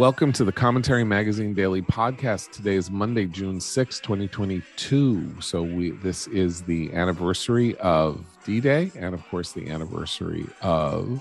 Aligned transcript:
Welcome 0.00 0.32
to 0.32 0.44
the 0.46 0.52
Commentary 0.52 1.04
Magazine 1.04 1.52
Daily 1.52 1.82
Podcast. 1.82 2.52
Today 2.52 2.76
is 2.76 2.90
Monday, 2.90 3.26
June 3.26 3.60
6, 3.60 4.00
2022. 4.00 5.42
So 5.42 5.62
we 5.62 5.90
this 5.90 6.26
is 6.28 6.62
the 6.62 6.90
anniversary 6.94 7.76
of 7.80 8.24
D-Day 8.46 8.92
and 8.96 9.14
of 9.14 9.22
course 9.28 9.52
the 9.52 9.68
anniversary 9.68 10.46
of 10.62 11.20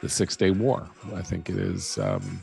the 0.00 0.08
Six-Day 0.08 0.50
War. 0.50 0.90
I 1.14 1.22
think 1.22 1.48
it 1.48 1.54
is 1.54 1.96
um, 1.98 2.40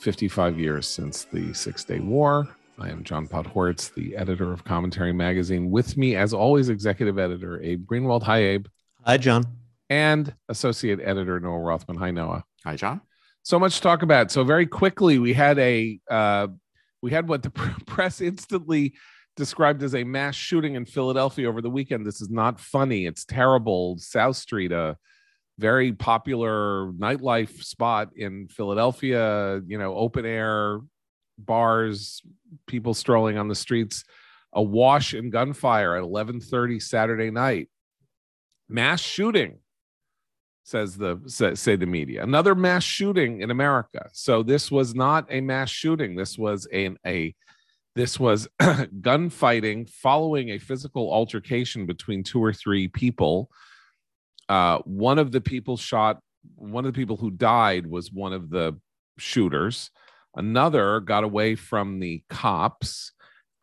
55 0.00 0.58
years 0.58 0.86
since 0.86 1.24
the 1.24 1.52
Six-Day 1.52 2.00
War. 2.00 2.48
I 2.78 2.88
am 2.88 3.04
John 3.04 3.28
Podhoretz, 3.28 3.92
the 3.92 4.16
editor 4.16 4.50
of 4.50 4.64
Commentary 4.64 5.12
Magazine. 5.12 5.70
With 5.70 5.98
me, 5.98 6.16
as 6.16 6.32
always, 6.32 6.70
executive 6.70 7.18
editor 7.18 7.60
Abe 7.60 7.84
Greenwald. 7.84 8.22
Hi, 8.22 8.38
Abe. 8.38 8.66
Hi, 9.04 9.18
John. 9.18 9.44
And 9.90 10.34
associate 10.48 11.00
editor 11.02 11.38
Noah 11.38 11.60
Rothman. 11.60 11.98
Hi, 11.98 12.10
Noah. 12.10 12.44
Hi, 12.64 12.76
John 12.76 13.02
so 13.42 13.58
much 13.58 13.76
to 13.76 13.80
talk 13.80 14.02
about. 14.02 14.30
So 14.30 14.44
very 14.44 14.66
quickly, 14.66 15.18
we 15.18 15.32
had 15.32 15.58
a 15.58 15.98
uh, 16.10 16.48
we 17.02 17.10
had 17.10 17.28
what 17.28 17.42
the 17.42 17.50
press 17.86 18.20
instantly 18.20 18.94
described 19.36 19.82
as 19.82 19.94
a 19.94 20.04
mass 20.04 20.34
shooting 20.34 20.74
in 20.74 20.84
Philadelphia 20.84 21.48
over 21.48 21.60
the 21.60 21.70
weekend. 21.70 22.06
This 22.06 22.20
is 22.20 22.30
not 22.30 22.60
funny. 22.60 23.06
It's 23.06 23.24
terrible. 23.24 23.96
South 23.98 24.36
Street, 24.36 24.72
a 24.72 24.96
very 25.58 25.92
popular 25.92 26.92
nightlife 26.92 27.62
spot 27.62 28.10
in 28.16 28.48
Philadelphia. 28.48 29.60
You 29.66 29.78
know, 29.78 29.94
open 29.94 30.24
air 30.24 30.80
bars, 31.38 32.22
people 32.66 32.94
strolling 32.94 33.38
on 33.38 33.48
the 33.48 33.54
streets. 33.54 34.04
A 34.54 34.62
wash 34.62 35.14
in 35.14 35.30
gunfire 35.30 35.96
at 35.96 36.02
11:30 36.02 36.78
Saturday 36.78 37.30
night. 37.30 37.70
Mass 38.68 39.00
shooting 39.00 39.61
says 40.64 40.96
the 40.96 41.20
say, 41.26 41.54
say, 41.54 41.76
the 41.76 41.86
media. 41.86 42.22
Another 42.22 42.54
mass 42.54 42.84
shooting 42.84 43.40
in 43.40 43.50
america. 43.50 44.08
So 44.12 44.42
this 44.42 44.70
was 44.70 44.94
not 44.94 45.26
a 45.30 45.40
mass 45.40 45.70
shooting. 45.70 46.14
This 46.14 46.38
was 46.38 46.66
a, 46.72 46.90
a 47.06 47.34
this 47.94 48.18
was 48.18 48.48
gunfighting 49.00 49.86
following 49.86 50.50
a 50.50 50.58
physical 50.58 51.12
altercation 51.12 51.86
between 51.86 52.22
two 52.22 52.42
or 52.42 52.52
three 52.52 52.88
people. 52.88 53.50
Uh, 54.48 54.78
one 54.84 55.18
of 55.18 55.32
the 55.32 55.40
people 55.40 55.76
shot 55.76 56.20
one 56.56 56.84
of 56.84 56.92
the 56.92 56.96
people 56.96 57.16
who 57.16 57.30
died 57.30 57.86
was 57.86 58.12
one 58.12 58.32
of 58.32 58.50
the 58.50 58.78
shooters. 59.18 59.90
Another 60.34 61.00
got 61.00 61.24
away 61.24 61.54
from 61.54 62.00
the 62.00 62.22
cops 62.28 63.12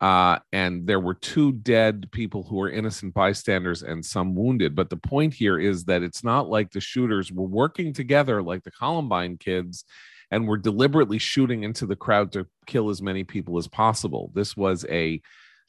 uh, 0.00 0.38
and 0.52 0.86
there 0.86 1.00
were 1.00 1.14
two 1.14 1.52
dead 1.52 2.10
people 2.10 2.42
who 2.42 2.56
were 2.56 2.70
innocent 2.70 3.12
bystanders 3.12 3.82
and 3.82 4.04
some 4.04 4.34
wounded. 4.34 4.74
But 4.74 4.88
the 4.88 4.96
point 4.96 5.34
here 5.34 5.58
is 5.58 5.84
that 5.84 6.02
it's 6.02 6.24
not 6.24 6.48
like 6.48 6.70
the 6.70 6.80
shooters 6.80 7.30
were 7.30 7.46
working 7.46 7.92
together 7.92 8.42
like 8.42 8.64
the 8.64 8.70
Columbine 8.70 9.36
kids 9.36 9.84
and 10.30 10.48
were 10.48 10.56
deliberately 10.56 11.18
shooting 11.18 11.64
into 11.64 11.86
the 11.86 11.96
crowd 11.96 12.32
to 12.32 12.46
kill 12.66 12.88
as 12.88 13.02
many 13.02 13.24
people 13.24 13.58
as 13.58 13.68
possible. 13.68 14.30
This 14.34 14.56
was 14.56 14.86
a 14.88 15.20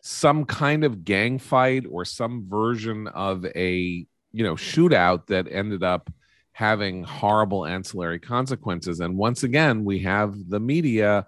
some 0.02 0.46
kind 0.46 0.84
of 0.84 1.04
gang 1.04 1.38
fight 1.38 1.86
or 1.90 2.06
some 2.06 2.48
version 2.48 3.08
of 3.10 3.46
a 3.46 4.06
you 4.32 4.44
know 4.44 4.56
shootout 4.56 5.28
that 5.28 5.48
ended 5.52 5.84
up 5.84 6.12
having 6.54 7.04
horrible 7.04 7.66
ancillary 7.66 8.20
consequences 8.20 9.00
and 9.00 9.16
once 9.16 9.44
again 9.44 9.86
we 9.86 10.00
have 10.00 10.36
the 10.50 10.60
media 10.60 11.26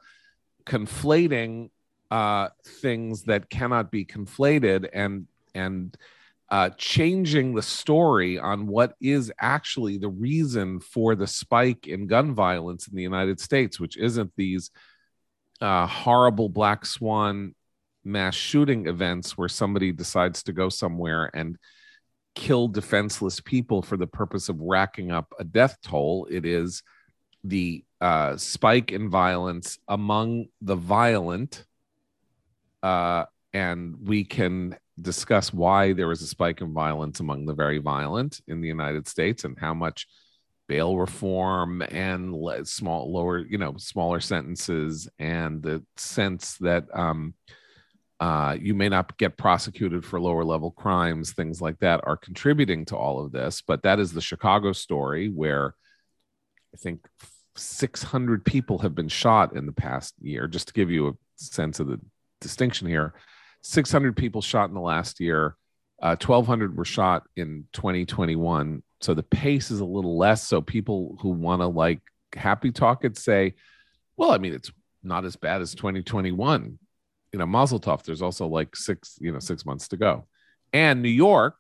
conflating 0.66 1.70
uh, 2.14 2.50
things 2.64 3.24
that 3.24 3.50
cannot 3.50 3.90
be 3.90 4.06
conflated 4.06 4.88
and 4.94 5.26
and 5.56 5.98
uh, 6.52 6.70
changing 6.78 7.56
the 7.56 7.62
story 7.64 8.38
on 8.38 8.68
what 8.68 8.94
is 9.02 9.32
actually 9.40 9.98
the 9.98 10.10
reason 10.10 10.80
for 10.80 11.16
the 11.16 11.26
spike 11.26 11.88
in 11.88 12.06
gun 12.06 12.36
violence 12.36 12.88
in 12.88 12.96
the 12.96 13.02
United 13.02 13.40
States, 13.40 13.80
which 13.80 13.98
isn't 13.98 14.32
these 14.38 14.70
uh, 15.60 15.88
horrible 15.88 16.50
black 16.50 16.86
swan 16.86 17.56
mass 18.04 18.36
shooting 18.36 18.86
events 18.86 19.36
where 19.36 19.50
somebody 19.50 19.92
decides 19.92 20.44
to 20.44 20.54
go 20.54 20.70
somewhere 20.70 21.32
and 21.34 21.58
kill 22.36 22.68
defenseless 22.68 23.40
people 23.40 23.82
for 23.82 23.98
the 23.98 24.06
purpose 24.06 24.50
of 24.50 24.62
racking 24.62 25.12
up 25.12 25.34
a 25.40 25.44
death 25.44 25.78
toll. 25.84 26.28
It 26.30 26.46
is 26.46 26.84
the 27.44 27.84
uh, 28.00 28.38
spike 28.38 28.92
in 28.92 29.10
violence 29.10 29.80
among 29.88 30.46
the 30.62 30.76
violent 30.76 31.66
uh, 32.84 33.26
and 33.54 33.96
we 34.04 34.24
can 34.26 34.78
discuss 35.02 35.52
why 35.52 35.94
there 35.94 36.08
was 36.08 36.22
a 36.22 36.28
spike 36.28 36.62
in 36.62 36.74
violence 36.74 37.20
among 37.20 37.46
the 37.46 37.54
very 37.54 37.80
violent 37.80 38.42
in 38.48 38.62
the 38.62 38.68
United 38.68 39.08
States 39.08 39.44
and 39.44 39.58
how 39.58 39.74
much 39.74 40.08
bail 40.68 40.98
reform 40.98 41.82
and 41.82 42.36
small 42.68 43.12
lower 43.12 43.40
you 43.40 43.58
know 43.58 43.76
smaller 43.78 44.20
sentences 44.20 45.10
and 45.20 45.62
the 45.62 45.84
sense 45.98 46.58
that 46.58 46.86
um, 46.94 47.34
uh, 48.20 48.56
you 48.60 48.74
may 48.74 48.88
not 48.88 49.18
get 49.18 49.38
prosecuted 49.38 50.06
for 50.06 50.22
lower 50.22 50.46
level 50.46 50.72
crimes 50.72 51.34
things 51.34 51.62
like 51.62 51.80
that 51.80 52.00
are 52.06 52.16
contributing 52.16 52.86
to 52.86 52.96
all 52.96 53.24
of 53.24 53.32
this. 53.32 53.62
But 53.62 53.84
that 53.84 54.00
is 54.00 54.14
the 54.14 54.22
chicago 54.22 54.72
story 54.72 55.30
where 55.30 55.76
i 56.74 56.78
think 56.78 57.06
600 57.56 58.46
people 58.46 58.80
have 58.80 58.96
been 58.96 59.10
shot 59.10 59.56
in 59.56 59.66
the 59.66 59.74
past 59.74 60.16
year 60.22 60.48
just 60.48 60.68
to 60.70 60.74
give 60.74 60.90
you 60.90 61.08
a 61.08 61.14
sense 61.36 61.80
of 61.80 61.88
the 61.88 62.00
distinction 62.44 62.88
here. 62.88 63.14
600 63.62 64.16
people 64.16 64.42
shot 64.42 64.70
in 64.70 64.76
the 64.76 64.82
last 64.82 65.20
year. 65.20 65.56
Uh, 66.02 66.18
1200 66.20 66.78
were 66.78 66.86
shot 66.86 67.24
in 67.36 67.66
2021 67.74 68.84
so 69.04 69.14
the 69.14 69.22
pace 69.22 69.70
is 69.70 69.82
a 69.82 69.86
little 69.86 70.18
less. 70.18 70.48
So 70.48 70.62
people 70.62 71.18
who 71.22 71.30
want 71.30 71.62
to 71.62 71.68
like 71.68 72.00
happy 72.34 72.72
talk 72.72 73.06
it 73.06 73.16
say 73.16 73.54
well 74.18 74.32
i 74.32 74.40
mean 74.40 74.56
it's 74.56 74.72
not 75.04 75.24
as 75.24 75.36
bad 75.36 75.62
as 75.62 75.76
2021 75.76 76.80
you 77.32 77.38
know 77.38 77.46
mazel 77.46 77.80
tov 77.80 78.02
there's 78.02 78.24
also 78.24 78.48
like 78.48 78.76
six 78.76 79.20
you 79.22 79.32
know 79.32 79.38
six 79.38 79.68
months 79.68 79.88
to 79.90 79.98
go. 79.98 80.26
And 80.72 81.04
new 81.04 81.10
york 81.10 81.60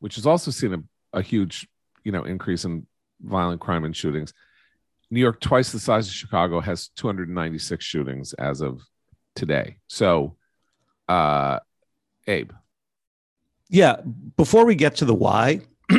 which 0.00 0.16
has 0.16 0.26
also 0.26 0.50
seen 0.50 0.74
a, 0.74 1.18
a 1.18 1.22
huge 1.22 1.68
you 2.02 2.10
know 2.10 2.24
increase 2.24 2.64
in 2.64 2.84
violent 3.20 3.60
crime 3.60 3.84
and 3.84 3.94
shootings 3.94 4.32
new 5.08 5.20
york 5.20 5.40
twice 5.40 5.70
the 5.70 5.78
size 5.78 6.08
of 6.08 6.14
chicago 6.14 6.58
has 6.58 6.88
296 6.96 7.84
shootings 7.84 8.32
as 8.32 8.60
of 8.60 8.80
today. 9.34 9.78
So, 9.86 10.36
uh, 11.08 11.60
Abe. 12.26 12.52
Yeah. 13.68 13.96
Before 14.36 14.64
we 14.64 14.74
get 14.74 14.96
to 14.96 15.04
the 15.04 15.14
why, 15.14 15.60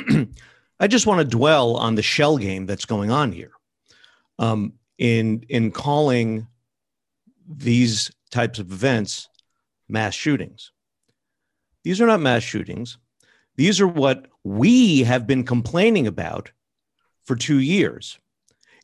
I 0.80 0.88
just 0.88 1.08
want 1.08 1.20
to 1.20 1.26
dwell 1.26 1.76
on 1.76 1.96
the 1.96 2.02
shell 2.02 2.38
game 2.38 2.66
that's 2.66 2.86
going 2.86 3.12
on 3.12 3.32
here. 3.32 3.52
Um, 4.40 4.74
in 5.02 5.44
in 5.50 5.72
calling 5.72 6.48
these 7.48 8.12
types 8.30 8.60
of 8.60 8.72
events 8.72 9.28
mass 9.90 10.14
shootings. 10.14 10.72
These 11.84 12.00
are 12.00 12.06
not 12.06 12.22
mass 12.22 12.44
shootings. 12.44 12.98
These 13.56 13.82
are 13.82 13.88
what 13.88 14.28
we 14.44 15.02
have 15.02 15.26
been 15.26 15.44
complaining 15.44 16.06
about 16.06 16.52
for 17.26 17.36
two 17.36 17.60
years. 17.60 18.20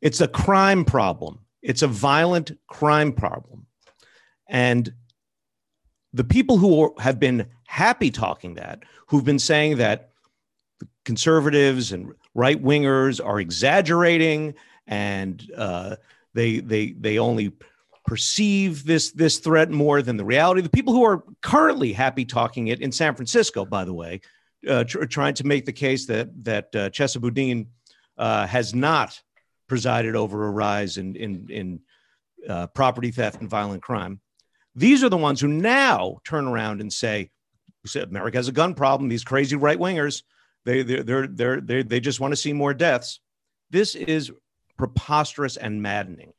It's 0.02 0.20
a 0.20 0.28
crime 0.28 0.86
problem. 0.86 1.40
It's 1.62 1.84
a 1.84 1.88
violent 1.88 2.52
crime 2.68 3.14
problem. 3.14 3.67
And 4.50 4.94
the 6.14 6.24
people 6.24 6.58
who 6.58 6.94
have 7.00 7.20
been 7.20 7.48
happy 7.66 8.12
talking 8.12 8.56
that, 8.56 8.84
who've 9.08 9.26
been 9.26 9.40
saying 9.40 9.78
that 9.78 10.12
conservatives 11.06 11.92
and 11.92 12.14
right 12.34 12.62
wingers 12.62 13.24
are 13.24 13.40
exaggerating 13.40 14.54
and 14.88 15.50
uh, 15.56 15.96
they 16.34 16.60
they 16.60 16.92
they 16.92 17.20
only 17.20 17.52
perceive 18.06 18.86
this 18.86 19.12
this 19.12 19.40
threat 19.40 19.70
more 19.70 20.02
than 20.02 20.18
the 20.18 20.26
reality. 20.26 20.62
The 20.62 20.70
people 20.70 20.94
who 20.94 21.04
are 21.04 21.24
currently 21.42 21.94
happy 21.94 22.26
talking 22.26 22.68
it 22.68 22.82
in 22.82 22.92
San 22.92 23.16
Francisco, 23.16 23.66
by 23.66 23.84
the 23.84 23.94
way, 23.94 24.22
uh, 24.68 24.86
tr- 24.86 25.04
trying 25.06 25.34
to 25.36 25.46
make 25.46 25.66
the 25.66 25.74
case 25.74 26.06
that 26.08 26.30
that 26.46 26.76
uh, 26.76 26.90
Chesa 26.90 27.20
Boudin 27.20 27.68
uh, 28.18 28.48
has 28.48 28.74
not 28.74 29.22
presided 29.68 30.16
over 30.16 30.46
a 30.46 30.52
rise 30.52 30.98
in 30.98 31.16
in 31.16 31.48
in 31.50 31.80
uh, 32.48 32.68
property 32.68 33.12
theft 33.12 33.42
and 33.42 33.50
violent 33.50 33.84
crime. 33.84 34.22
These 34.78 35.04
are 35.04 35.10
the 35.10 35.18
ones 35.18 35.42
who 35.42 35.48
now 35.48 36.20
turn 36.24 36.48
around 36.48 36.82
and 36.82 36.94
say, 36.94 37.32
America 37.96 38.38
has 38.38 38.48
a 38.48 38.52
gun 38.52 38.76
problem. 38.76 39.10
These 39.10 39.24
crazy 39.24 39.56
right 39.56 39.80
wingers, 39.80 40.22
they, 40.66 40.84
they're, 40.84 41.04
they're, 41.04 41.28
they're, 41.28 41.62
they 41.62 41.82
they 41.82 42.00
just 42.00 42.20
want 42.20 42.32
to 42.32 42.36
see 42.36 42.54
more 42.54 42.74
deaths. 42.74 43.20
This 43.72 43.96
is 43.96 44.32
preposterous 44.78 45.58
and 45.58 45.82
maddening. 45.82 46.34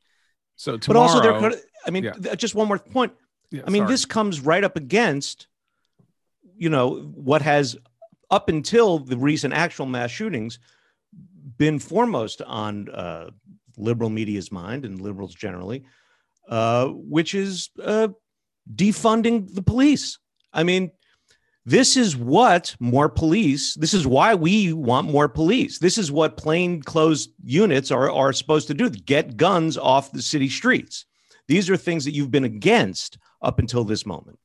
So, 0.55 0.77
tomorrow, 0.77 1.07
but 1.07 1.33
also, 1.33 1.49
there. 1.49 1.59
I 1.85 1.91
mean, 1.91 2.05
yeah. 2.05 2.35
just 2.35 2.55
one 2.55 2.67
more 2.67 2.79
point. 2.79 3.13
Yeah, 3.51 3.63
I 3.67 3.71
mean, 3.71 3.81
sorry. 3.81 3.91
this 3.93 4.05
comes 4.05 4.39
right 4.39 4.63
up 4.63 4.77
against, 4.77 5.47
you 6.55 6.69
know, 6.69 7.11
what 7.13 7.41
has 7.41 7.75
up 8.31 8.47
until 8.47 8.99
the 8.99 9.17
recent 9.17 9.53
actual 9.53 9.85
mass 9.85 10.11
shootings 10.11 10.59
been 11.57 11.79
foremost 11.79 12.41
on 12.41 12.89
uh, 12.89 13.31
liberal 13.77 14.09
media's 14.09 14.51
mind 14.51 14.85
and 14.85 15.01
liberals 15.01 15.33
generally, 15.33 15.83
uh, 16.47 16.85
which 16.87 17.33
is 17.33 17.69
uh, 17.83 18.09
defunding 18.73 19.53
the 19.53 19.61
police. 19.61 20.17
I 20.53 20.63
mean, 20.63 20.91
this 21.65 21.97
is 21.97 22.17
what 22.17 22.75
more 22.79 23.09
police, 23.09 23.75
this 23.75 23.93
is 23.93 24.07
why 24.07 24.33
we 24.33 24.73
want 24.73 25.11
more 25.11 25.29
police. 25.29 25.77
This 25.77 25.97
is 25.97 26.11
what 26.11 26.37
plainclothes 26.37 27.29
units 27.43 27.91
are, 27.91 28.11
are 28.11 28.33
supposed 28.33 28.67
to 28.67 28.73
do 28.73 28.89
get 28.89 29.37
guns 29.37 29.77
off 29.77 30.11
the 30.11 30.21
city 30.21 30.49
streets. 30.49 31.05
These 31.47 31.69
are 31.69 31.77
things 31.77 32.05
that 32.05 32.13
you've 32.13 32.31
been 32.31 32.43
against 32.43 33.17
up 33.41 33.59
until 33.59 33.83
this 33.83 34.05
moment. 34.05 34.39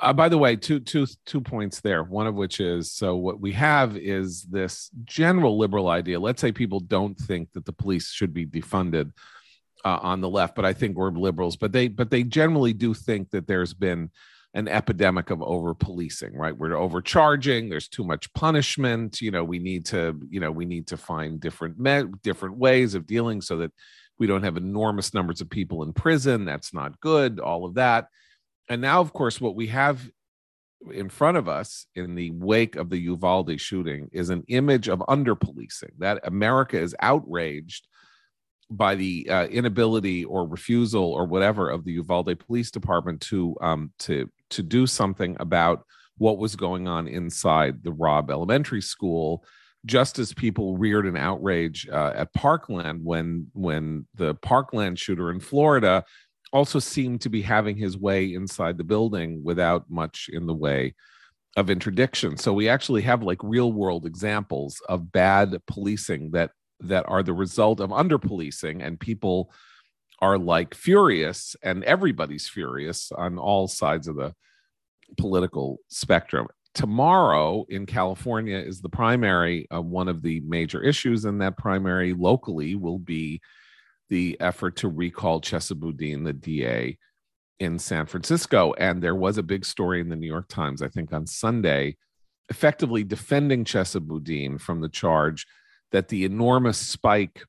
Uh, 0.00 0.12
by 0.12 0.28
the 0.28 0.38
way, 0.38 0.56
two, 0.56 0.80
two, 0.80 1.06
two 1.24 1.40
points 1.40 1.80
there. 1.80 2.02
One 2.02 2.26
of 2.26 2.34
which 2.34 2.58
is 2.58 2.90
so 2.90 3.14
what 3.16 3.40
we 3.40 3.52
have 3.52 3.96
is 3.96 4.42
this 4.42 4.90
general 5.04 5.56
liberal 5.56 5.88
idea. 5.88 6.18
Let's 6.18 6.40
say 6.40 6.50
people 6.50 6.80
don't 6.80 7.16
think 7.16 7.52
that 7.52 7.64
the 7.64 7.72
police 7.72 8.10
should 8.10 8.34
be 8.34 8.44
defunded 8.44 9.12
uh, 9.84 9.98
on 10.02 10.20
the 10.20 10.28
left, 10.28 10.54
but 10.54 10.64
I 10.64 10.72
think 10.72 10.96
we're 10.96 11.10
liberals. 11.10 11.56
But 11.56 11.72
they, 11.72 11.88
but 11.88 12.10
they 12.10 12.22
generally 12.22 12.72
do 12.72 12.94
think 12.94 13.30
that 13.30 13.46
there's 13.46 13.74
been 13.74 14.10
an 14.54 14.68
epidemic 14.68 15.30
of 15.30 15.42
over 15.42 15.74
policing 15.74 16.32
right? 16.34 16.56
We're 16.56 16.76
overcharging 16.76 17.68
there's 17.68 17.88
too 17.88 18.04
much 18.04 18.32
punishment 18.34 19.20
you 19.20 19.30
know 19.30 19.44
we 19.44 19.58
need 19.58 19.84
to 19.86 20.18
you 20.30 20.40
know 20.40 20.50
we 20.50 20.64
need 20.64 20.86
to 20.88 20.96
find 20.96 21.40
different 21.40 21.78
me- 21.78 22.04
different 22.22 22.56
ways 22.56 22.94
of 22.94 23.06
dealing 23.06 23.40
so 23.40 23.58
that 23.58 23.72
we 24.18 24.28
don't 24.28 24.44
have 24.44 24.56
enormous 24.56 25.12
numbers 25.12 25.40
of 25.40 25.50
people 25.50 25.82
in 25.82 25.92
prison. 25.92 26.44
That's 26.44 26.72
not 26.72 27.00
good 27.00 27.40
all 27.40 27.64
of 27.64 27.74
that. 27.74 28.06
And 28.68 28.80
now 28.80 29.00
of 29.00 29.12
course 29.12 29.40
what 29.40 29.56
we 29.56 29.66
have 29.68 30.08
in 30.92 31.08
front 31.08 31.36
of 31.36 31.48
us 31.48 31.86
in 31.96 32.14
the 32.14 32.30
wake 32.30 32.76
of 32.76 32.90
the 32.90 32.98
Uvalde 32.98 33.60
shooting 33.60 34.08
is 34.12 34.30
an 34.30 34.44
image 34.48 34.88
of 34.88 35.02
under 35.08 35.34
policing 35.34 35.92
that 35.98 36.20
America 36.24 36.78
is 36.78 36.94
outraged 37.00 37.88
by 38.76 38.94
the 38.94 39.28
uh, 39.30 39.46
inability 39.46 40.24
or 40.24 40.46
refusal 40.46 41.04
or 41.04 41.26
whatever 41.26 41.70
of 41.70 41.84
the 41.84 41.92
Uvalde 41.92 42.38
Police 42.38 42.70
Department 42.70 43.20
to 43.22 43.56
um, 43.60 43.92
to 44.00 44.30
to 44.50 44.62
do 44.62 44.86
something 44.86 45.36
about 45.40 45.84
what 46.18 46.38
was 46.38 46.56
going 46.56 46.86
on 46.86 47.08
inside 47.08 47.82
the 47.82 47.92
Robb 47.92 48.30
Elementary 48.30 48.82
School, 48.82 49.44
just 49.84 50.18
as 50.18 50.32
people 50.32 50.76
reared 50.76 51.06
an 51.06 51.16
outrage 51.16 51.88
uh, 51.88 52.12
at 52.14 52.32
Parkland 52.34 53.00
when 53.04 53.48
when 53.52 54.06
the 54.14 54.34
Parkland 54.36 54.98
shooter 54.98 55.30
in 55.30 55.40
Florida 55.40 56.04
also 56.52 56.78
seemed 56.78 57.20
to 57.20 57.28
be 57.28 57.42
having 57.42 57.76
his 57.76 57.98
way 57.98 58.32
inside 58.32 58.78
the 58.78 58.84
building 58.84 59.42
without 59.42 59.90
much 59.90 60.30
in 60.32 60.46
the 60.46 60.54
way 60.54 60.94
of 61.56 61.70
interdiction. 61.70 62.36
So 62.36 62.52
we 62.52 62.68
actually 62.68 63.02
have 63.02 63.22
like 63.22 63.42
real 63.42 63.72
world 63.72 64.06
examples 64.06 64.80
of 64.88 65.12
bad 65.12 65.56
policing 65.66 66.30
that 66.32 66.50
that 66.80 67.04
are 67.08 67.22
the 67.22 67.32
result 67.32 67.80
of 67.80 67.92
under 67.92 68.18
policing 68.18 68.82
and 68.82 69.00
people 69.00 69.52
are 70.20 70.38
like 70.38 70.74
furious 70.74 71.56
and 71.62 71.84
everybody's 71.84 72.48
furious 72.48 73.10
on 73.12 73.38
all 73.38 73.68
sides 73.68 74.08
of 74.08 74.16
the 74.16 74.34
political 75.18 75.78
spectrum. 75.88 76.46
Tomorrow 76.74 77.66
in 77.68 77.86
california 77.86 78.58
is 78.58 78.80
the 78.80 78.88
primary 78.88 79.68
uh, 79.72 79.80
one 79.80 80.08
of 80.08 80.22
the 80.22 80.40
major 80.40 80.82
issues 80.82 81.24
in 81.24 81.38
that 81.38 81.56
primary 81.56 82.14
locally 82.14 82.74
will 82.74 82.98
be 82.98 83.40
the 84.08 84.36
effort 84.40 84.76
to 84.76 84.88
recall 84.88 85.40
chesa 85.40 85.76
boudin 85.76 86.24
the 86.24 86.32
da 86.32 86.96
in 87.60 87.78
san 87.78 88.06
francisco. 88.06 88.72
And 88.72 89.00
there 89.00 89.14
was 89.14 89.38
a 89.38 89.42
big 89.42 89.64
story 89.64 90.00
in 90.00 90.08
the 90.08 90.16
new 90.16 90.26
york 90.26 90.48
times 90.48 90.82
i 90.82 90.88
think 90.88 91.12
on 91.12 91.26
sunday 91.26 91.96
effectively 92.48 93.04
defending 93.04 93.64
chesa 93.64 94.00
boudin 94.00 94.58
from 94.58 94.80
the 94.80 94.88
charge 94.88 95.46
that 95.94 96.08
the 96.08 96.24
enormous 96.24 96.76
spike 96.76 97.44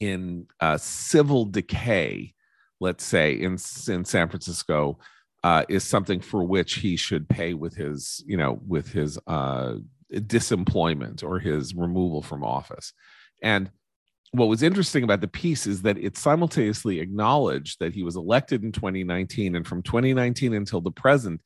in 0.00 0.48
uh, 0.60 0.76
civil 0.76 1.44
decay, 1.44 2.34
let's 2.80 3.04
say 3.04 3.34
in 3.34 3.52
in 3.86 4.04
San 4.04 4.28
Francisco, 4.28 4.98
uh, 5.44 5.62
is 5.68 5.84
something 5.84 6.20
for 6.20 6.42
which 6.42 6.74
he 6.74 6.96
should 6.96 7.28
pay 7.28 7.54
with 7.54 7.76
his, 7.76 8.24
you 8.26 8.36
know, 8.36 8.58
with 8.66 8.90
his 8.90 9.16
uh, 9.28 9.74
disemployment 10.26 11.22
or 11.22 11.38
his 11.38 11.72
removal 11.72 12.20
from 12.20 12.42
office. 12.42 12.92
And 13.44 13.70
what 14.32 14.48
was 14.48 14.64
interesting 14.64 15.04
about 15.04 15.20
the 15.20 15.28
piece 15.28 15.68
is 15.68 15.82
that 15.82 15.98
it 15.98 16.16
simultaneously 16.16 16.98
acknowledged 16.98 17.78
that 17.78 17.94
he 17.94 18.02
was 18.02 18.16
elected 18.16 18.64
in 18.64 18.72
2019, 18.72 19.54
and 19.54 19.64
from 19.64 19.84
2019 19.84 20.52
until 20.52 20.80
the 20.80 20.90
present, 20.90 21.40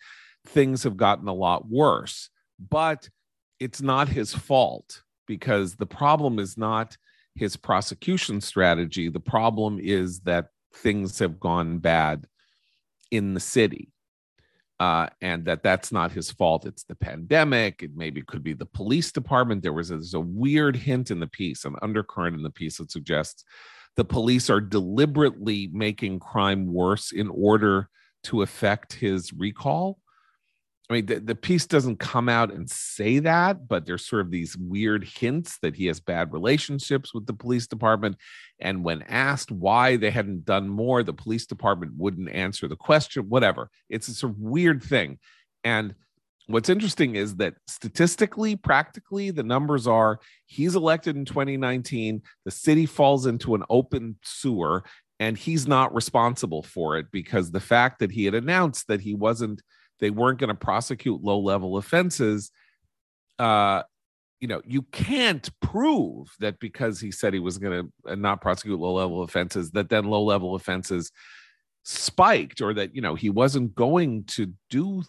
things 0.47 0.83
have 0.83 0.97
gotten 0.97 1.29
a 1.29 1.35
lot 1.35 1.69
worse. 1.69 2.31
But 2.59 3.11
it's 3.59 3.83
not 3.83 4.09
his 4.09 4.33
fault 4.33 5.03
because 5.31 5.77
the 5.77 5.87
problem 5.87 6.41
is 6.41 6.59
not 6.59 6.97
his 7.37 7.57
prosecution 7.57 8.41
strategy. 8.41 9.09
The 9.09 9.21
problem 9.21 9.79
is 9.81 10.19
that 10.23 10.49
things 10.75 11.21
have 11.21 11.39
gone 11.39 11.79
bad 11.79 12.27
in 13.13 13.35
the 13.35 13.39
city. 13.39 13.93
Uh, 14.81 15.07
and 15.21 15.45
that 15.45 15.63
that's 15.63 15.93
not 15.93 16.11
his 16.11 16.33
fault. 16.33 16.67
It's 16.67 16.83
the 16.83 16.97
pandemic. 16.97 17.81
It 17.81 17.93
maybe 17.95 18.23
could 18.23 18.43
be 18.43 18.55
the 18.55 18.67
police 18.67 19.13
department. 19.13 19.63
There 19.63 19.73
was 19.73 19.93
a, 19.93 20.01
a 20.15 20.21
weird 20.21 20.75
hint 20.75 21.13
in 21.13 21.21
the 21.21 21.29
piece, 21.29 21.65
an 21.65 21.77
undercurrent 21.81 22.37
in 22.37 22.43
the 22.43 22.51
piece 22.51 22.79
that 22.79 22.91
suggests 22.91 23.45
the 23.95 24.05
police 24.05 24.51
are 24.51 24.61
deliberately 24.61 25.71
making 25.73 26.19
crime 26.19 26.67
worse 26.73 27.13
in 27.13 27.29
order 27.29 27.89
to 28.25 28.43
affect 28.43 28.95
his 28.95 29.33
recall. 29.33 30.00
I 30.91 30.95
mean, 30.95 31.07
the, 31.07 31.21
the 31.21 31.37
piece 31.37 31.69
doesn't 31.69 32.01
come 32.01 32.29
out 32.29 32.53
and 32.53 32.69
say 32.69 33.21
that, 33.21 33.69
but 33.69 33.87
there's 33.87 34.05
sort 34.05 34.23
of 34.23 34.33
these 34.33 34.57
weird 34.57 35.05
hints 35.05 35.57
that 35.63 35.77
he 35.77 35.87
has 35.87 36.01
bad 36.01 36.33
relationships 36.33 37.15
with 37.15 37.27
the 37.27 37.33
police 37.33 37.69
department. 37.69 38.17
And 38.61 38.83
when 38.83 39.03
asked 39.03 39.53
why 39.53 39.97
they 39.97 40.11
hadn't 40.11 40.45
done 40.45 40.69
more, 40.69 41.05
the 41.05 41.13
police 41.13 41.47
department 41.47 41.93
wouldn't 41.97 42.33
answer 42.33 42.67
the 42.67 42.75
question, 42.75 43.29
whatever. 43.29 43.71
It's 43.89 44.09
a 44.09 44.15
sort 44.15 44.33
of 44.33 44.41
weird 44.41 44.83
thing. 44.83 45.21
And 45.63 45.95
what's 46.49 46.69
interesting 46.69 47.15
is 47.15 47.37
that 47.37 47.55
statistically, 47.69 48.57
practically, 48.57 49.31
the 49.31 49.45
numbers 49.45 49.87
are 49.87 50.19
he's 50.47 50.75
elected 50.75 51.15
in 51.15 51.25
2019, 51.25 52.21
the 52.45 52.51
city 52.51 52.85
falls 52.85 53.27
into 53.27 53.55
an 53.55 53.63
open 53.71 54.17
sewer, 54.25 54.83
and 55.21 55.39
he's 55.39 55.69
not 55.69 55.95
responsible 55.95 56.65
for 56.65 56.99
it 56.99 57.07
because 57.13 57.53
the 57.53 57.61
fact 57.61 58.01
that 58.01 58.11
he 58.11 58.25
had 58.25 58.35
announced 58.35 58.89
that 58.89 59.03
he 59.03 59.15
wasn't 59.15 59.63
they 60.01 60.11
weren't 60.11 60.39
going 60.39 60.49
to 60.49 60.55
prosecute 60.55 61.23
low 61.23 61.39
level 61.39 61.77
offenses 61.77 62.51
uh 63.39 63.83
you 64.41 64.49
know 64.49 64.61
you 64.65 64.83
can't 64.83 65.51
prove 65.61 66.29
that 66.41 66.59
because 66.59 67.01
he 67.01 67.11
said 67.11 67.33
he 67.33 67.41
was 67.41 67.59
going 67.59 67.85
to 67.85 68.13
uh, 68.13 68.15
not 68.15 68.41
prosecute 68.41 68.79
low 68.79 68.95
level 68.95 69.23
offenses 69.23 69.71
that 69.71 69.89
then 69.89 70.05
low 70.05 70.23
level 70.23 70.55
offenses 70.55 71.13
spiked 71.83 72.61
or 72.61 72.75
that 72.75 72.95
you 72.95 73.01
know 73.01 73.15
he 73.15 73.31
wasn't 73.31 73.75
going 73.75 74.25
to 74.25 74.53
do 74.69 75.03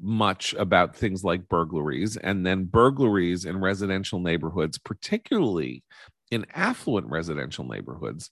much 0.00 0.54
about 0.54 0.96
things 0.96 1.24
like 1.24 1.48
burglaries. 1.48 2.16
And 2.16 2.46
then 2.46 2.64
burglaries 2.64 3.44
in 3.44 3.60
residential 3.60 4.18
neighborhoods 4.18 4.78
particularly 4.78 5.82
in 6.30 6.46
affluent 6.54 7.06
residential 7.08 7.64
neighborhoods 7.64 8.30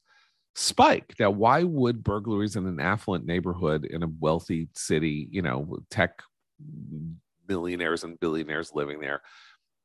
spike. 0.54 1.14
Now, 1.18 1.30
why 1.30 1.62
would 1.62 2.04
burglaries 2.04 2.56
in 2.56 2.66
an 2.66 2.80
affluent 2.80 3.26
neighborhood 3.26 3.84
in 3.84 4.02
a 4.02 4.10
wealthy 4.20 4.68
city, 4.74 5.28
you 5.30 5.42
know, 5.42 5.78
tech 5.90 6.22
millionaires 7.48 8.04
and 8.04 8.18
billionaires 8.20 8.72
living 8.74 9.00
there, 9.00 9.22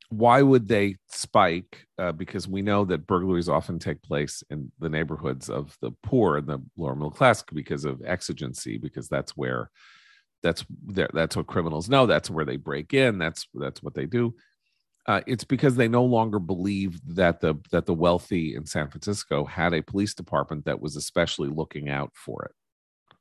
why 0.09 0.41
would 0.41 0.67
they 0.67 0.95
spike? 1.09 1.86
Uh, 1.97 2.12
because 2.12 2.47
we 2.47 2.62
know 2.62 2.86
that 2.86 3.07
burglaries 3.07 3.50
often 3.50 3.79
take 3.79 4.01
place 4.01 4.43
in 4.50 4.71
the 4.79 4.89
neighborhoods 4.89 5.50
of 5.50 5.75
the 5.81 5.91
poor 6.03 6.38
and 6.38 6.47
the 6.47 6.62
lower 6.77 6.95
middle 6.95 7.12
class 7.12 7.43
because 7.53 7.83
of 7.83 8.01
exigency, 8.05 8.77
because 8.77 9.09
that's 9.09 9.36
where 9.36 9.69
that's 10.43 10.63
that's 10.88 11.36
what 11.36 11.47
criminals 11.47 11.89
know. 11.89 12.05
That's 12.05 12.29
where 12.29 12.45
they 12.45 12.57
break 12.57 12.93
in. 12.93 13.17
That's 13.17 13.47
that's 13.53 13.83
what 13.83 13.95
they 13.95 14.05
do 14.05 14.36
uh, 15.07 15.21
it's 15.25 15.45
because 15.45 15.75
they 15.75 15.87
no 15.87 16.03
longer 16.03 16.37
believe 16.37 16.99
that 17.15 17.39
the 17.39 17.55
that 17.71 17.85
the 17.85 17.93
wealthy 17.93 18.55
in 18.55 18.65
San 18.65 18.89
Francisco 18.89 19.45
had 19.45 19.73
a 19.73 19.81
police 19.81 20.13
department 20.13 20.65
that 20.65 20.81
was 20.81 20.97
especially 20.97 21.47
looking 21.47 21.89
out 21.89 22.11
for 22.13 22.43
it, 22.43 22.51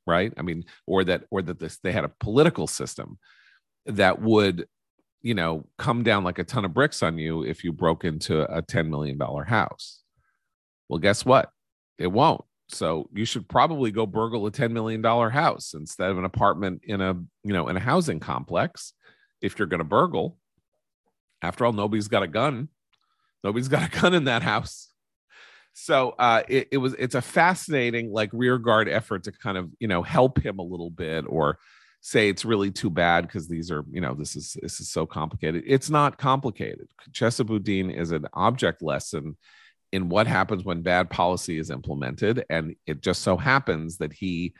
right? 0.05 0.33
I 0.37 0.41
mean, 0.41 0.65
or 0.85 1.05
that 1.05 1.23
or 1.31 1.41
that 1.41 1.59
this 1.59 1.77
they 1.77 1.93
had 1.93 2.03
a 2.03 2.11
political 2.19 2.67
system 2.67 3.17
that 3.85 4.21
would, 4.21 4.67
you 5.21 5.33
know, 5.33 5.65
come 5.77 6.03
down 6.03 6.25
like 6.25 6.39
a 6.39 6.43
ton 6.43 6.65
of 6.65 6.73
bricks 6.73 7.01
on 7.01 7.17
you 7.17 7.43
if 7.43 7.63
you 7.63 7.71
broke 7.71 8.03
into 8.03 8.43
a 8.53 8.61
ten 8.61 8.89
million 8.89 9.17
dollar 9.17 9.45
house. 9.45 10.03
Well, 10.89 10.99
guess 10.99 11.25
what? 11.25 11.51
It 11.97 12.07
won't. 12.07 12.43
So 12.69 13.09
you 13.13 13.23
should 13.23 13.47
probably 13.47 13.91
go 13.91 14.05
burgle 14.05 14.45
a 14.45 14.51
ten 14.51 14.73
million 14.73 15.01
dollar 15.01 15.29
house 15.29 15.73
instead 15.73 16.11
of 16.11 16.17
an 16.17 16.25
apartment 16.25 16.81
in 16.83 16.99
a 16.99 17.13
you 17.45 17.53
know 17.53 17.69
in 17.69 17.77
a 17.77 17.79
housing 17.81 18.19
complex 18.19 18.91
if 19.41 19.57
you're 19.57 19.69
going 19.69 19.79
to 19.79 19.85
burgle 19.85 20.37
after 21.41 21.65
all, 21.65 21.73
nobody's 21.73 22.07
got 22.07 22.23
a 22.23 22.27
gun. 22.27 22.69
Nobody's 23.43 23.67
got 23.67 23.87
a 23.87 23.99
gun 23.99 24.13
in 24.13 24.25
that 24.25 24.43
house. 24.43 24.89
So 25.73 26.15
uh, 26.17 26.41
it, 26.47 26.69
it 26.71 26.77
was 26.77 26.95
it's 26.95 27.13
a 27.13 27.21
fascinating 27.21 28.11
like 28.11 28.31
rear 28.33 28.57
guard 28.57 28.89
effort 28.89 29.25
to 29.25 29.31
kind 29.31 29.57
of 29.57 29.69
you 29.79 29.87
know 29.87 30.01
help 30.01 30.43
him 30.43 30.57
a 30.57 30.63
little 30.63 30.89
bit 30.89 31.25
or 31.27 31.59
say 32.01 32.29
it's 32.29 32.45
really 32.45 32.71
too 32.71 32.89
bad 32.89 33.27
because 33.27 33.47
these 33.47 33.69
are 33.69 33.83
you 33.91 34.01
know 34.01 34.15
this 34.15 34.35
is 34.35 34.57
this 34.61 34.79
is 34.79 34.89
so 34.89 35.05
complicated. 35.05 35.63
It's 35.67 35.89
not 35.89 36.17
complicated. 36.17 36.87
Chesa 37.11 37.45
Boudin 37.45 37.91
is 37.91 38.11
an 38.11 38.25
object 38.33 38.81
lesson 38.81 39.37
in 39.91 40.09
what 40.09 40.25
happens 40.25 40.63
when 40.65 40.81
bad 40.81 41.11
policy 41.11 41.59
is 41.59 41.69
implemented, 41.69 42.43
and 42.49 42.75
it 42.87 43.01
just 43.01 43.21
so 43.21 43.37
happens 43.37 43.97
that 43.97 44.13
he 44.13 44.55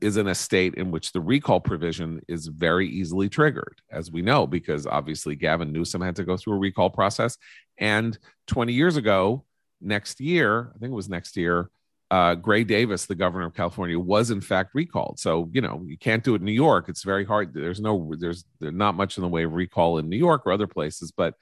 is 0.00 0.16
in 0.16 0.26
a 0.26 0.34
state 0.34 0.74
in 0.74 0.90
which 0.90 1.12
the 1.12 1.20
recall 1.20 1.60
provision 1.60 2.20
is 2.26 2.48
very 2.48 2.88
easily 2.88 3.28
triggered, 3.28 3.80
as 3.90 4.10
we 4.10 4.22
know, 4.22 4.46
because 4.46 4.86
obviously 4.86 5.36
Gavin 5.36 5.72
Newsom 5.72 6.00
had 6.00 6.16
to 6.16 6.24
go 6.24 6.36
through 6.36 6.54
a 6.54 6.58
recall 6.58 6.90
process. 6.90 7.38
And 7.78 8.18
20 8.48 8.72
years 8.72 8.96
ago, 8.96 9.44
next 9.80 10.20
year, 10.20 10.72
I 10.74 10.78
think 10.78 10.90
it 10.90 10.96
was 10.96 11.08
next 11.08 11.36
year, 11.36 11.70
uh, 12.10 12.34
Gray 12.34 12.64
Davis, 12.64 13.06
the 13.06 13.14
governor 13.14 13.46
of 13.46 13.54
California, 13.54 13.98
was 13.98 14.30
in 14.30 14.40
fact 14.40 14.74
recalled. 14.74 15.20
So 15.20 15.48
you 15.52 15.60
know 15.60 15.82
you 15.84 15.98
can't 15.98 16.24
do 16.24 16.34
it 16.34 16.40
in 16.40 16.46
New 16.46 16.52
York. 16.52 16.88
It's 16.88 17.02
very 17.02 17.24
hard. 17.24 17.52
There's 17.52 17.80
no 17.80 18.14
there's 18.18 18.44
there's 18.60 18.72
not 18.72 18.94
much 18.94 19.18
in 19.18 19.22
the 19.22 19.28
way 19.28 19.44
of 19.44 19.52
recall 19.52 19.98
in 19.98 20.08
New 20.08 20.16
York 20.16 20.46
or 20.46 20.52
other 20.52 20.66
places, 20.66 21.12
but 21.12 21.34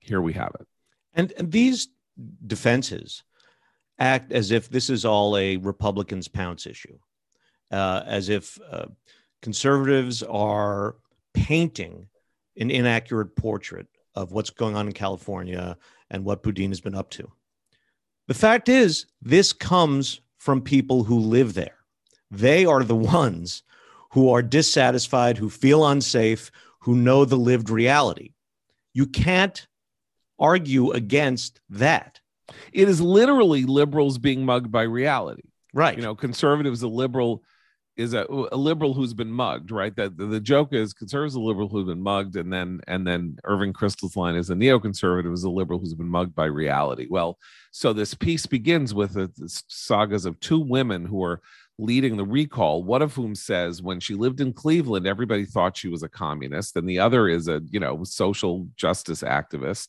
here 0.00 0.20
we 0.20 0.32
have 0.32 0.52
it. 0.58 0.66
And, 1.14 1.32
and 1.38 1.52
these 1.52 1.88
defenses 2.46 3.22
act 3.98 4.32
as 4.32 4.50
if 4.50 4.68
this 4.68 4.90
is 4.90 5.04
all 5.04 5.36
a 5.36 5.56
Republicans' 5.58 6.26
pounce 6.26 6.66
issue 6.66 6.98
uh, 7.72 8.02
as 8.06 8.28
if 8.28 8.58
uh, 8.70 8.86
conservatives 9.40 10.22
are 10.22 10.96
painting 11.34 12.06
an 12.56 12.70
inaccurate 12.70 13.34
portrait 13.34 13.88
of 14.14 14.32
what's 14.32 14.50
going 14.50 14.76
on 14.76 14.86
in 14.86 14.92
California 14.92 15.76
and 16.10 16.24
what 16.24 16.42
Boudin 16.42 16.70
has 16.70 16.80
been 16.80 16.94
up 16.94 17.10
to. 17.10 17.32
The 18.28 18.34
fact 18.34 18.68
is, 18.68 19.06
this 19.20 19.52
comes 19.52 20.20
from 20.38 20.60
people 20.60 21.04
who 21.04 21.18
live 21.18 21.54
there. 21.54 21.78
They 22.30 22.64
are 22.64 22.84
the 22.84 22.96
ones 22.96 23.62
who 24.12 24.30
are 24.30 24.42
dissatisfied, 24.42 25.38
who 25.38 25.48
feel 25.48 25.86
unsafe, 25.86 26.50
who 26.80 26.96
know 26.96 27.24
the 27.24 27.36
lived 27.36 27.70
reality. 27.70 28.34
You 28.92 29.06
can't 29.06 29.66
argue 30.38 30.90
against 30.90 31.60
that. 31.70 32.20
It 32.72 32.88
is 32.88 33.00
literally 33.00 33.64
liberals 33.64 34.18
being 34.18 34.44
mugged 34.44 34.70
by 34.70 34.82
reality. 34.82 35.44
Right. 35.72 35.96
You 35.96 36.02
know, 36.02 36.14
conservatives, 36.14 36.82
a 36.82 36.88
liberal 36.88 37.42
is 37.96 38.14
a, 38.14 38.26
a 38.50 38.56
liberal 38.56 38.94
who's 38.94 39.12
been 39.12 39.30
mugged, 39.30 39.70
right? 39.70 39.94
That 39.96 40.16
the, 40.16 40.26
the, 40.26 40.40
joke 40.40 40.72
is 40.72 40.94
conservatives 40.94 41.34
a 41.34 41.40
liberal 41.40 41.68
who's 41.68 41.86
been 41.86 42.02
mugged, 42.02 42.36
and 42.36 42.52
then 42.52 42.80
and 42.86 43.06
then 43.06 43.36
Irving 43.44 43.72
Kristol's 43.72 44.16
line 44.16 44.34
is 44.34 44.50
a 44.50 44.54
neoconservative 44.54 45.32
is 45.32 45.44
a 45.44 45.50
liberal 45.50 45.78
who's 45.78 45.94
been 45.94 46.08
mugged 46.08 46.34
by 46.34 46.46
reality. 46.46 47.06
Well, 47.10 47.38
so 47.70 47.92
this 47.92 48.14
piece 48.14 48.46
begins 48.46 48.94
with 48.94 49.16
a, 49.16 49.30
sagas 49.68 50.24
of 50.24 50.40
two 50.40 50.58
women 50.58 51.04
who 51.04 51.22
are 51.22 51.42
leading 51.78 52.16
the 52.16 52.24
recall. 52.24 52.82
One 52.82 53.02
of 53.02 53.14
whom 53.14 53.34
says 53.34 53.82
when 53.82 54.00
she 54.00 54.14
lived 54.14 54.40
in 54.40 54.52
Cleveland, 54.54 55.06
everybody 55.06 55.44
thought 55.44 55.76
she 55.76 55.88
was 55.88 56.02
a 56.02 56.08
communist, 56.08 56.76
and 56.76 56.88
the 56.88 56.98
other 56.98 57.28
is 57.28 57.46
a 57.46 57.60
you 57.70 57.80
know 57.80 58.04
social 58.04 58.68
justice 58.76 59.22
activist. 59.22 59.88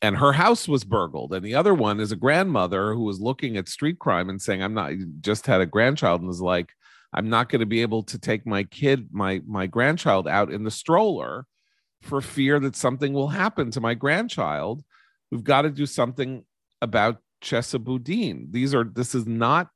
And 0.00 0.16
her 0.16 0.32
house 0.32 0.68
was 0.68 0.84
burgled. 0.84 1.34
And 1.34 1.44
the 1.44 1.56
other 1.56 1.74
one 1.74 1.98
is 1.98 2.12
a 2.12 2.16
grandmother 2.16 2.94
who 2.94 3.02
was 3.02 3.20
looking 3.20 3.56
at 3.56 3.68
street 3.68 3.98
crime 3.98 4.30
and 4.30 4.40
saying, 4.40 4.62
I'm 4.62 4.72
not 4.72 4.92
just 5.20 5.44
had 5.44 5.60
a 5.60 5.66
grandchild 5.66 6.20
and 6.20 6.28
was 6.28 6.40
like, 6.40 6.72
I'm 7.12 7.28
not 7.30 7.48
going 7.48 7.60
to 7.60 7.66
be 7.66 7.82
able 7.82 8.02
to 8.04 8.18
take 8.18 8.46
my 8.46 8.64
kid, 8.64 9.08
my 9.12 9.40
my 9.46 9.66
grandchild 9.66 10.28
out 10.28 10.52
in 10.52 10.64
the 10.64 10.70
stroller 10.70 11.46
for 12.02 12.20
fear 12.20 12.60
that 12.60 12.76
something 12.76 13.12
will 13.12 13.28
happen 13.28 13.70
to 13.72 13.80
my 13.80 13.94
grandchild. 13.94 14.84
We've 15.30 15.44
got 15.44 15.62
to 15.62 15.70
do 15.70 15.86
something 15.86 16.44
about 16.80 17.18
Chesa 17.42 17.82
Boudin. 17.82 18.48
These 18.50 18.74
are 18.74 18.84
this 18.84 19.14
is 19.14 19.26
not 19.26 19.68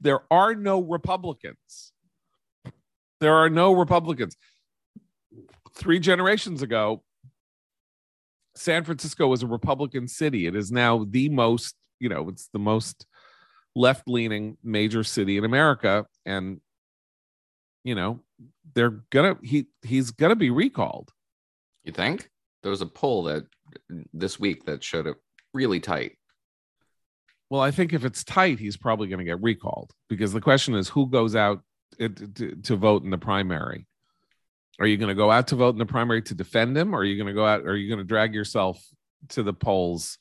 there 0.00 0.20
are 0.30 0.54
no 0.54 0.80
Republicans. 0.80 1.92
There 3.20 3.34
are 3.34 3.50
no 3.50 3.72
Republicans. 3.72 4.36
Three 5.74 6.00
generations 6.00 6.62
ago, 6.62 7.02
San 8.56 8.84
Francisco 8.84 9.28
was 9.28 9.42
a 9.42 9.46
Republican 9.46 10.08
city. 10.08 10.46
It 10.46 10.56
is 10.56 10.72
now 10.72 11.06
the 11.08 11.28
most, 11.28 11.76
you 12.00 12.08
know, 12.08 12.28
it's 12.28 12.48
the 12.52 12.58
most 12.58 13.06
left 13.76 14.08
leaning 14.08 14.56
major 14.64 15.04
city 15.04 15.36
in 15.36 15.44
America. 15.44 16.06
And 16.26 16.60
you 17.84 17.94
know, 17.94 18.20
they're 18.74 19.02
gonna 19.10 19.36
he 19.42 19.66
he's 19.82 20.10
gonna 20.10 20.36
be 20.36 20.50
recalled. 20.50 21.10
You 21.84 21.92
think? 21.92 22.30
There 22.62 22.70
was 22.70 22.82
a 22.82 22.86
poll 22.86 23.24
that 23.24 23.46
this 24.12 24.38
week 24.38 24.64
that 24.66 24.84
showed 24.84 25.06
it 25.06 25.16
really 25.54 25.80
tight. 25.80 26.16
Well, 27.48 27.60
I 27.60 27.72
think 27.72 27.92
if 27.92 28.04
it's 28.04 28.22
tight, 28.22 28.60
he's 28.60 28.76
probably 28.76 29.08
going 29.08 29.18
to 29.18 29.24
get 29.24 29.42
recalled 29.42 29.92
because 30.08 30.32
the 30.32 30.40
question 30.40 30.74
is 30.74 30.88
who 30.88 31.08
goes 31.08 31.34
out 31.34 31.62
uh, 32.00 32.08
to, 32.08 32.28
to, 32.28 32.56
to 32.56 32.76
vote 32.76 33.02
in 33.02 33.10
the 33.10 33.18
primary. 33.18 33.86
Are 34.78 34.86
you 34.86 34.96
going 34.96 35.08
to 35.08 35.14
go 35.14 35.30
out 35.30 35.48
to 35.48 35.56
vote 35.56 35.74
in 35.74 35.78
the 35.78 35.86
primary 35.86 36.22
to 36.22 36.34
defend 36.34 36.78
him, 36.78 36.94
or 36.94 37.00
are 37.00 37.04
you 37.04 37.16
going 37.16 37.26
to 37.26 37.34
go 37.34 37.44
out? 37.44 37.62
Or 37.62 37.70
are 37.70 37.76
you 37.76 37.88
going 37.88 37.98
to 37.98 38.04
drag 38.04 38.34
yourself 38.34 38.80
to 39.30 39.42
the 39.42 39.52
polls 39.52 40.16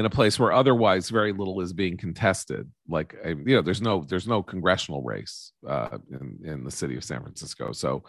in 0.00 0.06
a 0.06 0.10
place 0.10 0.38
where 0.38 0.50
otherwise 0.50 1.10
very 1.10 1.30
little 1.30 1.60
is 1.60 1.74
being 1.74 1.98
contested. 1.98 2.70
Like 2.88 3.14
you 3.22 3.54
know, 3.54 3.60
there's 3.60 3.82
no 3.82 4.02
there's 4.08 4.26
no 4.26 4.42
congressional 4.42 5.02
race 5.02 5.52
uh, 5.68 5.98
in 6.10 6.38
in 6.42 6.64
the 6.64 6.70
city 6.70 6.96
of 6.96 7.04
San 7.04 7.20
Francisco. 7.20 7.72
So 7.72 8.04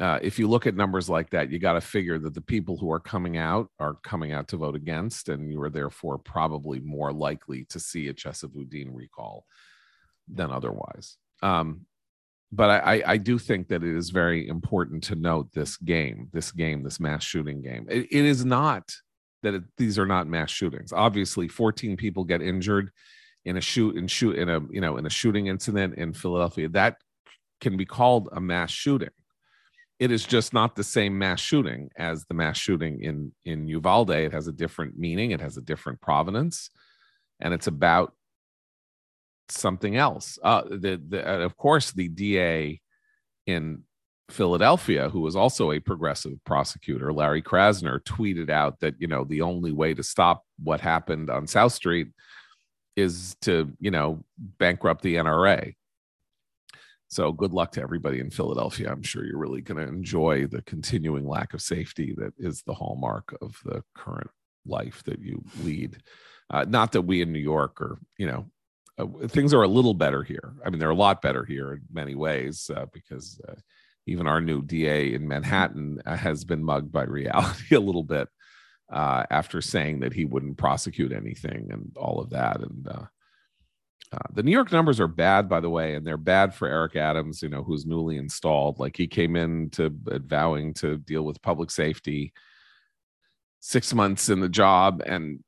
uh, 0.00 0.18
if 0.22 0.38
you 0.38 0.48
look 0.48 0.66
at 0.66 0.74
numbers 0.74 1.10
like 1.10 1.28
that, 1.30 1.50
you 1.50 1.58
got 1.58 1.74
to 1.74 1.82
figure 1.82 2.18
that 2.18 2.32
the 2.32 2.40
people 2.40 2.78
who 2.78 2.90
are 2.90 3.00
coming 3.00 3.36
out 3.36 3.68
are 3.78 3.96
coming 4.02 4.32
out 4.32 4.48
to 4.48 4.56
vote 4.56 4.74
against, 4.74 5.28
and 5.28 5.52
you 5.52 5.60
are 5.60 5.68
therefore 5.68 6.16
probably 6.16 6.80
more 6.80 7.12
likely 7.12 7.66
to 7.66 7.78
see 7.78 8.08
a 8.08 8.14
Chesa 8.14 8.50
Boudin 8.50 8.94
recall 8.94 9.44
than 10.26 10.50
otherwise. 10.50 11.18
Um, 11.42 11.82
but 12.50 12.70
I, 12.70 13.02
I, 13.04 13.16
do 13.18 13.38
think 13.38 13.68
that 13.68 13.82
it 13.82 13.96
is 13.96 14.10
very 14.10 14.48
important 14.48 15.02
to 15.04 15.16
note 15.16 15.52
this 15.52 15.76
game, 15.76 16.28
this 16.32 16.52
game, 16.52 16.84
this 16.84 17.00
mass 17.00 17.24
shooting 17.24 17.60
game. 17.60 17.86
it, 17.90 18.06
it 18.10 18.24
is 18.24 18.44
not 18.44 18.94
that 19.44 19.54
it, 19.54 19.62
these 19.76 19.98
are 19.98 20.06
not 20.06 20.26
mass 20.26 20.50
shootings. 20.50 20.92
Obviously, 20.92 21.48
14 21.48 21.96
people 21.96 22.24
get 22.24 22.42
injured 22.42 22.90
in 23.44 23.56
a 23.56 23.60
shoot 23.60 23.96
in 23.96 24.06
shoot 24.08 24.36
in 24.36 24.48
a 24.48 24.60
you 24.70 24.80
know 24.80 24.96
in 24.96 25.06
a 25.06 25.10
shooting 25.10 25.46
incident 25.46 25.94
in 25.94 26.12
Philadelphia. 26.12 26.68
That 26.70 26.96
can 27.60 27.76
be 27.76 27.84
called 27.84 28.28
a 28.32 28.40
mass 28.40 28.70
shooting. 28.70 29.10
It 30.00 30.10
is 30.10 30.24
just 30.24 30.52
not 30.52 30.74
the 30.74 30.82
same 30.82 31.16
mass 31.18 31.40
shooting 31.40 31.90
as 31.96 32.24
the 32.24 32.34
mass 32.34 32.58
shooting 32.58 33.02
in 33.02 33.32
in 33.44 33.68
Uvalde. 33.68 34.10
It 34.10 34.32
has 34.32 34.48
a 34.48 34.52
different 34.52 34.98
meaning. 34.98 35.30
It 35.30 35.40
has 35.40 35.56
a 35.56 35.62
different 35.62 36.00
provenance, 36.00 36.70
and 37.40 37.54
it's 37.54 37.68
about 37.68 38.14
something 39.50 39.96
else. 39.96 40.38
Uh, 40.42 40.62
the, 40.62 41.00
the 41.08 41.28
uh, 41.28 41.38
of 41.44 41.56
course 41.56 41.92
the 41.92 42.08
DA 42.08 42.80
in 43.46 43.82
Philadelphia, 44.30 45.10
who 45.10 45.20
was 45.20 45.36
also 45.36 45.72
a 45.72 45.80
progressive 45.80 46.42
prosecutor, 46.44 47.12
Larry 47.12 47.42
Krasner, 47.42 48.00
tweeted 48.00 48.50
out 48.50 48.80
that, 48.80 48.94
you 48.98 49.06
know, 49.06 49.24
the 49.24 49.42
only 49.42 49.72
way 49.72 49.94
to 49.94 50.02
stop 50.02 50.44
what 50.62 50.80
happened 50.80 51.30
on 51.30 51.46
South 51.46 51.72
Street 51.72 52.08
is 52.96 53.36
to, 53.42 53.72
you 53.80 53.90
know, 53.90 54.24
bankrupt 54.38 55.02
the 55.02 55.16
NRA. 55.16 55.74
So 57.08 57.32
good 57.32 57.52
luck 57.52 57.72
to 57.72 57.82
everybody 57.82 58.18
in 58.18 58.30
Philadelphia. 58.30 58.90
I'm 58.90 59.02
sure 59.02 59.24
you're 59.24 59.38
really 59.38 59.60
going 59.60 59.84
to 59.84 59.92
enjoy 59.92 60.46
the 60.46 60.62
continuing 60.62 61.28
lack 61.28 61.54
of 61.54 61.62
safety 61.62 62.14
that 62.16 62.32
is 62.38 62.62
the 62.62 62.74
hallmark 62.74 63.36
of 63.42 63.60
the 63.64 63.82
current 63.94 64.30
life 64.66 65.02
that 65.04 65.20
you 65.20 65.44
lead. 65.62 65.98
Uh, 66.50 66.64
not 66.66 66.92
that 66.92 67.02
we 67.02 67.22
in 67.22 67.32
New 67.32 67.38
York 67.38 67.80
are, 67.80 67.98
you 68.16 68.26
know, 68.26 68.46
uh, 68.98 69.06
things 69.28 69.52
are 69.52 69.62
a 69.62 69.68
little 69.68 69.94
better 69.94 70.22
here. 70.22 70.54
I 70.64 70.70
mean, 70.70 70.78
they're 70.78 70.90
a 70.90 70.94
lot 70.94 71.22
better 71.22 71.44
here 71.44 71.74
in 71.74 71.82
many 71.92 72.14
ways 72.14 72.70
uh, 72.74 72.86
because 72.92 73.40
uh, 73.48 73.54
even 74.06 74.26
our 74.26 74.40
new 74.40 74.62
DA 74.62 75.14
in 75.14 75.26
Manhattan 75.26 76.00
uh, 76.04 76.16
has 76.16 76.44
been 76.44 76.62
mugged 76.62 76.92
by 76.92 77.04
reality 77.04 77.74
a 77.74 77.80
little 77.80 78.02
bit 78.02 78.28
uh, 78.90 79.24
after 79.30 79.60
saying 79.60 80.00
that 80.00 80.12
he 80.12 80.24
wouldn't 80.24 80.58
prosecute 80.58 81.12
anything 81.12 81.68
and 81.70 81.92
all 81.96 82.20
of 82.20 82.30
that. 82.30 82.60
And 82.60 82.86
uh, 82.86 83.04
uh, 84.12 84.18
the 84.32 84.42
New 84.42 84.52
York 84.52 84.70
numbers 84.70 85.00
are 85.00 85.08
bad, 85.08 85.48
by 85.48 85.60
the 85.60 85.70
way, 85.70 85.94
and 85.94 86.06
they're 86.06 86.16
bad 86.16 86.54
for 86.54 86.68
Eric 86.68 86.96
Adams, 86.96 87.42
you 87.42 87.48
know, 87.48 87.62
who's 87.62 87.86
newly 87.86 88.16
installed. 88.16 88.78
Like 88.78 88.96
he 88.96 89.06
came 89.06 89.36
in 89.36 89.70
to 89.70 89.92
vowing 89.92 90.74
to 90.74 90.98
deal 90.98 91.22
with 91.22 91.42
public 91.42 91.70
safety 91.70 92.32
six 93.60 93.94
months 93.94 94.28
in 94.28 94.40
the 94.40 94.48
job 94.48 95.02
and 95.06 95.42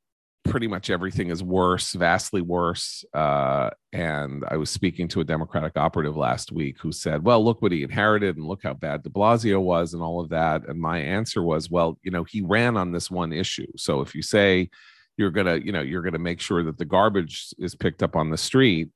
pretty 0.47 0.67
much 0.67 0.89
everything 0.89 1.29
is 1.29 1.43
worse, 1.43 1.93
vastly 1.93 2.41
worse. 2.41 3.05
Uh, 3.13 3.69
and 3.93 4.43
I 4.49 4.57
was 4.57 4.69
speaking 4.69 5.07
to 5.09 5.21
a 5.21 5.25
Democratic 5.25 5.77
operative 5.77 6.15
last 6.15 6.51
week 6.51 6.77
who 6.79 6.91
said, 6.91 7.23
Well, 7.23 7.43
look 7.43 7.61
what 7.61 7.71
he 7.71 7.83
inherited 7.83 8.37
and 8.37 8.45
look 8.45 8.63
how 8.63 8.73
bad 8.73 9.03
de 9.03 9.09
Blasio 9.09 9.61
was 9.61 9.93
and 9.93 10.01
all 10.01 10.19
of 10.19 10.29
that. 10.29 10.67
And 10.67 10.79
my 10.79 10.99
answer 10.99 11.43
was, 11.43 11.69
Well, 11.69 11.97
you 12.03 12.11
know, 12.11 12.23
he 12.23 12.41
ran 12.41 12.77
on 12.77 12.91
this 12.91 13.11
one 13.11 13.33
issue. 13.33 13.67
So 13.75 14.01
if 14.01 14.15
you 14.15 14.21
say 14.21 14.69
you're 15.17 15.31
going 15.31 15.47
to, 15.47 15.65
you 15.65 15.71
know, 15.71 15.81
you're 15.81 16.03
going 16.03 16.13
to 16.13 16.19
make 16.19 16.39
sure 16.39 16.63
that 16.63 16.77
the 16.77 16.85
garbage 16.85 17.53
is 17.57 17.75
picked 17.75 18.03
up 18.03 18.15
on 18.15 18.29
the 18.29 18.37
street, 18.37 18.89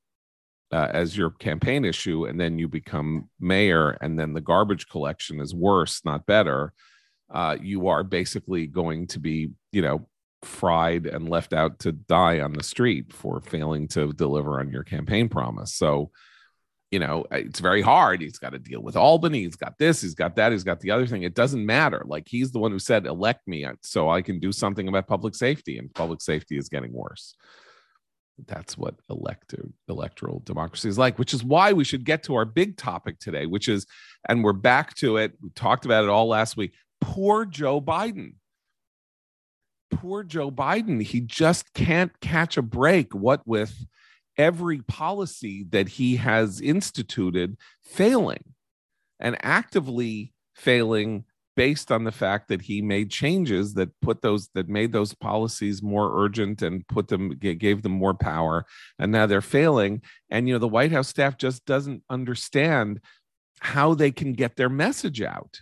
uh, 0.72 0.88
as 0.92 1.16
your 1.16 1.30
campaign 1.30 1.84
issue, 1.84 2.24
and 2.24 2.40
then 2.40 2.58
you 2.58 2.66
become 2.66 3.28
mayor, 3.38 3.90
and 4.00 4.18
then 4.18 4.32
the 4.32 4.40
garbage 4.40 4.88
collection 4.88 5.40
is 5.40 5.54
worse, 5.54 6.02
not 6.04 6.24
better. 6.24 6.72
Uh, 7.30 7.56
you 7.60 7.88
are 7.88 8.02
basically 8.02 8.66
going 8.66 9.06
to 9.06 9.20
be, 9.20 9.50
you 9.70 9.82
know, 9.82 10.06
fried 10.42 11.06
and 11.06 11.28
left 11.28 11.52
out 11.52 11.78
to 11.80 11.92
die 11.92 12.40
on 12.40 12.52
the 12.52 12.62
street 12.62 13.12
for 13.12 13.40
failing 13.40 13.88
to 13.88 14.12
deliver 14.12 14.58
on 14.60 14.70
your 14.70 14.82
campaign 14.82 15.28
promise. 15.28 15.74
So, 15.74 16.10
you 16.90 16.98
know, 16.98 17.24
it's 17.30 17.60
very 17.60 17.80
hard. 17.80 18.20
He's 18.20 18.38
got 18.38 18.50
to 18.50 18.58
deal 18.58 18.82
with 18.82 18.96
Albany. 18.96 19.44
He's 19.44 19.56
got 19.56 19.78
this, 19.78 20.02
he's 20.02 20.14
got 20.14 20.36
that, 20.36 20.52
he's 20.52 20.64
got 20.64 20.80
the 20.80 20.90
other 20.90 21.06
thing. 21.06 21.22
It 21.22 21.34
doesn't 21.34 21.64
matter. 21.64 22.02
Like 22.04 22.28
he's 22.28 22.52
the 22.52 22.58
one 22.58 22.70
who 22.70 22.78
said, 22.78 23.06
elect 23.06 23.48
me 23.48 23.64
uh, 23.64 23.74
so 23.82 24.10
I 24.10 24.20
can 24.20 24.40
do 24.40 24.52
something 24.52 24.88
about 24.88 25.06
public 25.06 25.34
safety, 25.34 25.78
and 25.78 25.94
public 25.94 26.20
safety 26.20 26.58
is 26.58 26.68
getting 26.68 26.92
worse. 26.92 27.34
That's 28.46 28.76
what 28.76 28.96
elected 29.08 29.72
electoral 29.88 30.40
democracy 30.40 30.88
is 30.88 30.98
like, 30.98 31.18
which 31.18 31.32
is 31.32 31.44
why 31.44 31.72
we 31.72 31.84
should 31.84 32.04
get 32.04 32.24
to 32.24 32.34
our 32.34 32.44
big 32.44 32.76
topic 32.76 33.18
today, 33.20 33.46
which 33.46 33.68
is, 33.68 33.86
and 34.28 34.42
we're 34.42 34.52
back 34.52 34.94
to 34.96 35.18
it. 35.18 35.32
We 35.40 35.50
talked 35.50 35.84
about 35.84 36.04
it 36.04 36.10
all 36.10 36.28
last 36.28 36.56
week. 36.56 36.72
Poor 37.00 37.44
Joe 37.44 37.80
Biden. 37.80 38.34
Poor 39.92 40.24
Joe 40.24 40.50
Biden. 40.50 41.02
He 41.02 41.20
just 41.20 41.72
can't 41.74 42.18
catch 42.20 42.56
a 42.56 42.62
break. 42.62 43.14
What 43.14 43.46
with 43.46 43.86
every 44.36 44.80
policy 44.80 45.64
that 45.70 45.88
he 45.88 46.16
has 46.16 46.60
instituted 46.60 47.56
failing 47.82 48.42
and 49.20 49.36
actively 49.42 50.32
failing 50.54 51.24
based 51.54 51.92
on 51.92 52.04
the 52.04 52.12
fact 52.12 52.48
that 52.48 52.62
he 52.62 52.80
made 52.80 53.10
changes 53.10 53.74
that 53.74 53.88
put 54.00 54.22
those 54.22 54.48
that 54.54 54.68
made 54.68 54.92
those 54.92 55.14
policies 55.14 55.82
more 55.82 56.24
urgent 56.24 56.62
and 56.62 56.86
put 56.88 57.08
them 57.08 57.30
gave 57.30 57.82
them 57.82 57.92
more 57.92 58.14
power 58.14 58.64
and 58.98 59.12
now 59.12 59.26
they're 59.26 59.42
failing 59.42 60.00
and 60.30 60.48
you 60.48 60.54
know 60.54 60.58
the 60.58 60.68
white 60.68 60.92
house 60.92 61.08
staff 61.08 61.36
just 61.36 61.64
doesn't 61.66 62.02
understand 62.08 63.00
how 63.60 63.94
they 63.94 64.10
can 64.10 64.32
get 64.32 64.56
their 64.56 64.70
message 64.70 65.20
out 65.20 65.60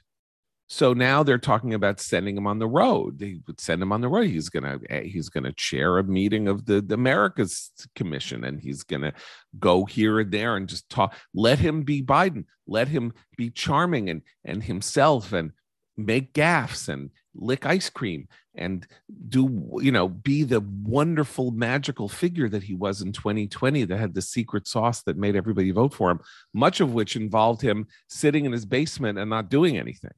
so 0.73 0.93
now 0.93 1.25
they're 1.25 1.37
talking 1.37 1.75
about 1.75 1.99
sending 1.99 2.37
him 2.37 2.47
on 2.47 2.61
the 2.61 2.69
road. 2.69 3.19
They 3.19 3.41
would 3.49 3.61
send 3.61 3.83
him 3.83 3.91
on 3.91 4.03
the 4.03 4.09
road. 4.09 4.29
He's 4.29 4.49
gonna 4.49 4.79
eh, 4.89 5.03
he's 5.03 5.29
gonna 5.29 5.53
chair 5.53 5.99
a 5.99 6.05
meeting 6.05 6.47
of 6.47 6.65
the, 6.65 6.81
the 6.81 6.95
Americas 6.95 7.73
Commission, 7.97 8.45
and 8.45 8.61
he's 8.61 8.85
gonna 8.85 9.13
go 9.59 9.85
here 9.85 10.21
and 10.21 10.31
there 10.31 10.57
and 10.57 10.69
just 10.69 10.89
talk. 10.89 11.17
Let 11.35 11.59
him 11.59 11.83
be 11.83 12.05
Biden. 12.05 12.45
Let 12.69 12.87
him 12.87 13.13
be 13.37 13.51
charming 13.51 14.11
and 14.11 14.23
and 14.45 14.63
himself 14.63 15.33
and 15.33 15.51
make 15.97 16.35
gaffes 16.35 16.89
and 16.89 17.11
lick 17.35 17.67
ice 17.67 17.91
cream 17.91 18.29
and 18.55 18.87
do 19.29 19.79
you 19.81 19.93
know 19.93 20.09
be 20.09 20.45
the 20.45 20.61
wonderful 20.83 21.51
magical 21.51 22.09
figure 22.09 22.49
that 22.49 22.63
he 22.63 22.75
was 22.75 23.03
in 23.03 23.13
2020 23.13 23.85
that 23.85 23.99
had 23.99 24.15
the 24.15 24.23
secret 24.23 24.67
sauce 24.67 25.03
that 25.03 25.17
made 25.17 25.37
everybody 25.37 25.71
vote 25.71 25.95
for 25.95 26.11
him 26.11 26.19
much 26.55 26.81
of 26.81 26.93
which 26.93 27.15
involved 27.15 27.61
him 27.61 27.87
sitting 28.09 28.47
in 28.47 28.53
his 28.53 28.65
basement 28.65 29.19
and 29.19 29.31
not 29.31 29.49
doing 29.51 29.77
anything 29.77 30.11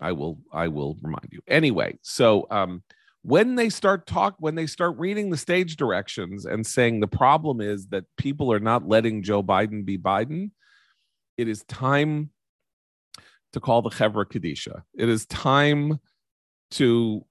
i 0.00 0.12
will 0.12 0.38
i 0.52 0.68
will 0.68 0.96
remind 1.02 1.28
you 1.30 1.40
anyway 1.48 1.96
so 2.02 2.46
um 2.50 2.82
when 3.22 3.54
they 3.54 3.68
start 3.68 4.06
talk 4.06 4.34
when 4.38 4.54
they 4.54 4.66
start 4.66 4.96
reading 4.98 5.30
the 5.30 5.36
stage 5.36 5.76
directions 5.76 6.46
and 6.46 6.66
saying 6.66 7.00
the 7.00 7.06
problem 7.06 7.60
is 7.60 7.88
that 7.88 8.04
people 8.16 8.52
are 8.52 8.60
not 8.60 8.86
letting 8.86 9.22
joe 9.22 9.42
biden 9.42 9.84
be 9.84 9.98
biden 9.98 10.50
it 11.36 11.48
is 11.48 11.62
time 11.64 12.30
to 13.52 13.60
call 13.60 13.82
the 13.82 13.90
Chevra 13.90 14.24
Kadisha. 14.24 14.82
It 14.94 15.08
is 15.08 15.26
time 15.26 15.98
to, 16.72 17.24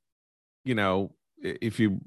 you 0.63 0.75
know, 0.75 1.13
if 1.41 1.79
you 1.79 2.01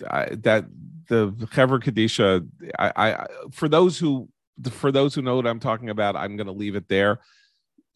that 0.00 0.66
the 1.08 1.30
Chevra 1.30 1.82
Kadisha, 1.82 2.46
I, 2.78 2.92
I 2.96 3.26
for 3.52 3.68
those 3.68 3.98
who 3.98 4.28
for 4.70 4.92
those 4.92 5.14
who 5.14 5.22
know 5.22 5.36
what 5.36 5.46
I'm 5.46 5.60
talking 5.60 5.90
about, 5.90 6.16
I'm 6.16 6.36
going 6.36 6.46
to 6.46 6.52
leave 6.52 6.76
it 6.76 6.88
there. 6.88 7.20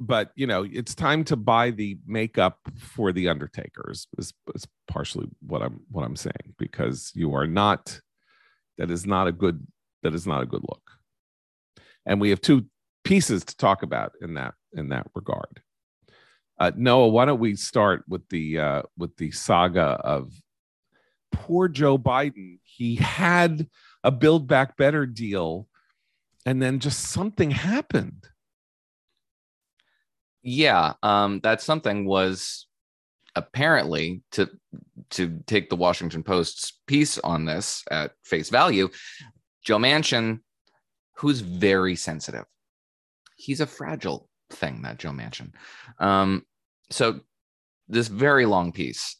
But 0.00 0.30
you 0.36 0.46
know, 0.46 0.64
it's 0.70 0.94
time 0.94 1.24
to 1.24 1.36
buy 1.36 1.70
the 1.70 1.98
makeup 2.06 2.58
for 2.78 3.12
the 3.12 3.28
Undertakers. 3.28 4.06
Is, 4.16 4.32
is 4.54 4.66
partially 4.86 5.26
what 5.40 5.62
I'm 5.62 5.80
what 5.90 6.04
I'm 6.04 6.16
saying 6.16 6.54
because 6.58 7.10
you 7.14 7.34
are 7.34 7.46
not. 7.46 8.00
That 8.78 8.90
is 8.90 9.06
not 9.06 9.26
a 9.26 9.32
good. 9.32 9.66
That 10.02 10.14
is 10.14 10.26
not 10.26 10.42
a 10.42 10.46
good 10.46 10.62
look. 10.62 10.82
And 12.06 12.20
we 12.20 12.30
have 12.30 12.40
two 12.40 12.66
pieces 13.04 13.44
to 13.44 13.56
talk 13.56 13.82
about 13.82 14.12
in 14.20 14.34
that 14.34 14.54
in 14.72 14.90
that 14.90 15.06
regard. 15.14 15.62
Uh, 16.58 16.72
Noah, 16.76 17.08
why 17.08 17.24
don't 17.24 17.38
we 17.38 17.54
start 17.54 18.04
with 18.08 18.28
the 18.28 18.58
uh, 18.58 18.82
with 18.96 19.16
the 19.16 19.30
saga 19.30 20.00
of 20.02 20.32
poor 21.32 21.68
Joe 21.68 21.98
Biden? 21.98 22.58
He 22.64 22.96
had 22.96 23.68
a 24.02 24.10
Build 24.10 24.48
Back 24.48 24.76
Better 24.76 25.06
deal, 25.06 25.68
and 26.44 26.60
then 26.60 26.80
just 26.80 27.00
something 27.00 27.50
happened. 27.50 28.28
Yeah, 30.42 30.94
um, 31.02 31.40
that 31.42 31.60
something 31.60 32.06
was 32.06 32.66
apparently 33.34 34.22
to 34.32 34.48
to 35.10 35.40
take 35.46 35.70
the 35.70 35.76
Washington 35.76 36.22
Post's 36.22 36.80
piece 36.86 37.18
on 37.18 37.44
this 37.44 37.82
at 37.90 38.12
face 38.24 38.50
value. 38.50 38.88
Joe 39.64 39.78
Manchin, 39.78 40.40
who's 41.16 41.40
very 41.40 41.96
sensitive, 41.96 42.44
he's 43.36 43.60
a 43.60 43.66
fragile 43.66 44.28
thing, 44.50 44.82
that 44.82 44.98
Joe 44.98 45.10
Manchin. 45.10 45.52
Um, 45.98 46.44
so 46.90 47.20
this 47.88 48.08
very 48.08 48.46
long 48.46 48.72
piece 48.72 49.16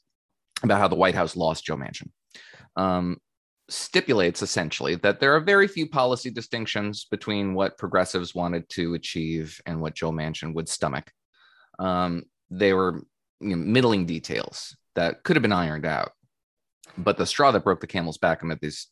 about 0.62 0.81
how 0.81 0.88
the 0.88 0.96
White 0.96 1.14
House 1.14 1.37
lost 1.37 1.64
Joe 1.64 1.76
Manchin 1.76 2.11
um, 2.78 3.18
stipulates 3.68 4.42
essentially 4.42 4.94
that 4.96 5.20
there 5.20 5.35
are 5.35 5.40
very 5.40 5.68
few 5.68 5.88
policy 5.88 6.31
distinctions 6.31 7.07
between 7.11 7.54
what 7.54 7.76
progressives 7.78 8.35
wanted 8.35 8.68
to 8.70 8.94
achieve 8.94 9.61
and 9.66 9.81
what 9.81 9.94
Joe 9.94 10.11
Manchin 10.11 10.54
would 10.54 10.68
stomach. 10.68 11.11
Um, 11.78 12.24
they 12.50 12.72
were 12.72 13.02
you 13.40 13.50
know, 13.50 13.57
middling 13.57 14.07
details 14.07 14.76
that 14.94 15.22
could 15.22 15.37
have 15.37 15.42
been 15.42 15.52
ironed 15.52 15.87
out. 15.87 16.12
But 16.96 17.18
the 17.18 17.26
straw 17.26 17.50
that 17.52 17.64
broke 17.64 17.81
the 17.81 17.87
camel's 17.87 18.18
back 18.18 18.42
amid 18.42 18.61
these 18.61 18.88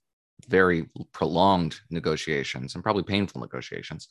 very 0.46 0.88
prolonged 1.12 1.80
negotiations 1.90 2.74
and 2.74 2.84
probably 2.84 3.02
painful 3.02 3.40
negotiations 3.40 4.08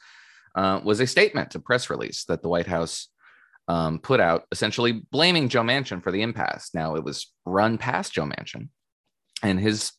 uh, 0.56 0.82
was 0.84 1.00
a 1.00 1.08
statement, 1.08 1.54
a 1.56 1.60
press 1.60 1.90
release 1.90 2.26
that 2.26 2.42
the 2.42 2.50
White 2.50 2.68
House 2.68 3.10
um, 3.68 4.00
put 4.00 4.20
out, 4.20 4.44
essentially 4.52 5.04
blaming 5.12 5.50
Joe 5.50 5.62
Manchin 5.62 6.02
for 6.02 6.12
the 6.12 6.22
impasse. 6.22 6.72
Now, 6.74 6.96
it 6.96 7.04
was 7.04 7.32
run 7.46 7.78
past 7.78 8.14
Joe 8.14 8.26
Manchin, 8.26 8.70
and 9.42 9.60
his 9.60 9.92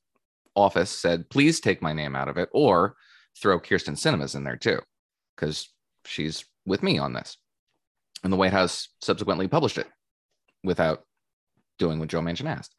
office 0.57 0.91
said, 0.91 1.31
please 1.31 1.61
take 1.61 1.83
my 1.83 1.93
name 1.93 2.17
out 2.17 2.29
of 2.29 2.39
it 2.39 2.49
or 2.53 2.97
throw 3.41 3.61
Kyrsten 3.61 3.95
Sinema's 3.95 4.35
in 4.35 4.45
there 4.45 4.57
too, 4.57 4.81
because 5.37 5.69
she's 6.05 6.45
with 6.65 6.83
me 6.83 6.99
on 6.99 7.13
this. 7.13 7.37
And 8.25 8.33
the 8.33 8.37
White 8.37 8.53
House 8.53 8.89
subsequently 9.03 9.47
published 9.47 9.79
it 9.79 9.87
without 10.65 11.05
doing 11.79 12.01
what 12.01 12.09
Joe 12.09 12.21
Manchin 12.21 12.49
asked. 12.49 12.75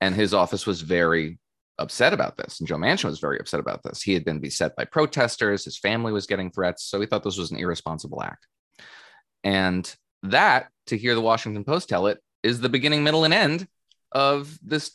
And 0.00 0.14
his 0.14 0.32
office 0.32 0.66
was 0.66 0.80
very 0.80 1.38
upset 1.78 2.12
about 2.12 2.36
this. 2.36 2.60
And 2.60 2.68
Joe 2.68 2.76
Manchin 2.76 3.04
was 3.04 3.18
very 3.18 3.38
upset 3.38 3.60
about 3.60 3.82
this. 3.82 4.02
He 4.02 4.14
had 4.14 4.24
been 4.24 4.40
beset 4.40 4.76
by 4.76 4.84
protesters, 4.84 5.64
his 5.64 5.78
family 5.78 6.12
was 6.12 6.26
getting 6.26 6.50
threats. 6.50 6.84
So 6.84 7.00
he 7.00 7.06
thought 7.06 7.24
this 7.24 7.38
was 7.38 7.50
an 7.50 7.58
irresponsible 7.58 8.22
act. 8.22 8.46
And 9.44 9.92
that, 10.22 10.68
to 10.86 10.96
hear 10.96 11.14
the 11.14 11.20
Washington 11.20 11.64
Post 11.64 11.88
tell 11.88 12.06
it, 12.06 12.18
is 12.42 12.60
the 12.60 12.68
beginning, 12.68 13.04
middle, 13.04 13.24
and 13.24 13.34
end 13.34 13.66
of 14.12 14.58
this 14.62 14.92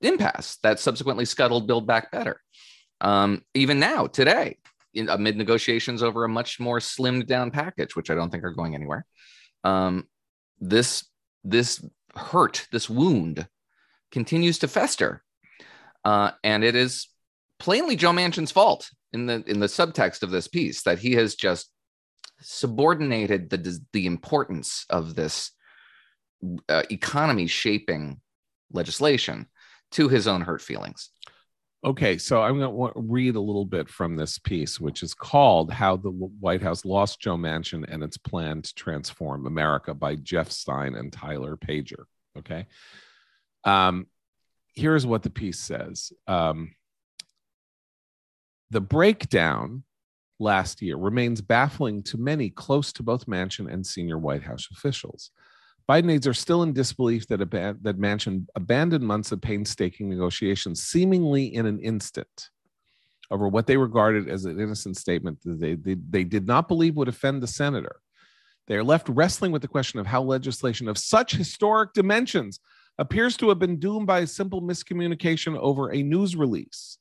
impasse 0.00 0.56
that 0.62 0.80
subsequently 0.80 1.24
scuttled 1.24 1.66
Build 1.66 1.86
Back 1.86 2.10
Better. 2.10 2.40
Um, 3.00 3.42
even 3.54 3.80
now, 3.80 4.06
today, 4.06 4.58
in, 4.92 5.08
amid 5.08 5.36
negotiations 5.36 6.02
over 6.02 6.24
a 6.24 6.28
much 6.28 6.60
more 6.60 6.78
slimmed 6.78 7.26
down 7.26 7.50
package, 7.50 7.96
which 7.96 8.10
I 8.10 8.14
don't 8.14 8.30
think 8.30 8.44
are 8.44 8.52
going 8.52 8.74
anywhere, 8.74 9.06
um, 9.64 10.06
this 10.60 11.06
this 11.42 11.84
hurt, 12.14 12.66
this 12.70 12.90
wound, 12.90 13.46
continues 14.10 14.58
to 14.58 14.68
fester 14.68 15.22
uh, 16.04 16.30
and 16.42 16.64
it 16.64 16.74
is 16.74 17.08
plainly 17.58 17.96
Joe 17.96 18.12
Manchin's 18.12 18.52
fault 18.52 18.90
in 19.12 19.26
the 19.26 19.42
in 19.46 19.60
the 19.60 19.66
subtext 19.66 20.22
of 20.22 20.30
this 20.30 20.48
piece 20.48 20.82
that 20.82 20.98
he 20.98 21.12
has 21.12 21.34
just 21.34 21.70
subordinated 22.40 23.50
the 23.50 23.78
the 23.92 24.06
importance 24.06 24.86
of 24.88 25.14
this 25.14 25.50
uh, 26.68 26.82
economy 26.90 27.46
shaping 27.46 28.20
legislation 28.72 29.46
to 29.92 30.08
his 30.08 30.26
own 30.26 30.42
hurt 30.42 30.62
feelings. 30.62 31.10
Okay, 31.82 32.18
so 32.18 32.42
I'm 32.42 32.58
going 32.58 32.92
to 32.92 33.00
read 33.00 33.36
a 33.36 33.40
little 33.40 33.64
bit 33.64 33.88
from 33.88 34.14
this 34.14 34.38
piece, 34.38 34.78
which 34.78 35.02
is 35.02 35.14
called 35.14 35.72
How 35.72 35.96
the 35.96 36.10
White 36.10 36.60
House 36.60 36.84
Lost 36.84 37.20
Joe 37.20 37.38
Manchin 37.38 37.86
and 37.88 38.02
Its 38.02 38.18
Plan 38.18 38.60
to 38.60 38.74
Transform 38.74 39.46
America 39.46 39.94
by 39.94 40.16
Jeff 40.16 40.50
Stein 40.50 40.94
and 40.94 41.10
Tyler 41.10 41.56
Pager. 41.56 42.04
Okay. 42.36 42.66
Um, 43.64 44.06
here's 44.74 45.06
what 45.06 45.22
the 45.22 45.30
piece 45.30 45.58
says 45.58 46.12
um, 46.26 46.74
The 48.70 48.82
breakdown 48.82 49.84
last 50.38 50.82
year 50.82 50.96
remains 50.96 51.40
baffling 51.40 52.02
to 52.02 52.18
many 52.18 52.50
close 52.50 52.92
to 52.94 53.02
both 53.02 53.26
Manchin 53.26 53.72
and 53.72 53.86
senior 53.86 54.18
White 54.18 54.42
House 54.42 54.68
officials. 54.70 55.30
Biden 55.90 56.12
aides 56.12 56.28
are 56.28 56.34
still 56.34 56.62
in 56.62 56.72
disbelief 56.72 57.26
that, 57.26 57.40
ab- 57.40 57.82
that 57.82 57.98
Manchin 57.98 58.46
abandoned 58.54 59.02
months 59.02 59.32
of 59.32 59.40
painstaking 59.40 60.08
negotiations, 60.08 60.84
seemingly 60.84 61.52
in 61.52 61.66
an 61.66 61.80
instant, 61.80 62.50
over 63.28 63.48
what 63.48 63.66
they 63.66 63.76
regarded 63.76 64.28
as 64.28 64.44
an 64.44 64.60
innocent 64.60 64.96
statement 64.96 65.40
that 65.42 65.58
they, 65.58 65.74
they, 65.74 65.96
they 66.08 66.22
did 66.22 66.46
not 66.46 66.68
believe 66.68 66.94
would 66.94 67.08
offend 67.08 67.42
the 67.42 67.48
senator. 67.48 67.96
They 68.68 68.76
are 68.76 68.84
left 68.84 69.08
wrestling 69.08 69.50
with 69.50 69.62
the 69.62 69.68
question 69.68 69.98
of 69.98 70.06
how 70.06 70.22
legislation 70.22 70.86
of 70.86 70.96
such 70.96 71.32
historic 71.32 71.92
dimensions 71.92 72.60
appears 72.96 73.36
to 73.38 73.48
have 73.48 73.58
been 73.58 73.80
doomed 73.80 74.06
by 74.06 74.20
a 74.20 74.28
simple 74.28 74.62
miscommunication 74.62 75.58
over 75.58 75.92
a 75.92 76.04
news 76.04 76.36
release. 76.36 76.98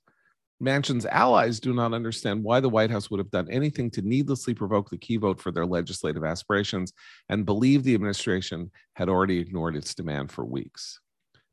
Manchin's 0.62 1.06
allies 1.06 1.60
do 1.60 1.74
not 1.74 1.94
understand 1.94 2.44
why 2.44 2.60
the 2.60 2.70
White 2.70 2.92
House 2.92 3.10
would 3.10 3.20
have 3.20 3.32
done 3.32 3.50
anything 3.50 3.90
to 3.92 4.02
needlessly 4.02 4.54
provoke 4.54 4.90
the 4.90 4.98
key 4.98 5.16
vote 5.16 5.40
for 5.40 5.52
their 5.52 5.66
legislative 5.66 6.26
aspirations 6.26 6.92
and 7.30 7.46
believe 7.46 7.84
the 7.84 7.96
administration 7.96 8.70
had 8.94 9.08
already 9.08 9.40
ignored 9.40 9.78
its 9.78 9.96
demand 9.96 10.32
for 10.32 10.44
weeks. 10.44 11.00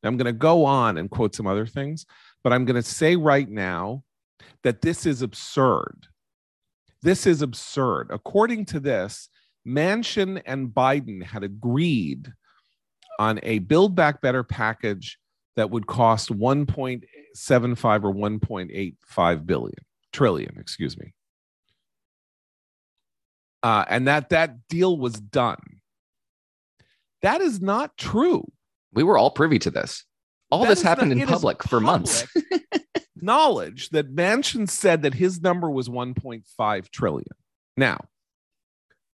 I'm 0.03 0.17
going 0.17 0.27
to 0.27 0.33
go 0.33 0.65
on 0.65 0.99
and 0.99 1.11
quote 1.11 1.35
some 1.35 1.47
other 1.47 1.67
things, 1.67 2.07
but 2.43 2.53
I'm 2.53 2.65
going 2.65 2.77
to 2.77 2.83
say 2.83 3.17
right 3.17 3.49
now 3.49 4.03
that 4.63 4.81
this 4.81 5.07
is 5.07 5.23
absurd. 5.23 6.07
This 7.03 7.27
is 7.27 7.43
absurd. 7.43 8.11
According 8.11 8.67
to 8.67 8.81
this, 8.81 9.29
Manchin 9.67 10.43
and 10.47 10.69
Biden 10.69 11.23
had 11.23 11.43
agreed 11.43 12.33
on 13.19 13.41
a 13.43 13.59
Build 13.61 13.95
Back 13.95 14.21
Better 14.21 14.45
package 14.45 15.19
that 15.57 15.71
would 15.71 15.87
cost 15.87 16.31
1.75 16.31 18.05
or 18.05 18.15
1.85 18.15 19.47
billion 19.47 19.75
trillion, 20.13 20.57
excuse 20.59 20.97
me. 20.99 21.13
Uh, 23.63 23.85
and 23.89 24.07
that 24.07 24.31
that 24.31 24.69
deal 24.69 24.97
was 24.97 25.15
done. 25.15 25.59
That 27.23 27.41
is 27.41 27.61
not 27.61 27.97
true. 27.97 28.45
We 28.93 29.03
were 29.03 29.19
all 29.19 29.31
privy 29.31 29.59
to 29.61 29.71
this. 29.71 30.05
All 30.51 30.63
That 30.63 30.69
this 30.69 30.83
happened 30.83 31.11
not- 31.11 31.21
in 31.23 31.27
public 31.27 31.63
for 31.65 31.81
months. 31.81 32.27
knowledge 33.21 33.89
that 33.91 34.15
Manchin 34.15 34.69
said 34.69 35.03
that 35.03 35.15
his 35.15 35.41
number 35.41 35.71
was 35.71 35.89
1.5 35.89 36.91
trillion. 36.91 37.27
Now, 37.77 37.99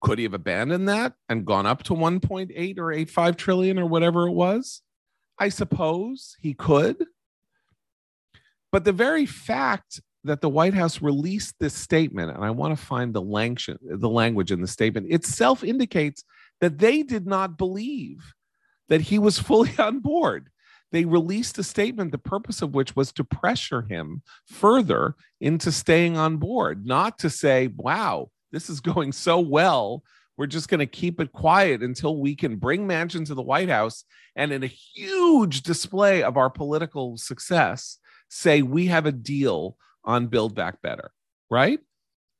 could 0.01 0.17
he 0.17 0.23
have 0.23 0.33
abandoned 0.33 0.87
that 0.89 1.13
and 1.27 1.45
gone 1.45 1.65
up 1.65 1.83
to 1.83 1.93
1.8 1.93 2.79
or 2.79 2.91
85 2.91 3.37
trillion 3.37 3.77
or 3.77 3.85
whatever 3.85 4.27
it 4.27 4.31
was? 4.31 4.81
I 5.39 5.49
suppose 5.49 6.35
he 6.41 6.53
could. 6.53 7.05
But 8.71 8.83
the 8.83 8.91
very 8.91 9.25
fact 9.25 10.01
that 10.23 10.41
the 10.41 10.49
White 10.49 10.73
House 10.73 11.01
released 11.01 11.55
this 11.59 11.73
statement, 11.73 12.31
and 12.31 12.43
I 12.43 12.51
want 12.51 12.77
to 12.77 12.85
find 12.85 13.13
the 13.13 13.21
language, 13.21 13.69
the 13.81 14.09
language 14.09 14.51
in 14.51 14.61
the 14.61 14.67
statement 14.67 15.11
itself 15.11 15.63
indicates 15.63 16.23
that 16.61 16.77
they 16.77 17.03
did 17.03 17.25
not 17.25 17.57
believe 17.57 18.33
that 18.89 19.01
he 19.01 19.17
was 19.17 19.39
fully 19.39 19.71
on 19.79 19.99
board. 19.99 20.49
They 20.91 21.05
released 21.05 21.57
a 21.57 21.63
statement, 21.63 22.11
the 22.11 22.17
purpose 22.17 22.61
of 22.61 22.73
which 22.73 22.95
was 22.95 23.11
to 23.13 23.23
pressure 23.23 23.83
him 23.83 24.23
further 24.45 25.15
into 25.39 25.71
staying 25.71 26.17
on 26.17 26.37
board, 26.37 26.85
not 26.85 27.19
to 27.19 27.29
say, 27.29 27.67
wow, 27.67 28.31
this 28.51 28.69
is 28.69 28.79
going 28.81 29.11
so 29.11 29.39
well. 29.39 30.03
We're 30.39 30.47
just 30.47 30.69
going 30.69 30.79
to 30.79 30.85
keep 30.85 31.19
it 31.19 31.33
quiet 31.33 31.83
until 31.83 32.15
we 32.15 32.33
can 32.33 32.55
bring 32.55 32.87
Manchin 32.87 33.25
to 33.25 33.35
the 33.35 33.41
White 33.41 33.67
House 33.67 34.05
and, 34.37 34.53
in 34.53 34.63
a 34.63 34.67
huge 34.67 35.63
display 35.63 36.23
of 36.23 36.37
our 36.37 36.49
political 36.49 37.17
success, 37.17 37.97
say 38.29 38.61
we 38.61 38.85
have 38.85 39.05
a 39.05 39.11
deal 39.11 39.75
on 40.05 40.27
Build 40.27 40.55
Back 40.55 40.81
Better, 40.81 41.11
right? 41.49 41.81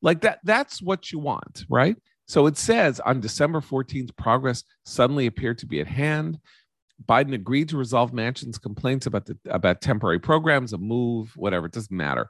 Like 0.02 0.22
that, 0.22 0.40
that's 0.46 0.82
what 0.82 1.12
you 1.12 1.20
want, 1.20 1.66
right? 1.68 1.98
So 2.26 2.46
it 2.46 2.58
says 2.58 3.02
on 3.02 3.20
December 3.20 3.60
14th, 3.60 4.16
progress 4.16 4.64
suddenly 4.86 5.26
appeared 5.26 5.58
to 5.58 5.66
be 5.66 5.82
at 5.82 5.88
hand. 5.88 6.40
Biden 7.06 7.34
agreed 7.34 7.68
to 7.68 7.78
resolve 7.78 8.14
Manchin's 8.14 8.58
complaints 8.58 9.08
about 9.08 9.26
the 9.26 9.38
about 9.50 9.82
temporary 9.82 10.20
programs, 10.20 10.72
a 10.72 10.78
move, 10.78 11.34
whatever. 11.36 11.66
It 11.66 11.74
doesn't 11.74 11.96
matter. 11.96 12.30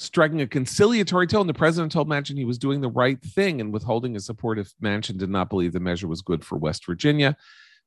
Striking 0.00 0.40
a 0.40 0.46
conciliatory 0.46 1.26
tone, 1.26 1.48
the 1.48 1.54
president 1.54 1.90
told 1.90 2.08
Manchin 2.08 2.38
he 2.38 2.44
was 2.44 2.58
doing 2.58 2.80
the 2.80 2.88
right 2.88 3.20
thing 3.20 3.60
and 3.60 3.72
withholding 3.72 4.14
his 4.14 4.24
support 4.24 4.58
if 4.58 4.72
Manchin 4.80 5.18
did 5.18 5.28
not 5.28 5.50
believe 5.50 5.72
the 5.72 5.80
measure 5.80 6.06
was 6.06 6.22
good 6.22 6.44
for 6.44 6.56
West 6.56 6.86
Virginia. 6.86 7.36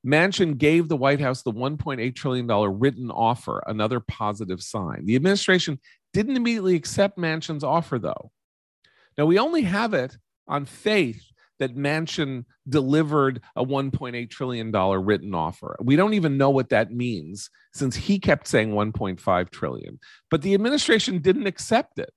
Manchin 0.05 0.57
gave 0.57 0.89
the 0.89 0.97
White 0.97 1.21
House 1.21 1.41
the 1.41 1.53
$1.8 1.53 2.13
trillion 2.15 2.47
written 2.79 3.11
offer, 3.11 3.63
another 3.65 4.01
positive 4.01 4.61
sign. 4.61 5.05
The 5.05 5.15
administration 5.15 5.79
didn't 6.11 6.35
immediately 6.35 6.75
accept 6.75 7.17
Manchin's 7.17 7.63
offer, 7.63 7.97
though. 7.97 8.31
Now, 9.17 9.25
we 9.25 9.39
only 9.39 9.61
have 9.61 9.93
it 9.93 10.17
on 10.47 10.65
faith 10.65 11.23
that 11.61 11.75
Manchin 11.75 12.43
delivered 12.67 13.39
a 13.55 13.63
$1.8 13.63 14.29
trillion 14.31 14.71
written 14.71 15.35
offer. 15.35 15.77
We 15.79 15.95
don't 15.95 16.15
even 16.15 16.35
know 16.35 16.49
what 16.49 16.69
that 16.69 16.91
means 16.91 17.51
since 17.71 17.95
he 17.95 18.17
kept 18.17 18.47
saying 18.47 18.71
1.5 18.71 19.49
trillion, 19.51 19.99
but 20.31 20.41
the 20.41 20.55
administration 20.55 21.19
didn't 21.19 21.45
accept 21.45 21.99
it. 21.99 22.09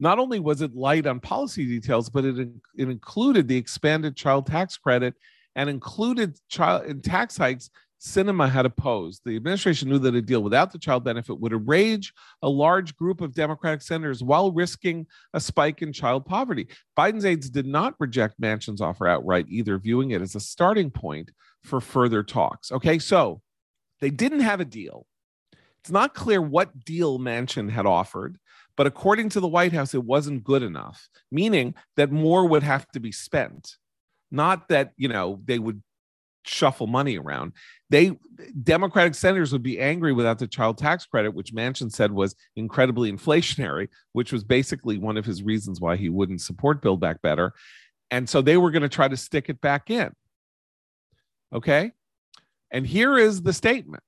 Not 0.00 0.18
only 0.18 0.40
was 0.40 0.60
it 0.60 0.74
light 0.74 1.06
on 1.06 1.20
policy 1.20 1.66
details, 1.66 2.10
but 2.10 2.24
it, 2.24 2.48
it 2.76 2.88
included 2.88 3.46
the 3.46 3.56
expanded 3.56 4.16
child 4.16 4.46
tax 4.46 4.76
credit 4.76 5.14
and 5.54 5.70
included 5.70 6.36
child 6.48 7.04
tax 7.04 7.36
hikes 7.36 7.70
Sinema 8.00 8.48
had 8.48 8.64
opposed. 8.64 9.22
The 9.24 9.36
administration 9.36 9.88
knew 9.88 9.98
that 9.98 10.14
a 10.14 10.22
deal 10.22 10.42
without 10.42 10.72
the 10.72 10.78
child 10.78 11.04
benefit 11.04 11.40
would 11.40 11.52
enrage 11.52 12.12
a 12.42 12.48
large 12.48 12.96
group 12.96 13.20
of 13.20 13.34
Democratic 13.34 13.82
senators 13.82 14.22
while 14.22 14.52
risking 14.52 15.06
a 15.34 15.40
spike 15.40 15.82
in 15.82 15.92
child 15.92 16.24
poverty. 16.24 16.68
Biden's 16.96 17.24
aides 17.24 17.50
did 17.50 17.66
not 17.66 17.94
reject 17.98 18.40
Manchin's 18.40 18.80
offer 18.80 19.08
outright, 19.08 19.46
either 19.48 19.78
viewing 19.78 20.12
it 20.12 20.22
as 20.22 20.34
a 20.34 20.40
starting 20.40 20.90
point 20.90 21.30
for 21.62 21.80
further 21.80 22.22
talks. 22.22 22.70
Okay, 22.70 22.98
so 22.98 23.42
they 24.00 24.10
didn't 24.10 24.40
have 24.40 24.60
a 24.60 24.64
deal. 24.64 25.06
It's 25.80 25.90
not 25.90 26.14
clear 26.14 26.40
what 26.40 26.84
deal 26.84 27.18
Manchin 27.18 27.70
had 27.70 27.86
offered, 27.86 28.38
but 28.76 28.86
according 28.86 29.30
to 29.30 29.40
the 29.40 29.48
White 29.48 29.72
House, 29.72 29.94
it 29.94 30.04
wasn't 30.04 30.44
good 30.44 30.62
enough, 30.62 31.08
meaning 31.32 31.74
that 31.96 32.12
more 32.12 32.46
would 32.46 32.62
have 32.62 32.88
to 32.92 33.00
be 33.00 33.10
spent. 33.10 33.76
Not 34.30 34.68
that, 34.68 34.92
you 34.96 35.08
know, 35.08 35.40
they 35.44 35.58
would 35.58 35.82
shuffle 36.44 36.86
money 36.86 37.18
around. 37.18 37.52
They 37.90 38.18
Democratic 38.62 39.14
senators 39.14 39.52
would 39.52 39.62
be 39.62 39.80
angry 39.80 40.12
without 40.12 40.38
the 40.38 40.46
child 40.46 40.78
tax 40.78 41.06
credit, 41.06 41.34
which 41.34 41.54
Manchin 41.54 41.90
said 41.90 42.12
was 42.12 42.34
incredibly 42.56 43.12
inflationary, 43.12 43.88
which 44.12 44.32
was 44.32 44.44
basically 44.44 44.98
one 44.98 45.16
of 45.16 45.24
his 45.24 45.42
reasons 45.42 45.80
why 45.80 45.96
he 45.96 46.08
wouldn't 46.08 46.40
support 46.40 46.82
Build 46.82 47.00
Back 47.00 47.22
Better. 47.22 47.52
And 48.10 48.28
so 48.28 48.40
they 48.40 48.56
were 48.56 48.70
going 48.70 48.82
to 48.82 48.88
try 48.88 49.08
to 49.08 49.16
stick 49.16 49.48
it 49.48 49.60
back 49.60 49.90
in. 49.90 50.12
Okay. 51.52 51.92
And 52.70 52.86
here 52.86 53.16
is 53.16 53.42
the 53.42 53.52
statement. 53.52 54.02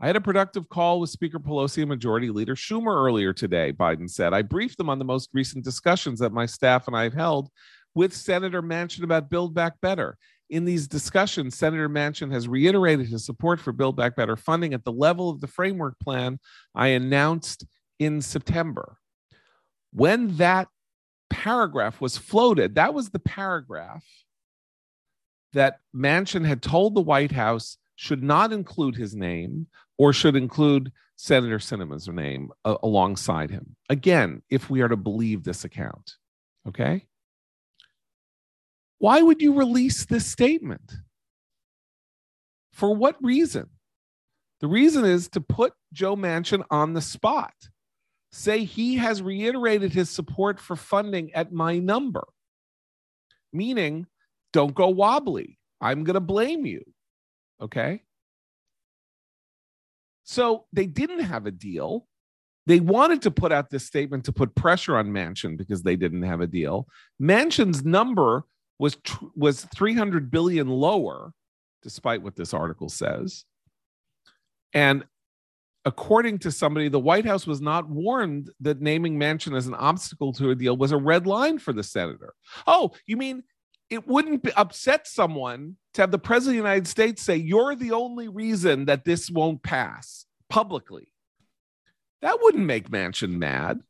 I 0.00 0.06
had 0.06 0.16
a 0.16 0.20
productive 0.20 0.68
call 0.68 1.00
with 1.00 1.10
Speaker 1.10 1.40
Pelosi 1.40 1.78
and 1.78 1.88
Majority 1.88 2.30
Leader 2.30 2.54
Schumer 2.54 2.94
earlier 2.94 3.32
today, 3.32 3.72
Biden 3.72 4.08
said. 4.08 4.32
I 4.32 4.42
briefed 4.42 4.78
them 4.78 4.88
on 4.88 5.00
the 5.00 5.04
most 5.04 5.28
recent 5.32 5.64
discussions 5.64 6.20
that 6.20 6.32
my 6.32 6.46
staff 6.46 6.86
and 6.86 6.96
I 6.96 7.02
have 7.02 7.14
held 7.14 7.50
with 7.96 8.14
Senator 8.14 8.62
Manchin 8.62 9.02
about 9.02 9.28
Build 9.28 9.54
Back 9.54 9.80
Better. 9.80 10.16
In 10.50 10.64
these 10.64 10.88
discussions, 10.88 11.56
Senator 11.56 11.88
Manchin 11.88 12.32
has 12.32 12.48
reiterated 12.48 13.06
his 13.06 13.24
support 13.24 13.60
for 13.60 13.72
Build 13.72 13.96
Back 13.96 14.16
Better 14.16 14.36
funding 14.36 14.72
at 14.72 14.84
the 14.84 14.92
level 14.92 15.28
of 15.28 15.40
the 15.40 15.46
framework 15.46 15.98
plan 16.00 16.38
I 16.74 16.88
announced 16.88 17.66
in 17.98 18.22
September. 18.22 18.96
When 19.92 20.36
that 20.36 20.68
paragraph 21.28 22.00
was 22.00 22.16
floated, 22.16 22.76
that 22.76 22.94
was 22.94 23.10
the 23.10 23.18
paragraph 23.18 24.04
that 25.52 25.80
Manchin 25.94 26.46
had 26.46 26.62
told 26.62 26.94
the 26.94 27.00
White 27.00 27.32
House 27.32 27.78
should 27.96 28.22
not 28.22 28.52
include 28.52 28.96
his 28.96 29.14
name 29.14 29.66
or 29.98 30.12
should 30.12 30.36
include 30.36 30.92
Senator 31.16 31.58
Sinema's 31.58 32.06
name 32.08 32.50
uh, 32.64 32.76
alongside 32.82 33.50
him. 33.50 33.74
Again, 33.90 34.42
if 34.50 34.70
we 34.70 34.82
are 34.82 34.88
to 34.88 34.96
believe 34.96 35.42
this 35.42 35.64
account, 35.64 36.14
okay? 36.66 37.07
Why 38.98 39.22
would 39.22 39.40
you 39.40 39.54
release 39.54 40.04
this 40.04 40.26
statement? 40.26 40.92
For 42.72 42.94
what 42.94 43.16
reason? 43.22 43.68
The 44.60 44.68
reason 44.68 45.04
is 45.04 45.28
to 45.30 45.40
put 45.40 45.72
Joe 45.92 46.16
Manchin 46.16 46.64
on 46.70 46.94
the 46.94 47.00
spot. 47.00 47.54
Say 48.30 48.64
he 48.64 48.96
has 48.96 49.22
reiterated 49.22 49.92
his 49.92 50.10
support 50.10 50.60
for 50.60 50.76
funding 50.76 51.32
at 51.32 51.52
my 51.52 51.78
number, 51.78 52.26
meaning 53.52 54.06
don't 54.52 54.74
go 54.74 54.88
wobbly. 54.88 55.58
I'm 55.80 56.04
going 56.04 56.14
to 56.14 56.20
blame 56.20 56.66
you. 56.66 56.82
Okay. 57.60 58.02
So 60.24 60.66
they 60.72 60.86
didn't 60.86 61.20
have 61.20 61.46
a 61.46 61.50
deal. 61.50 62.06
They 62.66 62.80
wanted 62.80 63.22
to 63.22 63.30
put 63.30 63.50
out 63.50 63.70
this 63.70 63.86
statement 63.86 64.26
to 64.26 64.32
put 64.32 64.54
pressure 64.54 64.98
on 64.98 65.08
Manchin 65.08 65.56
because 65.56 65.82
they 65.82 65.96
didn't 65.96 66.24
have 66.24 66.42
a 66.42 66.46
deal. 66.46 66.86
Manchin's 67.20 67.82
number 67.82 68.44
was 68.78 68.96
tr- 68.96 69.24
was 69.34 69.64
300 69.76 70.30
billion 70.30 70.68
lower 70.68 71.32
despite 71.82 72.22
what 72.22 72.36
this 72.36 72.52
article 72.52 72.88
says. 72.88 73.44
And 74.74 75.04
according 75.84 76.38
to 76.40 76.52
somebody, 76.52 76.88
the 76.88 76.98
White 76.98 77.24
House 77.24 77.46
was 77.46 77.60
not 77.60 77.88
warned 77.88 78.50
that 78.60 78.80
naming 78.80 79.18
Manchin 79.18 79.56
as 79.56 79.66
an 79.66 79.74
obstacle 79.74 80.32
to 80.34 80.50
a 80.50 80.54
deal 80.54 80.76
was 80.76 80.92
a 80.92 80.98
red 80.98 81.26
line 81.26 81.58
for 81.58 81.72
the 81.72 81.82
senator. 81.82 82.34
Oh, 82.66 82.92
you 83.06 83.16
mean 83.16 83.44
it 83.90 84.06
wouldn't 84.06 84.46
upset 84.56 85.06
someone 85.06 85.76
to 85.94 86.02
have 86.02 86.10
the 86.10 86.18
president 86.18 86.58
of 86.58 86.64
the 86.64 86.68
United 86.68 86.88
States 86.88 87.22
say, 87.22 87.36
You're 87.36 87.74
the 87.74 87.92
only 87.92 88.28
reason 88.28 88.84
that 88.86 89.04
this 89.04 89.30
won't 89.30 89.62
pass 89.62 90.26
publicly? 90.50 91.08
That 92.20 92.38
wouldn't 92.42 92.66
make 92.66 92.90
Manchin 92.90 93.38
mad. 93.38 93.80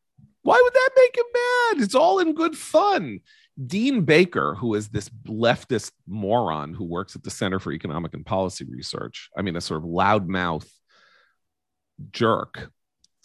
Why 0.42 0.60
would 0.62 0.74
that 0.74 0.90
make 0.96 1.16
him 1.16 1.24
mad? 1.34 1.82
It's 1.82 1.94
all 1.94 2.20
in 2.20 2.34
good 2.34 2.56
fun. 2.56 3.20
Dean 3.66 4.02
Baker, 4.02 4.54
who 4.54 4.74
is 4.74 4.88
this 4.88 5.08
leftist 5.26 5.92
moron 6.06 6.74
who 6.74 6.84
works 6.84 7.16
at 7.16 7.24
the 7.24 7.30
Center 7.30 7.58
for 7.58 7.72
Economic 7.72 8.14
and 8.14 8.24
Policy 8.24 8.64
Research, 8.64 9.30
I 9.36 9.42
mean, 9.42 9.56
a 9.56 9.60
sort 9.60 9.82
of 9.82 9.88
loudmouth 9.88 10.68
jerk, 12.12 12.70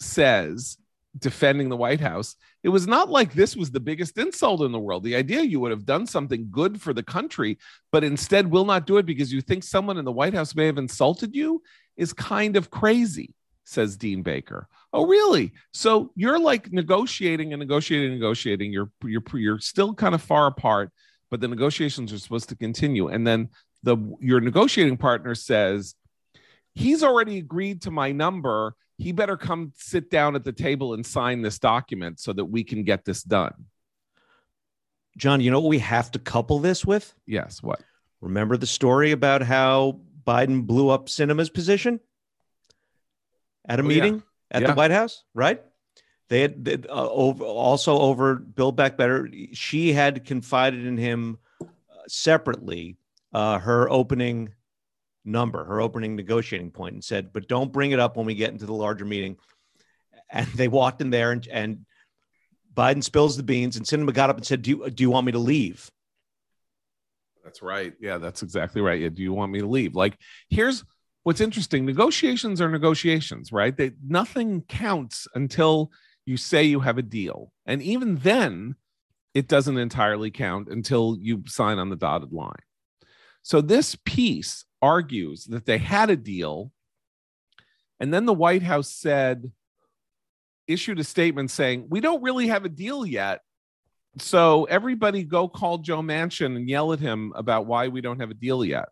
says 0.00 0.76
defending 1.16 1.68
the 1.68 1.76
White 1.76 2.00
House, 2.00 2.34
it 2.64 2.70
was 2.70 2.88
not 2.88 3.08
like 3.08 3.32
this 3.32 3.54
was 3.54 3.70
the 3.70 3.78
biggest 3.78 4.18
insult 4.18 4.62
in 4.62 4.72
the 4.72 4.78
world. 4.80 5.04
The 5.04 5.14
idea 5.14 5.42
you 5.42 5.60
would 5.60 5.70
have 5.70 5.86
done 5.86 6.06
something 6.06 6.48
good 6.50 6.80
for 6.80 6.92
the 6.92 7.04
country, 7.04 7.58
but 7.92 8.02
instead 8.02 8.50
will 8.50 8.64
not 8.64 8.86
do 8.86 8.96
it 8.96 9.06
because 9.06 9.32
you 9.32 9.40
think 9.40 9.62
someone 9.62 9.98
in 9.98 10.04
the 10.04 10.12
White 10.12 10.34
House 10.34 10.56
may 10.56 10.66
have 10.66 10.78
insulted 10.78 11.34
you 11.34 11.62
is 11.96 12.12
kind 12.12 12.56
of 12.56 12.70
crazy, 12.70 13.32
says 13.64 13.96
Dean 13.96 14.22
Baker. 14.22 14.68
Oh, 14.92 15.06
really? 15.06 15.52
So 15.72 16.12
you're 16.14 16.38
like 16.38 16.72
negotiating 16.72 17.52
and 17.52 17.60
negotiating 17.60 18.12
and 18.12 18.20
negotiating. 18.20 18.72
You're 18.72 18.90
you're 19.02 19.22
you're 19.34 19.58
still 19.58 19.94
kind 19.94 20.14
of 20.14 20.22
far 20.22 20.46
apart, 20.46 20.90
but 21.30 21.40
the 21.40 21.48
negotiations 21.48 22.12
are 22.12 22.18
supposed 22.18 22.48
to 22.50 22.56
continue. 22.56 23.08
And 23.08 23.26
then 23.26 23.48
the 23.82 23.96
your 24.20 24.40
negotiating 24.40 24.98
partner 24.98 25.34
says, 25.34 25.94
he's 26.74 27.02
already 27.02 27.38
agreed 27.38 27.82
to 27.82 27.90
my 27.90 28.12
number 28.12 28.76
he 28.98 29.12
better 29.12 29.36
come 29.36 29.72
sit 29.76 30.10
down 30.10 30.36
at 30.36 30.44
the 30.44 30.52
table 30.52 30.94
and 30.94 31.04
sign 31.04 31.42
this 31.42 31.58
document 31.58 32.20
so 32.20 32.32
that 32.32 32.44
we 32.44 32.62
can 32.64 32.84
get 32.84 33.04
this 33.04 33.22
done. 33.22 33.66
John, 35.16 35.40
you 35.40 35.50
know 35.50 35.60
what 35.60 35.68
we 35.68 35.78
have 35.80 36.10
to 36.12 36.18
couple 36.18 36.58
this 36.58 36.84
with? 36.84 37.12
Yes, 37.26 37.62
what? 37.62 37.82
Remember 38.20 38.56
the 38.56 38.66
story 38.66 39.12
about 39.12 39.42
how 39.42 40.00
Biden 40.26 40.66
blew 40.66 40.88
up 40.88 41.06
Sinema's 41.06 41.50
position 41.50 42.00
at 43.68 43.78
a 43.80 43.82
Oh, 43.82 43.86
meeting 43.86 44.22
at 44.50 44.62
Yeah. 44.62 44.68
the 44.68 44.74
White 44.74 44.90
House, 44.90 45.24
right? 45.34 45.62
They 46.28 46.40
had 46.40 46.64
they, 46.64 46.74
uh, 46.74 47.08
over, 47.10 47.44
also 47.44 47.98
over 47.98 48.36
Build 48.36 48.76
Back 48.76 48.96
Better. 48.96 49.28
She 49.52 49.92
had 49.92 50.24
confided 50.24 50.86
in 50.86 50.96
him 50.96 51.38
uh, 51.60 51.66
separately 52.08 52.96
uh, 53.32 53.58
her 53.58 53.90
opening 53.90 54.54
number, 55.24 55.64
her 55.64 55.80
opening 55.80 56.16
negotiating 56.16 56.70
point, 56.70 56.94
and 56.94 57.04
said, 57.04 57.32
"But 57.32 57.48
don't 57.48 57.72
bring 57.72 57.90
it 57.90 58.00
up 58.00 58.16
when 58.16 58.26
we 58.26 58.34
get 58.34 58.52
into 58.52 58.66
the 58.66 58.72
larger 58.74 59.04
meeting." 59.04 59.36
And 60.30 60.46
they 60.48 60.68
walked 60.68 61.00
in 61.02 61.10
there, 61.10 61.32
and, 61.32 61.46
and 61.48 61.86
Biden 62.72 63.04
spills 63.04 63.36
the 63.36 63.42
beans, 63.42 63.76
and 63.76 63.84
Sinema 63.86 64.12
got 64.14 64.30
up 64.30 64.36
and 64.36 64.46
said, 64.46 64.62
"Do 64.62 64.70
you, 64.70 64.90
do 64.90 65.02
you 65.02 65.10
want 65.10 65.26
me 65.26 65.32
to 65.32 65.38
leave?" 65.38 65.90
That's 67.44 67.60
right. 67.60 67.92
Yeah, 68.00 68.16
that's 68.18 68.42
exactly 68.42 68.80
right. 68.80 69.00
Yeah, 69.00 69.10
do 69.10 69.22
you 69.22 69.34
want 69.34 69.52
me 69.52 69.60
to 69.60 69.66
leave? 69.66 69.94
Like, 69.94 70.18
here's 70.48 70.82
what's 71.24 71.40
interesting 71.40 71.84
negotiations 71.84 72.60
are 72.60 72.68
negotiations, 72.68 73.50
right? 73.50 73.76
They, 73.76 73.92
nothing 74.06 74.62
counts 74.62 75.26
until 75.34 75.90
you 76.24 76.36
say 76.36 76.62
you 76.64 76.80
have 76.80 76.98
a 76.98 77.02
deal. 77.02 77.50
And 77.66 77.82
even 77.82 78.16
then, 78.16 78.76
it 79.34 79.48
doesn't 79.48 79.78
entirely 79.78 80.30
count 80.30 80.68
until 80.68 81.16
you 81.20 81.42
sign 81.46 81.78
on 81.78 81.90
the 81.90 81.96
dotted 81.96 82.32
line. 82.32 82.52
So 83.42 83.60
this 83.60 83.96
piece 84.04 84.64
argues 84.80 85.44
that 85.46 85.66
they 85.66 85.78
had 85.78 86.08
a 86.08 86.16
deal. 86.16 86.70
And 88.00 88.14
then 88.14 88.26
the 88.26 88.32
White 88.32 88.62
House 88.62 88.90
said, 88.90 89.50
issued 90.66 90.98
a 90.98 91.04
statement 91.04 91.50
saying, 91.50 91.86
we 91.90 92.00
don't 92.00 92.22
really 92.22 92.48
have 92.48 92.64
a 92.64 92.70
deal 92.70 93.04
yet. 93.04 93.40
So 94.18 94.64
everybody 94.64 95.24
go 95.24 95.48
call 95.48 95.78
Joe 95.78 96.00
Manchin 96.00 96.56
and 96.56 96.68
yell 96.68 96.92
at 96.92 97.00
him 97.00 97.32
about 97.34 97.66
why 97.66 97.88
we 97.88 98.00
don't 98.00 98.20
have 98.20 98.30
a 98.30 98.34
deal 98.34 98.64
yet. 98.64 98.88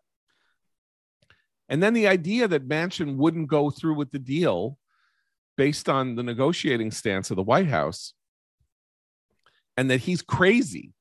And 1.69 1.81
then 1.81 1.93
the 1.93 2.07
idea 2.07 2.47
that 2.47 2.67
Manchin 2.67 3.15
wouldn't 3.15 3.47
go 3.47 3.69
through 3.69 3.95
with 3.95 4.11
the 4.11 4.19
deal 4.19 4.77
based 5.55 5.89
on 5.89 6.15
the 6.15 6.23
negotiating 6.23 6.91
stance 6.91 7.29
of 7.31 7.37
the 7.37 7.43
White 7.43 7.67
House 7.67 8.13
and 9.77 9.89
that 9.89 10.01
he's 10.01 10.21
crazy 10.21 10.93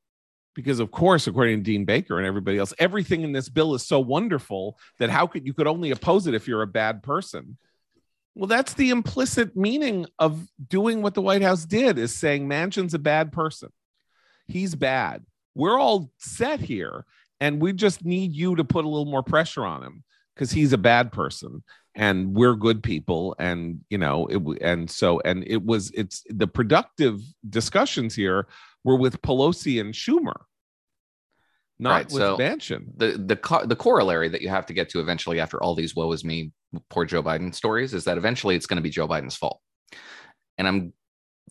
because 0.55 0.81
of 0.81 0.90
course 0.90 1.27
according 1.27 1.59
to 1.59 1.62
Dean 1.62 1.85
Baker 1.85 2.18
and 2.18 2.27
everybody 2.27 2.59
else 2.59 2.75
everything 2.79 3.22
in 3.22 3.33
this 3.33 3.48
bill 3.48 3.75
is 3.75 3.87
so 3.87 3.98
wonderful 3.98 4.79
that 4.98 5.11
how 5.11 5.27
could 5.27 5.46
you 5.46 5.55
could 5.55 5.66
only 5.66 5.90
oppose 5.90 6.27
it 6.27 6.35
if 6.35 6.46
you're 6.46 6.62
a 6.62 6.66
bad 6.66 7.03
person. 7.03 7.57
Well, 8.35 8.46
that's 8.46 8.75
the 8.75 8.90
implicit 8.90 9.57
meaning 9.57 10.07
of 10.18 10.46
doing 10.68 11.03
what 11.03 11.12
the 11.12 11.20
White 11.22 11.42
House 11.42 11.66
did 11.66 11.98
is 11.98 12.16
saying 12.16 12.48
Manchin's 12.48 12.94
a 12.94 12.98
bad 12.98 13.31
person. 13.31 13.68
He's 14.48 14.75
bad. 14.75 15.25
We're 15.55 15.79
all 15.79 16.11
set 16.18 16.61
here 16.61 17.05
and 17.40 17.61
we 17.61 17.72
just 17.72 18.05
need 18.05 18.33
you 18.33 18.57
to 18.57 18.64
put 18.64 18.85
a 18.85 18.88
little 18.88 19.11
more 19.11 19.22
pressure 19.22 19.66
on 19.66 19.83
him 19.83 20.05
because 20.35 20.51
he's 20.51 20.73
a 20.73 20.79
bad 20.79 21.12
person 21.12 21.62
and 21.95 22.35
we're 22.35 22.55
good 22.55 22.83
people 22.83 23.35
and 23.38 23.81
you 23.90 23.99
know 23.99 24.27
it 24.27 24.42
and 24.62 24.90
so 24.90 25.21
and 25.25 25.45
it 25.47 25.62
was 25.62 25.90
it's 25.92 26.23
the 26.29 26.47
productive 26.47 27.21
discussions 27.49 28.14
here 28.14 28.47
were 28.85 28.97
with 28.97 29.21
Pelosi 29.23 29.81
and 29.81 29.92
Schumer 29.95 30.42
not 31.79 31.90
Right, 31.90 32.05
with 32.07 32.23
so- 32.23 32.37
Manchin. 32.38 32.85
the 32.97 33.12
the 33.18 33.37
co- 33.37 33.66
the 33.66 33.77
corollary 33.77 34.29
that 34.29 34.40
you 34.42 34.49
have 34.49 34.66
to 34.66 34.73
get 34.73 34.88
to 34.90 35.01
eventually 35.01 35.40
after 35.40 35.62
all 35.62 35.75
these 35.75 35.95
woe 35.97 36.12
is 36.12 36.25
me 36.25 36.53
poor 36.90 37.05
Joe 37.05 37.23
Biden 37.23 37.55
stories 37.55 37.92
is 37.92 38.05
that 38.05 38.16
eventually 38.18 38.55
it's 38.57 38.66
going 38.66 38.77
to 38.77 38.83
be 38.83 38.90
Joe 38.90 39.09
Biden's 39.09 39.37
fault. 39.37 39.61
And 40.59 40.66
I'm 40.68 40.92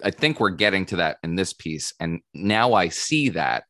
I 0.04 0.10
think 0.10 0.40
we're 0.40 0.50
getting 0.52 0.86
to 0.88 0.96
that 0.98 1.18
in 1.24 1.36
this 1.36 1.54
piece 1.54 1.94
and 2.00 2.22
now 2.34 2.74
I 2.74 2.88
see 2.90 3.30
that 3.30 3.66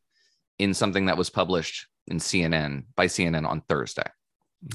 in 0.58 0.72
something 0.72 1.06
that 1.06 1.16
was 1.18 1.28
published 1.30 1.86
in 2.06 2.18
CNN 2.18 2.84
by 2.96 3.06
CNN 3.06 3.46
on 3.46 3.60
Thursday 3.68 4.08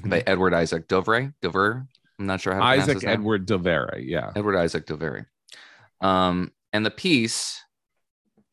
by 0.06 0.24
Edward 0.28 0.54
Isaac 0.54 0.88
Dovere. 0.88 1.34
Dover, 1.42 1.88
I'm 2.20 2.26
not 2.26 2.42
sure 2.42 2.54
how 2.54 2.60
to 2.60 2.66
pronounce 2.66 2.84
Isaac 2.84 2.96
his 2.96 3.04
name. 3.04 3.14
Edward 3.14 3.48
Dovere, 3.48 4.04
yeah. 4.04 4.32
Edward 4.36 4.58
Isaac 4.58 4.86
Dovere. 4.86 5.26
Um, 6.02 6.52
and 6.74 6.86
the 6.86 6.92
piece, 6.92 7.62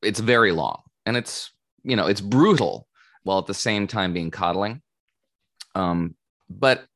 it's 0.03 0.20
very 0.20 0.53
long 0.53 0.83
and 1.07 1.16
it's, 1.16 1.51
you 1.83 1.97
know, 1.97 2.07
it's 2.07 2.20
brutal 2.20 2.88
while 3.23 3.38
at 3.38 3.47
the 3.47 3.55
same 3.55 3.87
time 3.87 4.12
being 4.12 4.31
coddling. 4.31 4.83
Um, 5.75 6.14
but 6.49 6.87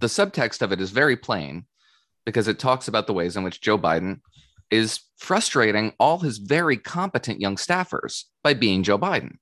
the 0.00 0.08
subtext 0.08 0.62
of 0.62 0.72
it 0.72 0.80
is 0.80 0.90
very 0.90 1.16
plain 1.16 1.66
because 2.24 2.48
it 2.48 2.58
talks 2.58 2.88
about 2.88 3.06
the 3.06 3.14
ways 3.14 3.36
in 3.36 3.44
which 3.44 3.60
Joe 3.60 3.78
Biden 3.78 4.20
is 4.70 5.00
frustrating 5.16 5.92
all 5.98 6.18
his 6.18 6.38
very 6.38 6.76
competent 6.76 7.40
young 7.40 7.56
staffers 7.56 8.24
by 8.42 8.52
being 8.52 8.82
Joe 8.82 8.98
Biden. 8.98 9.36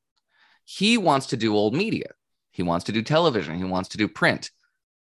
He 0.64 0.98
wants 0.98 1.26
to 1.28 1.36
do 1.36 1.56
old 1.56 1.74
media. 1.74 2.10
He 2.54 2.62
wants 2.62 2.84
to 2.84 2.92
do 2.92 3.02
television. 3.02 3.58
He 3.58 3.64
wants 3.64 3.90
to 3.90 3.98
do 3.98 4.06
print. 4.06 4.50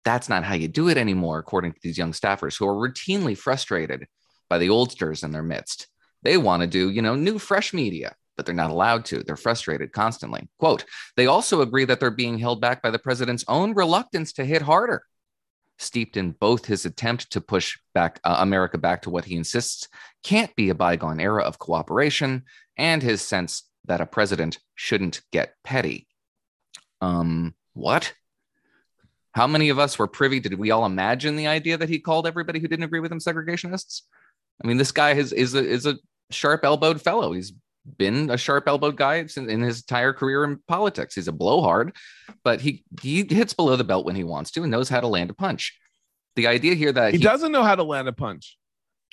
That's 0.04 0.28
not 0.28 0.44
how 0.44 0.54
you 0.54 0.68
do 0.68 0.88
it 0.88 0.98
anymore, 0.98 1.38
according 1.38 1.72
to 1.72 1.80
these 1.82 1.98
young 1.98 2.12
staffers 2.12 2.58
who 2.58 2.68
are 2.68 2.88
routinely 2.88 3.36
frustrated 3.36 4.06
by 4.50 4.58
the 4.58 4.68
oldsters 4.68 5.24
in 5.24 5.32
their 5.32 5.42
midst. 5.42 5.88
They 6.22 6.36
want 6.36 6.60
to 6.60 6.66
do, 6.66 6.90
you 6.90 7.00
know, 7.00 7.14
new, 7.16 7.38
fresh 7.38 7.72
media, 7.72 8.14
but 8.36 8.44
they're 8.44 8.54
not 8.54 8.70
allowed 8.70 9.06
to. 9.06 9.22
They're 9.22 9.36
frustrated 9.36 9.92
constantly. 9.92 10.48
Quote, 10.58 10.84
they 11.16 11.26
also 11.26 11.62
agree 11.62 11.86
that 11.86 12.00
they're 12.00 12.10
being 12.10 12.38
held 12.38 12.60
back 12.60 12.82
by 12.82 12.90
the 12.90 12.98
president's 12.98 13.44
own 13.48 13.72
reluctance 13.72 14.34
to 14.34 14.44
hit 14.44 14.62
harder, 14.62 15.04
steeped 15.78 16.18
in 16.18 16.32
both 16.32 16.66
his 16.66 16.84
attempt 16.84 17.30
to 17.32 17.40
push 17.40 17.78
back 17.94 18.20
uh, 18.24 18.36
America 18.40 18.76
back 18.76 19.02
to 19.02 19.10
what 19.10 19.24
he 19.24 19.36
insists 19.36 19.88
can't 20.22 20.54
be 20.54 20.68
a 20.68 20.74
bygone 20.74 21.20
era 21.20 21.42
of 21.42 21.58
cooperation 21.58 22.44
and 22.76 23.02
his 23.02 23.22
sense 23.22 23.62
that 23.86 24.02
a 24.02 24.06
president 24.06 24.58
shouldn't 24.74 25.22
get 25.32 25.54
petty. 25.64 26.07
Um, 27.00 27.54
what? 27.74 28.12
How 29.32 29.46
many 29.46 29.68
of 29.68 29.78
us 29.78 29.98
were 29.98 30.06
privy? 30.08 30.40
Did 30.40 30.54
we 30.54 30.70
all 30.70 30.84
imagine 30.86 31.36
the 31.36 31.46
idea 31.46 31.76
that 31.76 31.88
he 31.88 31.98
called 32.00 32.26
everybody 32.26 32.58
who 32.58 32.66
didn't 32.68 32.84
agree 32.84 33.00
with 33.00 33.12
him 33.12 33.18
segregationists? 33.20 34.02
I 34.62 34.66
mean, 34.66 34.76
this 34.78 34.90
guy 34.90 35.12
is 35.12 35.32
is 35.32 35.54
a, 35.54 35.64
is 35.64 35.86
a 35.86 35.96
sharp 36.30 36.64
elbowed 36.64 37.00
fellow. 37.00 37.32
He's 37.32 37.52
been 37.96 38.30
a 38.30 38.36
sharp 38.36 38.66
elbowed 38.66 38.96
guy 38.96 39.24
in, 39.36 39.48
in 39.48 39.60
his 39.62 39.80
entire 39.80 40.12
career 40.12 40.44
in 40.44 40.58
politics. 40.66 41.14
He's 41.14 41.28
a 41.28 41.32
blowhard, 41.32 41.94
but 42.42 42.60
he 42.60 42.84
he 43.00 43.22
hits 43.28 43.52
below 43.52 43.76
the 43.76 43.84
belt 43.84 44.04
when 44.04 44.16
he 44.16 44.24
wants 44.24 44.50
to 44.52 44.62
and 44.62 44.70
knows 44.70 44.88
how 44.88 45.00
to 45.00 45.06
land 45.06 45.30
a 45.30 45.34
punch. 45.34 45.78
The 46.34 46.46
idea 46.48 46.74
here 46.74 46.92
that 46.92 47.12
He 47.12 47.18
doesn't 47.18 47.52
know 47.52 47.62
how 47.62 47.74
to 47.76 47.82
land 47.84 48.08
a 48.08 48.12
punch. 48.12 48.56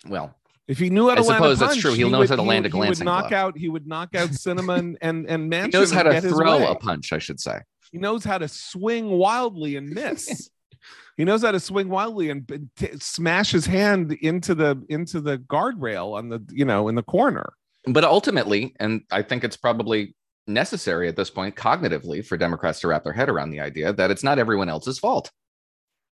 well, 0.08 0.36
If 0.68 0.80
he 0.80 0.90
knew 0.90 1.10
how 1.10 1.16
to 1.16 1.22
I 1.22 1.26
land 1.26 1.38
suppose 1.38 1.58
a 1.58 1.60
that's 1.60 1.72
punch, 1.74 1.82
true. 1.82 1.94
He'll 1.94 2.08
he 2.08 2.12
know 2.12 2.20
how 2.26 2.36
to 2.36 2.42
he 2.42 2.48
land 2.48 2.64
would- 2.66 2.74
a 2.74 2.76
He 2.84 2.90
would 2.90 3.06
knock 3.06 3.32
out. 3.32 3.58
He 3.58 3.70
would 3.70 3.86
knock 3.88 4.16
out 4.16 4.30
Sinema 4.32 4.80
and 4.80 4.98
and 5.02 5.28
and 5.30 5.52
Manchin. 5.52 5.66
he 5.66 5.70
knows 5.72 5.92
how 5.92 6.04
to 6.04 6.22
throw 6.22 6.66
a 6.68 6.76
punch, 6.76 7.14
I 7.14 7.20
should 7.20 7.40
say. 7.40 7.60
He 7.96 8.02
knows 8.02 8.26
how 8.26 8.38
to 8.38 8.50
swing 8.50 9.10
wildly 9.10 9.78
and 9.78 9.90
miss. 9.90 10.50
he 11.18 11.24
knows 11.24 11.44
how 11.44 11.52
to 11.52 11.62
swing 11.62 11.88
wildly 11.88 12.30
and 12.30 12.46
t- 12.76 12.90
smash 13.00 13.52
his 13.52 13.66
hand 13.66 14.12
into 14.20 14.54
the 14.54 14.84
into 14.90 15.22
the 15.22 15.38
guardrail 15.38 16.18
on 16.18 16.28
the 16.28 16.44
you 16.52 16.66
know 16.66 16.90
in 16.90 16.96
the 16.96 17.04
corner. 17.04 17.54
But 17.88 18.04
ultimately, 18.04 18.76
and 18.82 19.04
I 19.12 19.22
think 19.22 19.46
it's 19.46 19.56
probably 19.56 20.14
necessary 20.46 21.08
at 21.08 21.16
this 21.16 21.30
point 21.30 21.56
cognitively 21.56 22.26
for 22.26 22.36
Democrats 22.36 22.82
to 22.82 22.90
wrap 22.90 23.06
their 23.06 23.14
head 23.14 23.30
around 23.30 23.52
the 23.52 23.62
idea 23.62 23.94
that 23.94 24.12
it's 24.12 24.26
not 24.26 24.40
everyone 24.40 24.68
else's 24.68 25.00
fault. 25.00 25.32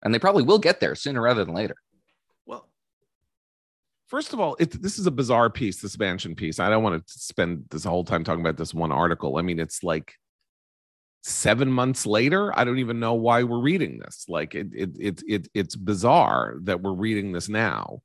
And 0.02 0.12
they 0.12 0.18
probably 0.18 0.42
will 0.42 0.58
get 0.58 0.80
there 0.80 0.96
sooner 0.96 1.22
rather 1.22 1.46
than 1.46 1.54
later. 1.54 1.76
Well, 2.48 2.68
first 4.08 4.34
of 4.34 4.40
all, 4.40 4.58
it, 4.60 4.82
this 4.82 4.98
is 4.98 5.06
a 5.06 5.12
bizarre 5.12 5.52
piece, 5.52 5.80
this 5.80 5.96
Manchin 5.96 6.36
piece. 6.36 6.60
I 6.60 6.72
don't 6.72 6.82
want 6.82 7.06
to 7.06 7.20
spend 7.20 7.66
this 7.70 7.84
whole 7.84 8.04
time 8.04 8.24
talking 8.24 8.42
about 8.42 8.58
this 8.58 8.74
one 8.74 8.92
article. 8.92 9.38
I 9.38 9.44
mean, 9.44 9.60
it's 9.60 9.84
like 9.84 10.16
seven 11.28 11.72
months 11.72 12.06
later. 12.06 12.58
I 12.58 12.64
don't 12.64 12.80
even 12.80 13.00
know 13.00 13.14
why 13.14 13.44
we're 13.44 13.60
reading 13.60 14.00
this. 14.00 14.26
Like 14.28 14.56
it, 14.56 14.68
it, 14.74 14.90
it, 15.00 15.24
it 15.28 15.48
it's 15.54 15.76
bizarre 15.76 16.56
that 16.64 16.82
we're 16.82 16.94
reading 16.94 17.32
this 17.32 17.50
now. 17.50 18.02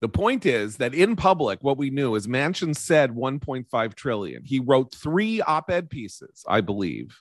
The 0.00 0.08
point 0.08 0.44
is 0.46 0.78
that 0.78 0.94
in 0.94 1.14
public, 1.14 1.60
what 1.62 1.78
we 1.78 1.90
knew 1.90 2.16
is 2.16 2.26
Manchin 2.26 2.76
said 2.76 3.12
1.5 3.12 3.94
trillion. 3.94 4.42
He 4.44 4.58
wrote 4.58 4.92
three 4.94 5.40
op-ed 5.40 5.90
pieces, 5.90 6.44
I 6.48 6.60
believe, 6.60 7.20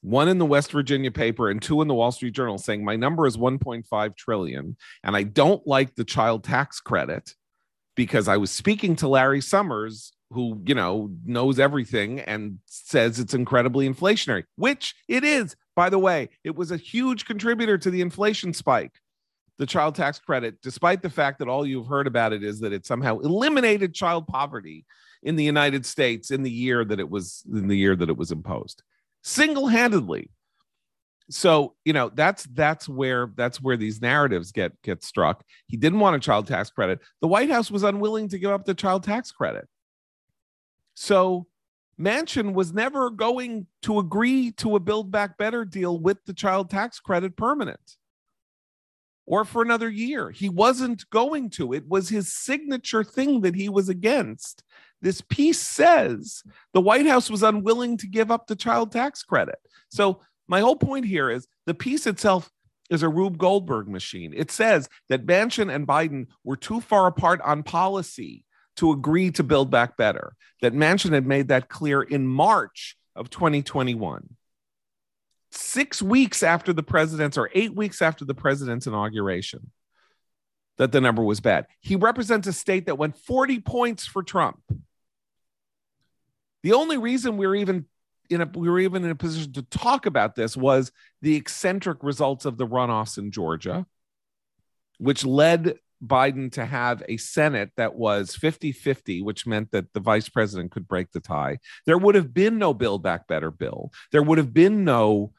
one 0.00 0.28
in 0.28 0.38
the 0.38 0.46
West 0.46 0.70
Virginia 0.70 1.10
paper 1.10 1.50
and 1.50 1.60
two 1.60 1.82
in 1.82 1.88
the 1.88 1.94
Wall 1.94 2.12
Street 2.12 2.34
Journal 2.34 2.56
saying 2.56 2.84
my 2.84 2.94
number 2.94 3.26
is 3.26 3.36
1.5 3.36 4.16
trillion 4.16 4.76
and 5.02 5.16
I 5.16 5.24
don't 5.24 5.66
like 5.66 5.96
the 5.96 6.04
child 6.04 6.44
tax 6.44 6.80
credit 6.80 7.34
because 7.96 8.28
I 8.28 8.36
was 8.36 8.52
speaking 8.52 8.94
to 8.96 9.08
Larry 9.08 9.40
Summers, 9.40 10.12
who, 10.30 10.60
you 10.66 10.74
know, 10.74 11.10
knows 11.24 11.58
everything 11.58 12.20
and 12.20 12.58
says 12.66 13.18
it's 13.18 13.34
incredibly 13.34 13.88
inflationary, 13.88 14.44
which 14.56 14.94
it 15.08 15.24
is. 15.24 15.56
By 15.74 15.88
the 15.88 15.98
way, 15.98 16.28
it 16.44 16.54
was 16.54 16.70
a 16.70 16.76
huge 16.76 17.24
contributor 17.24 17.78
to 17.78 17.90
the 17.90 18.00
inflation 18.00 18.52
spike, 18.52 18.92
the 19.58 19.66
child 19.66 19.94
tax 19.94 20.18
credit, 20.18 20.60
despite 20.60 21.02
the 21.02 21.10
fact 21.10 21.38
that 21.38 21.48
all 21.48 21.66
you've 21.66 21.86
heard 21.86 22.06
about 22.06 22.32
it 22.32 22.42
is 22.42 22.60
that 22.60 22.72
it 22.72 22.84
somehow 22.84 23.18
eliminated 23.20 23.94
child 23.94 24.26
poverty 24.26 24.84
in 25.22 25.36
the 25.36 25.44
United 25.44 25.86
States 25.86 26.30
in 26.30 26.42
the 26.42 26.50
year 26.50 26.84
that 26.84 27.00
it 27.00 27.10
was 27.10 27.42
in 27.52 27.68
the 27.68 27.76
year 27.76 27.96
that 27.96 28.08
it 28.08 28.16
was 28.16 28.30
imposed 28.30 28.82
single-handedly. 29.22 30.30
So 31.30 31.74
you 31.84 31.92
know 31.92 32.10
that's 32.14 32.44
that's 32.52 32.88
where 32.88 33.30
that's 33.36 33.60
where 33.60 33.76
these 33.76 34.00
narratives 34.00 34.52
get 34.52 34.80
get 34.82 35.04
struck. 35.04 35.44
He 35.66 35.76
didn't 35.76 36.00
want 36.00 36.16
a 36.16 36.20
child 36.20 36.46
tax 36.46 36.70
credit. 36.70 37.00
The 37.20 37.28
white 37.28 37.50
house 37.50 37.70
was 37.70 37.82
unwilling 37.82 38.28
to 38.28 38.38
give 38.38 38.50
up 38.50 38.64
the 38.64 38.74
child 38.74 39.04
tax 39.04 39.30
credit 39.30 39.68
so 40.98 41.46
Manchin 41.98 42.54
was 42.54 42.72
never 42.72 43.08
going 43.08 43.68
to 43.82 44.00
agree 44.00 44.50
to 44.52 44.74
a 44.74 44.80
build 44.80 45.12
back 45.12 45.38
better 45.38 45.64
deal 45.64 45.96
with 45.96 46.24
the 46.24 46.32
child 46.32 46.70
tax 46.70 46.98
credit 46.98 47.36
permanent 47.36 47.96
or 49.24 49.44
for 49.44 49.62
another 49.62 49.88
year. 49.88 50.30
He 50.30 50.48
wasn't 50.48 51.08
going 51.10 51.50
to. 51.50 51.72
It 51.72 51.88
was 51.88 52.08
his 52.08 52.34
signature 52.34 53.04
thing 53.04 53.42
that 53.42 53.54
he 53.54 53.68
was 53.68 53.88
against. 53.88 54.64
This 55.00 55.20
piece 55.20 55.60
says 55.60 56.42
the 56.72 56.80
white 56.80 57.06
house 57.06 57.30
was 57.30 57.44
unwilling 57.44 57.96
to 57.98 58.08
give 58.08 58.32
up 58.32 58.48
the 58.48 58.56
child 58.56 58.90
tax 58.90 59.22
credit. 59.22 59.58
So 59.90 60.20
my 60.48 60.58
whole 60.58 60.76
point 60.76 61.04
here 61.04 61.30
is 61.30 61.46
the 61.66 61.74
piece 61.74 62.08
itself 62.08 62.50
is 62.90 63.04
a 63.04 63.08
Rube 63.08 63.38
Goldberg 63.38 63.86
machine. 63.86 64.34
It 64.36 64.50
says 64.50 64.88
that 65.10 65.26
Manchin 65.26 65.72
and 65.72 65.86
Biden 65.86 66.26
were 66.42 66.56
too 66.56 66.80
far 66.80 67.06
apart 67.06 67.40
on 67.42 67.62
policy 67.62 68.44
to 68.78 68.92
agree 68.92 69.30
to 69.32 69.42
build 69.42 69.70
back 69.70 69.96
better. 69.96 70.34
That 70.62 70.74
Manchin 70.74 71.12
had 71.12 71.26
made 71.26 71.48
that 71.48 71.68
clear 71.68 72.02
in 72.02 72.26
March 72.26 72.96
of 73.14 73.30
2021. 73.30 74.28
Six 75.50 76.02
weeks 76.02 76.42
after 76.42 76.72
the 76.72 76.82
president's, 76.82 77.38
or 77.38 77.50
eight 77.54 77.74
weeks 77.74 78.02
after 78.02 78.24
the 78.24 78.34
president's 78.34 78.86
inauguration, 78.86 79.70
that 80.76 80.92
the 80.92 81.00
number 81.00 81.22
was 81.22 81.40
bad. 81.40 81.66
He 81.80 81.96
represents 81.96 82.46
a 82.46 82.52
state 82.52 82.86
that 82.86 82.98
went 82.98 83.16
40 83.16 83.60
points 83.60 84.06
for 84.06 84.22
Trump. 84.22 84.60
The 86.62 86.72
only 86.72 86.98
reason 86.98 87.36
we're 87.36 87.54
even 87.54 87.86
in 88.30 88.42
a 88.42 88.50
we 88.54 88.68
were 88.68 88.78
even 88.80 89.04
in 89.04 89.10
a 89.10 89.14
position 89.14 89.52
to 89.54 89.62
talk 89.62 90.06
about 90.06 90.34
this 90.34 90.56
was 90.56 90.92
the 91.22 91.34
eccentric 91.34 92.02
results 92.02 92.44
of 92.44 92.58
the 92.58 92.66
runoffs 92.66 93.16
in 93.16 93.30
Georgia, 93.30 93.86
which 94.98 95.24
led 95.24 95.78
Biden 96.04 96.52
to 96.52 96.64
have 96.64 97.02
a 97.08 97.16
Senate 97.16 97.70
that 97.76 97.94
was 97.94 98.34
50 98.34 98.72
50, 98.72 99.22
which 99.22 99.46
meant 99.46 99.70
that 99.72 99.92
the 99.92 100.00
vice 100.00 100.28
president 100.28 100.70
could 100.70 100.86
break 100.86 101.10
the 101.12 101.20
tie. 101.20 101.58
There 101.86 101.98
would 101.98 102.14
have 102.14 102.32
been 102.32 102.58
no 102.58 102.74
Build 102.74 103.02
Back 103.02 103.26
Better 103.26 103.50
bill. 103.50 103.90
There 104.12 104.22
would 104.22 104.38
have 104.38 104.54
been 104.54 104.84
no, 104.84 105.32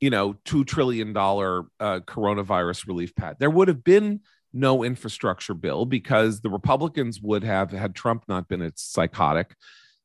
you 0.00 0.10
know, 0.10 0.34
$2 0.44 0.66
trillion 0.66 1.10
uh, 1.10 2.00
coronavirus 2.06 2.86
relief 2.86 3.14
pad. 3.14 3.36
There 3.38 3.50
would 3.50 3.68
have 3.68 3.84
been 3.84 4.20
no 4.52 4.84
infrastructure 4.84 5.54
bill 5.54 5.86
because 5.86 6.40
the 6.40 6.50
Republicans 6.50 7.20
would 7.20 7.44
have, 7.44 7.70
had 7.70 7.94
Trump 7.94 8.24
not 8.28 8.48
been 8.48 8.62
its 8.62 8.82
psychotic, 8.82 9.54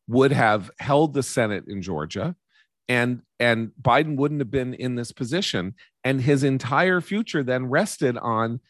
would 0.08 0.32
have 0.32 0.72
held 0.80 1.14
the 1.14 1.24
Senate 1.24 1.66
in 1.68 1.82
Georgia 1.82 2.36
and 2.90 3.22
and 3.40 3.72
Biden 3.82 4.16
wouldn't 4.16 4.42
have 4.42 4.52
been 4.52 4.74
in 4.74 4.96
this 4.96 5.12
position 5.12 5.76
and 6.04 6.22
his 6.22 6.44
entire 6.44 7.02
future 7.02 7.44
then 7.44 7.66
rested 7.66 8.18
on 8.18 8.62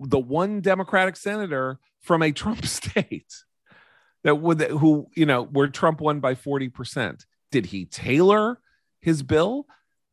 the 0.00 0.18
one 0.18 0.60
democratic 0.60 1.16
senator 1.16 1.78
from 2.00 2.22
a 2.22 2.32
Trump 2.32 2.64
state 2.66 3.32
that 4.24 4.36
would 4.36 4.60
who 4.62 5.08
you 5.14 5.26
know 5.26 5.44
where 5.44 5.68
Trump 5.68 6.00
won 6.00 6.20
by 6.20 6.34
40%. 6.34 7.24
Did 7.50 7.66
he 7.66 7.86
tailor 7.86 8.60
his 9.00 9.22
bill? 9.22 9.66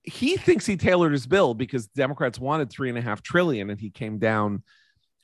He 0.04 0.38
thinks 0.38 0.66
he 0.66 0.78
tailored 0.78 1.12
his 1.12 1.26
bill 1.26 1.54
because 1.54 1.88
Democrats 1.88 2.40
wanted 2.40 2.70
three 2.70 2.90
and 2.90 2.98
a 2.98 3.02
half 3.02 3.22
trillion 3.22 3.70
and 3.70 3.80
he 3.80 3.90
came 3.90 4.20
down 4.20 4.62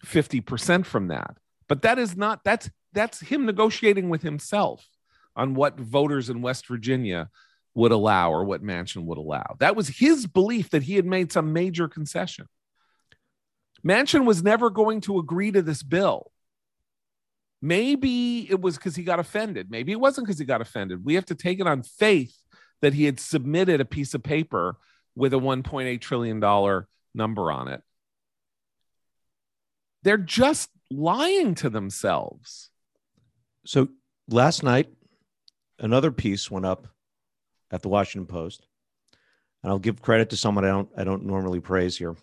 50% 0.05 0.85
from 0.85 1.09
that. 1.09 1.37
But 1.67 1.83
that 1.83 1.99
is 1.99 2.17
not 2.17 2.43
that's 2.43 2.69
that's 2.93 3.19
him 3.19 3.45
negotiating 3.45 4.09
with 4.09 4.21
himself 4.21 4.85
on 5.35 5.53
what 5.53 5.79
voters 5.79 6.29
in 6.29 6.41
West 6.41 6.67
Virginia 6.67 7.29
would 7.73 7.91
allow 7.91 8.31
or 8.31 8.43
what 8.43 8.63
Manchin 8.63 9.05
would 9.05 9.17
allow. 9.17 9.55
That 9.59 9.75
was 9.75 9.87
his 9.87 10.27
belief 10.27 10.71
that 10.71 10.83
he 10.83 10.95
had 10.95 11.05
made 11.05 11.31
some 11.31 11.53
major 11.53 11.87
concession. 11.87 12.47
Manchin 13.85 14.25
was 14.25 14.43
never 14.43 14.69
going 14.69 15.01
to 15.01 15.19
agree 15.19 15.51
to 15.51 15.61
this 15.61 15.83
bill. 15.83 16.31
Maybe 17.61 18.49
it 18.49 18.59
was 18.59 18.75
because 18.75 18.95
he 18.95 19.03
got 19.03 19.19
offended. 19.19 19.69
Maybe 19.69 19.91
it 19.91 19.99
wasn't 19.99 20.25
because 20.25 20.39
he 20.39 20.45
got 20.45 20.61
offended. 20.61 21.05
We 21.05 21.15
have 21.15 21.25
to 21.27 21.35
take 21.35 21.59
it 21.59 21.67
on 21.67 21.83
faith 21.83 22.35
that 22.81 22.93
he 22.93 23.05
had 23.05 23.19
submitted 23.19 23.79
a 23.79 23.85
piece 23.85 24.13
of 24.13 24.23
paper 24.23 24.77
with 25.15 25.33
a 25.33 25.37
$1.8 25.37 26.01
trillion 26.01 26.39
number 27.13 27.51
on 27.51 27.67
it. 27.67 27.81
They're 30.03 30.17
just 30.17 30.69
lying 30.89 31.55
to 31.55 31.69
themselves. 31.69 32.69
So 33.65 33.89
last 34.27 34.63
night, 34.63 34.89
another 35.79 36.11
piece 36.11 36.49
went 36.49 36.65
up 36.65 36.87
at 37.69 37.83
the 37.83 37.89
Washington 37.89 38.25
Post, 38.25 38.65
and 39.61 39.71
I'll 39.71 39.79
give 39.79 40.01
credit 40.01 40.31
to 40.31 40.37
someone 40.37 40.65
I 40.65 40.69
don't 40.69 40.89
I 40.97 41.03
don't 41.03 41.25
normally 41.25 41.59
praise 41.59 41.97
here. 41.97 42.15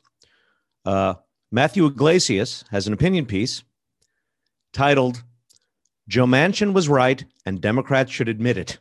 Uh, 0.85 1.15
Matthew 1.51 1.87
Yglesias 1.87 2.65
has 2.71 2.87
an 2.87 2.93
opinion 2.93 3.27
piece 3.27 3.63
titled 4.73 5.23
"Joe 6.07 6.27
Manchin 6.27 6.73
was 6.73 6.89
right, 6.89 7.25
and 7.47 7.61
Democrats 7.61 8.13
should 8.13 8.29
admit 8.29 8.59
it." 8.59 8.79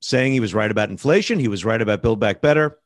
Saying 0.00 0.32
he 0.32 0.40
was 0.40 0.54
right 0.54 0.70
about 0.70 0.90
inflation, 0.90 1.38
he 1.38 1.48
was 1.48 1.64
right 1.64 1.80
about 1.80 2.02
Build 2.02 2.20
Back 2.20 2.40
Better, 2.40 2.78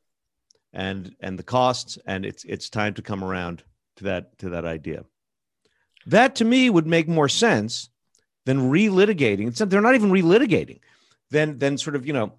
and 0.73 1.17
and 1.21 1.39
the 1.39 1.43
costs, 1.43 1.99
and 2.07 2.25
it's 2.25 2.45
it's 2.45 2.71
time 2.71 2.95
to 2.95 3.03
come 3.03 3.25
around 3.25 3.65
to 3.97 4.05
that 4.05 4.39
to 4.39 4.51
that 4.51 4.65
idea. 4.65 5.05
That 6.07 6.37
to 6.37 6.45
me 6.45 6.71
would 6.71 6.87
make 6.87 7.09
more 7.09 7.29
sense 7.29 7.89
than 8.45 8.71
relitigating. 8.71 9.49
It's, 9.49 9.59
they're 9.59 9.81
not 9.81 9.97
even 9.97 10.11
relitigating. 10.11 10.81
Then, 11.31 11.59
then 11.59 11.77
sort 11.77 11.97
of 11.97 12.07
you 12.07 12.13
know, 12.13 12.35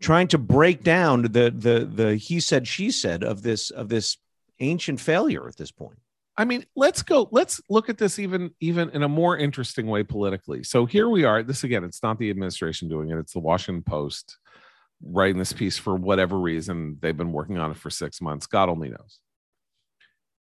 trying 0.00 0.28
to 0.28 0.38
break 0.38 0.82
down 0.82 1.22
the 1.22 1.50
the 1.50 1.90
the 1.92 2.16
he 2.16 2.40
said 2.40 2.66
she 2.66 2.90
said 2.90 3.22
of 3.22 3.42
this 3.42 3.70
of 3.70 3.88
this 3.88 4.16
ancient 4.60 5.00
failure 5.00 5.48
at 5.48 5.56
this 5.56 5.70
point. 5.70 5.98
I 6.36 6.44
mean, 6.44 6.64
let's 6.74 7.02
go. 7.02 7.28
Let's 7.32 7.60
look 7.68 7.90
at 7.90 7.98
this 7.98 8.18
even 8.18 8.50
even 8.60 8.90
in 8.90 9.02
a 9.02 9.08
more 9.08 9.36
interesting 9.36 9.86
way 9.86 10.02
politically. 10.02 10.62
So 10.64 10.86
here 10.86 11.08
we 11.08 11.24
are. 11.24 11.42
This 11.42 11.64
again, 11.64 11.84
it's 11.84 12.02
not 12.02 12.18
the 12.18 12.30
administration 12.30 12.88
doing 12.88 13.10
it. 13.10 13.18
It's 13.18 13.34
the 13.34 13.40
Washington 13.40 13.82
Post 13.82 14.38
writing 15.02 15.38
this 15.38 15.52
piece 15.52 15.78
for 15.78 15.94
whatever 15.94 16.38
reason. 16.38 16.96
They've 17.00 17.16
been 17.16 17.32
working 17.32 17.58
on 17.58 17.70
it 17.70 17.76
for 17.76 17.90
six 17.90 18.20
months. 18.20 18.46
God 18.46 18.68
only 18.68 18.88
knows. 18.88 19.18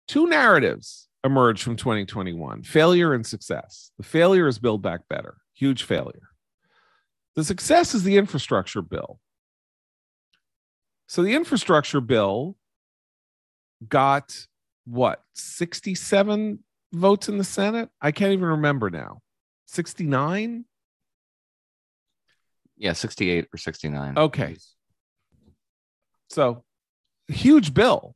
Two 0.07 0.27
narratives 0.27 1.07
emerge 1.23 1.63
from 1.63 1.75
2021 1.75 2.63
failure 2.63 3.13
and 3.13 3.25
success. 3.25 3.91
The 3.97 4.03
failure 4.03 4.47
is 4.47 4.59
Build 4.59 4.81
Back 4.81 5.01
Better, 5.09 5.37
huge 5.53 5.83
failure. 5.83 6.29
The 7.35 7.43
success 7.43 7.93
is 7.93 8.03
the 8.03 8.17
infrastructure 8.17 8.81
bill. 8.81 9.19
So 11.07 11.23
the 11.23 11.33
infrastructure 11.35 12.01
bill 12.01 12.57
got 13.87 14.47
what, 14.85 15.23
67 15.35 16.59
votes 16.93 17.29
in 17.29 17.37
the 17.37 17.43
Senate? 17.43 17.89
I 18.01 18.11
can't 18.11 18.33
even 18.33 18.45
remember 18.45 18.89
now. 18.89 19.21
69? 19.67 20.65
Yeah, 22.77 22.93
68 22.93 23.47
or 23.53 23.57
69. 23.57 24.17
Okay. 24.17 24.57
So 26.29 26.63
huge 27.27 27.73
bill 27.73 28.15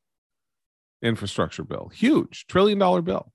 infrastructure 1.02 1.64
bill. 1.64 1.90
Huge, 1.94 2.46
trillion 2.48 2.78
dollar 2.78 3.02
bill. 3.02 3.32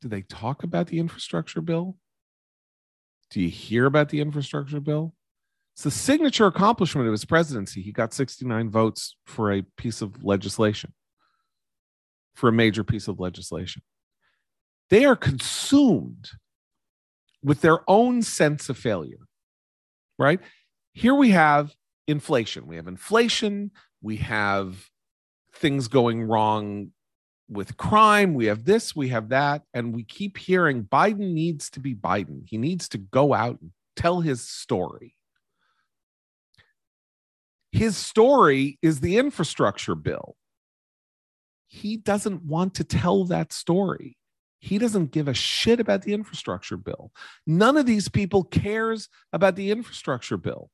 Do 0.00 0.08
they 0.08 0.22
talk 0.22 0.62
about 0.62 0.88
the 0.88 0.98
infrastructure 0.98 1.60
bill? 1.60 1.96
Do 3.30 3.40
you 3.40 3.48
hear 3.48 3.86
about 3.86 4.10
the 4.10 4.20
infrastructure 4.20 4.80
bill? 4.80 5.14
It's 5.74 5.82
the 5.82 5.90
signature 5.90 6.46
accomplishment 6.46 7.08
of 7.08 7.12
his 7.12 7.24
presidency. 7.24 7.82
He 7.82 7.90
got 7.90 8.14
69 8.14 8.70
votes 8.70 9.16
for 9.26 9.52
a 9.52 9.62
piece 9.76 10.02
of 10.02 10.22
legislation, 10.22 10.92
for 12.34 12.48
a 12.48 12.52
major 12.52 12.84
piece 12.84 13.08
of 13.08 13.18
legislation. 13.18 13.82
They 14.90 15.04
are 15.04 15.16
consumed 15.16 16.30
with 17.42 17.60
their 17.60 17.80
own 17.90 18.22
sense 18.22 18.68
of 18.68 18.78
failure, 18.78 19.26
right? 20.16 20.38
Here 20.92 21.14
we 21.14 21.30
have 21.30 21.74
inflation. 22.06 22.68
We 22.68 22.76
have 22.76 22.86
inflation. 22.86 23.72
We 24.00 24.18
have 24.18 24.88
things 25.54 25.88
going 25.88 26.22
wrong 26.22 26.92
with 27.48 27.76
crime. 27.76 28.34
We 28.34 28.46
have 28.46 28.64
this, 28.64 28.94
we 28.94 29.08
have 29.08 29.30
that. 29.30 29.62
And 29.74 29.92
we 29.92 30.04
keep 30.04 30.38
hearing 30.38 30.84
Biden 30.84 31.32
needs 31.32 31.68
to 31.70 31.80
be 31.80 31.96
Biden. 31.96 32.42
He 32.46 32.58
needs 32.58 32.88
to 32.90 32.98
go 32.98 33.34
out 33.34 33.60
and 33.60 33.72
tell 33.96 34.20
his 34.20 34.40
story. 34.40 35.16
His 37.74 37.96
story 37.96 38.78
is 38.82 39.00
the 39.00 39.18
infrastructure 39.18 39.96
bill. 39.96 40.36
he 41.66 41.96
doesn't 41.96 42.44
want 42.44 42.74
to 42.76 42.84
tell 42.84 43.24
that 43.26 43.52
story. 43.52 44.16
He 44.60 44.78
doesn't 44.78 45.10
give 45.10 45.28
a 45.28 45.34
shit 45.34 45.80
about 45.80 46.02
the 46.02 46.14
infrastructure 46.14 46.76
bill. 46.76 47.10
None 47.46 47.76
of 47.76 47.84
these 47.84 48.08
people 48.08 48.44
cares 48.44 49.08
about 49.32 49.56
the 49.56 49.70
infrastructure 49.72 50.36
bill. 50.36 50.70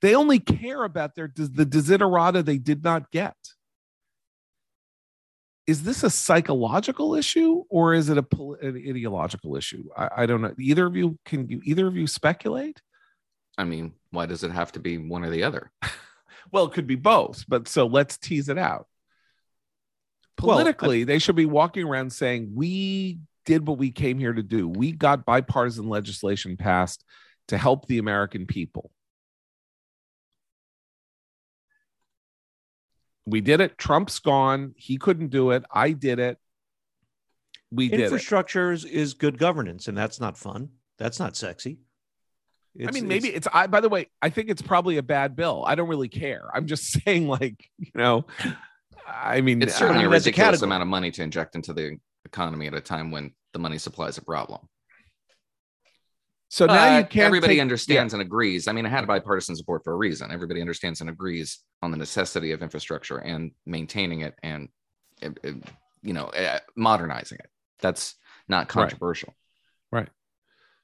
They 0.00 0.14
only 0.16 0.40
care 0.40 0.82
about 0.84 1.14
their 1.14 1.30
the 1.36 1.66
desiderata 1.66 2.44
they 2.44 2.58
did 2.58 2.82
not 2.82 3.10
get. 3.12 3.36
Is 5.66 5.84
this 5.84 6.02
a 6.02 6.10
psychological 6.10 7.14
issue 7.14 7.62
or 7.70 7.94
is 7.94 8.08
it 8.08 8.18
a 8.18 8.26
an 8.62 8.76
ideological 8.88 9.54
issue? 9.56 9.84
I, 9.96 10.08
I 10.22 10.26
don't 10.26 10.40
know. 10.42 10.54
Either 10.58 10.86
of 10.86 10.96
you 10.96 11.18
can 11.24 11.48
you 11.48 11.60
either 11.64 11.86
of 11.86 11.96
you 11.96 12.06
speculate? 12.06 12.80
I 13.58 13.64
mean, 13.64 13.92
why 14.12 14.26
does 14.26 14.44
it 14.44 14.52
have 14.52 14.70
to 14.72 14.80
be 14.80 14.98
one 14.98 15.24
or 15.24 15.30
the 15.30 15.42
other? 15.42 15.72
well, 16.52 16.66
it 16.66 16.72
could 16.72 16.86
be 16.86 16.94
both, 16.94 17.44
but 17.48 17.66
so 17.66 17.86
let's 17.86 18.18
tease 18.18 18.48
it 18.48 18.58
out. 18.58 18.86
Politically, 20.36 21.00
well, 21.00 21.06
they 21.06 21.18
should 21.18 21.36
be 21.36 21.46
walking 21.46 21.84
around 21.86 22.12
saying, 22.12 22.52
We 22.54 23.18
did 23.44 23.66
what 23.66 23.78
we 23.78 23.90
came 23.90 24.18
here 24.18 24.32
to 24.32 24.42
do. 24.42 24.68
We 24.68 24.92
got 24.92 25.24
bipartisan 25.24 25.88
legislation 25.88 26.56
passed 26.56 27.04
to 27.48 27.58
help 27.58 27.86
the 27.86 27.98
American 27.98 28.46
people. 28.46 28.90
We 33.24 33.40
did 33.40 33.60
it. 33.60 33.78
Trump's 33.78 34.18
gone. 34.18 34.74
He 34.76 34.96
couldn't 34.96 35.28
do 35.28 35.52
it. 35.52 35.64
I 35.72 35.92
did 35.92 36.18
it. 36.18 36.38
We 37.70 37.88
did 37.88 38.00
it. 38.00 38.04
Infrastructure 38.04 38.72
is, 38.72 38.84
is 38.84 39.14
good 39.14 39.38
governance, 39.38 39.88
and 39.88 39.96
that's 39.96 40.20
not 40.20 40.36
fun. 40.36 40.70
That's 40.98 41.18
not 41.18 41.36
sexy. 41.36 41.78
It's, 42.74 42.88
I 42.88 42.90
mean, 42.92 43.06
maybe 43.06 43.28
it's, 43.28 43.46
it's 43.46 43.48
I 43.54 43.66
by 43.66 43.80
the 43.80 43.88
way, 43.88 44.06
I 44.20 44.30
think 44.30 44.48
it's 44.48 44.62
probably 44.62 44.96
a 44.96 45.02
bad 45.02 45.36
bill. 45.36 45.64
I 45.66 45.74
don't 45.74 45.88
really 45.88 46.08
care. 46.08 46.50
I'm 46.54 46.66
just 46.66 46.84
saying, 47.04 47.28
like, 47.28 47.64
you 47.78 47.90
know, 47.94 48.26
I 49.06 49.40
mean, 49.40 49.62
it's 49.62 49.76
certainly 49.76 50.04
a 50.04 50.08
ridiculous 50.08 50.62
a 50.62 50.64
amount 50.64 50.82
of 50.82 50.88
money 50.88 51.10
to 51.12 51.22
inject 51.22 51.54
into 51.54 51.72
the 51.72 51.98
economy 52.24 52.66
at 52.66 52.74
a 52.74 52.80
time 52.80 53.10
when 53.10 53.32
the 53.52 53.58
money 53.58 53.78
supply 53.78 54.06
is 54.06 54.18
a 54.18 54.24
problem. 54.24 54.60
So 56.48 56.66
but 56.66 56.74
now 56.74 56.98
you 56.98 57.04
can't. 57.04 57.26
Everybody 57.26 57.54
take, 57.54 57.62
understands 57.62 58.12
yeah. 58.12 58.20
and 58.20 58.26
agrees. 58.26 58.68
I 58.68 58.72
mean, 58.72 58.84
it 58.84 58.90
had 58.90 59.06
bipartisan 59.06 59.56
support 59.56 59.84
for 59.84 59.94
a 59.94 59.96
reason. 59.96 60.30
Everybody 60.30 60.60
understands 60.60 61.00
and 61.00 61.08
agrees 61.08 61.60
on 61.80 61.90
the 61.90 61.96
necessity 61.96 62.52
of 62.52 62.62
infrastructure 62.62 63.16
and 63.16 63.52
maintaining 63.64 64.20
it 64.20 64.34
and, 64.42 64.68
you 65.22 66.12
know, 66.12 66.26
eh, 66.26 66.58
modernizing 66.76 67.38
it. 67.38 67.48
That's 67.80 68.16
not 68.48 68.68
controversial. 68.68 69.34
Right. 69.90 70.08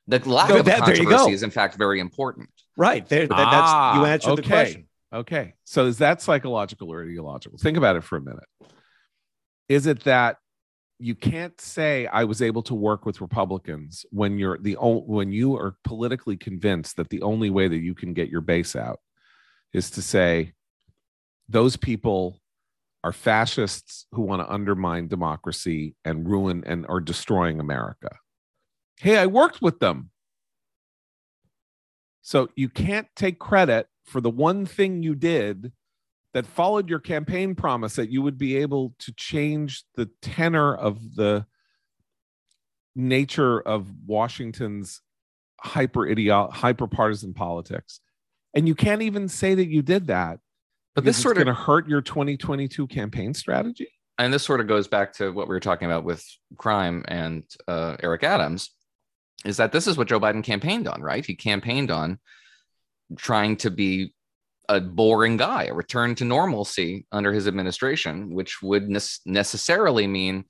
The 0.08 0.26
lack 0.28 0.50
of 0.50 0.64
that, 0.64 0.80
controversy 0.80 1.32
is, 1.32 1.42
in 1.42 1.50
fact, 1.50 1.76
very 1.76 2.00
important. 2.00 2.48
Right. 2.76 3.06
There, 3.06 3.26
that, 3.26 3.34
ah, 3.36 3.92
that's 3.92 3.98
you 3.98 4.06
answered 4.06 4.30
okay. 4.30 4.42
the 4.42 4.48
question. 4.48 4.88
Okay. 5.12 5.54
So 5.64 5.86
is 5.86 5.98
that 5.98 6.22
psychological 6.22 6.90
or 6.90 7.02
ideological? 7.02 7.58
Think 7.58 7.76
about 7.76 7.96
it 7.96 8.04
for 8.04 8.16
a 8.16 8.20
minute. 8.20 8.44
Is 9.68 9.86
it 9.86 10.04
that 10.04 10.38
you 10.98 11.14
can't 11.14 11.60
say 11.60 12.06
I 12.06 12.24
was 12.24 12.42
able 12.42 12.62
to 12.64 12.74
work 12.74 13.06
with 13.06 13.20
Republicans 13.20 14.04
when 14.10 14.38
you're 14.38 14.58
the 14.58 14.76
only 14.78 15.02
when 15.02 15.30
you 15.30 15.54
are 15.56 15.76
politically 15.84 16.36
convinced 16.36 16.96
that 16.96 17.10
the 17.10 17.22
only 17.22 17.50
way 17.50 17.68
that 17.68 17.76
you 17.76 17.94
can 17.94 18.14
get 18.14 18.30
your 18.30 18.40
base 18.40 18.74
out 18.74 19.00
is 19.72 19.90
to 19.90 20.02
say 20.02 20.54
those 21.48 21.76
people 21.76 22.40
are 23.04 23.12
fascists 23.12 24.06
who 24.12 24.22
want 24.22 24.42
to 24.42 24.52
undermine 24.52 25.06
democracy 25.06 25.94
and 26.04 26.28
ruin 26.28 26.64
and 26.66 26.84
are 26.88 27.00
destroying 27.00 27.60
America. 27.60 28.10
Hey, 29.00 29.16
I 29.16 29.26
worked 29.26 29.62
with 29.62 29.80
them. 29.80 30.10
So 32.22 32.48
you 32.56 32.68
can't 32.68 33.08
take 33.16 33.38
credit 33.38 33.86
for 34.04 34.20
the 34.20 34.30
one 34.30 34.66
thing 34.66 35.02
you 35.02 35.14
did 35.14 35.72
that 36.34 36.46
followed 36.46 36.90
your 36.90 36.98
campaign 36.98 37.54
promise 37.54 37.96
that 37.96 38.10
you 38.10 38.22
would 38.22 38.36
be 38.36 38.56
able 38.56 38.94
to 38.98 39.12
change 39.12 39.84
the 39.94 40.10
tenor 40.20 40.74
of 40.74 41.14
the 41.14 41.46
nature 42.94 43.60
of 43.60 43.86
Washington's 44.06 45.00
hyper 45.60 46.06
idiot 46.06 46.50
hyper 46.50 46.86
partisan 46.86 47.34
politics. 47.34 48.00
And 48.54 48.66
you 48.66 48.74
can't 48.74 49.02
even 49.02 49.28
say 49.28 49.54
that 49.54 49.68
you 49.68 49.82
did 49.82 50.08
that. 50.08 50.40
But 50.94 51.04
this 51.04 51.16
sort 51.16 51.36
of 51.36 51.44
going 51.44 51.54
to 51.54 51.62
hurt 51.62 51.88
your 51.88 52.00
2022 52.00 52.86
campaign 52.88 53.32
strategy. 53.32 53.88
And 54.18 54.32
this 54.32 54.42
sort 54.42 54.60
of 54.60 54.66
goes 54.66 54.88
back 54.88 55.12
to 55.14 55.30
what 55.30 55.46
we 55.48 55.54
were 55.54 55.60
talking 55.60 55.86
about 55.86 56.02
with 56.02 56.24
crime 56.56 57.04
and 57.06 57.44
uh, 57.68 57.96
Eric 58.02 58.24
Adams, 58.24 58.70
is 59.44 59.56
that 59.58 59.72
this 59.72 59.86
is 59.86 59.96
what 59.96 60.08
Joe 60.08 60.20
Biden 60.20 60.42
campaigned 60.42 60.88
on, 60.88 61.00
right? 61.00 61.24
He 61.24 61.34
campaigned 61.34 61.90
on 61.90 62.18
trying 63.16 63.56
to 63.58 63.70
be 63.70 64.14
a 64.68 64.80
boring 64.80 65.36
guy, 65.36 65.64
a 65.64 65.74
return 65.74 66.14
to 66.16 66.24
normalcy 66.24 67.06
under 67.10 67.32
his 67.32 67.48
administration, 67.48 68.30
which 68.30 68.60
would 68.62 68.88
ne- 68.88 69.00
necessarily 69.24 70.06
mean 70.06 70.44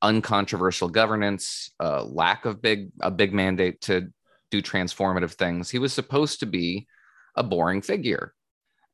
uncontroversial 0.00 0.88
governance, 0.88 1.70
uh, 1.80 2.04
lack 2.04 2.44
of 2.44 2.62
big 2.62 2.90
a 3.00 3.10
big 3.10 3.32
mandate 3.32 3.80
to 3.80 4.08
do 4.50 4.62
transformative 4.62 5.32
things. 5.32 5.70
He 5.70 5.78
was 5.78 5.92
supposed 5.92 6.40
to 6.40 6.46
be 6.46 6.86
a 7.34 7.42
boring 7.42 7.82
figure, 7.82 8.34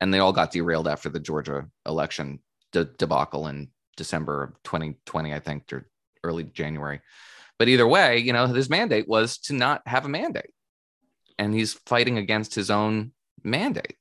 and 0.01 0.15
they 0.15 0.19
all 0.19 0.33
got 0.33 0.53
derailed 0.53 0.89
after 0.89 1.09
the 1.09 1.21
Georgia 1.21 1.67
election 1.85 2.39
de- 2.73 2.85
debacle 2.85 3.49
in 3.49 3.69
December 3.97 4.45
of 4.45 4.63
2020, 4.63 5.35
I 5.35 5.41
think, 5.41 5.73
or 5.73 5.91
early 6.25 6.45
January. 6.45 7.01
But 7.59 7.69
either 7.69 7.87
way, 7.87 8.19
you 8.19 8.33
know, 8.33 8.47
his 8.47 8.71
mandate 8.71 9.09
was 9.09 9.39
to 9.39 9.53
not 9.53 9.83
have 9.87 10.05
a 10.05 10.09
mandate, 10.09 10.53
and 11.39 11.53
he's 11.53 11.75
fighting 11.87 12.19
against 12.19 12.55
his 12.55 12.71
own 12.71 13.13
mandate. 13.43 13.97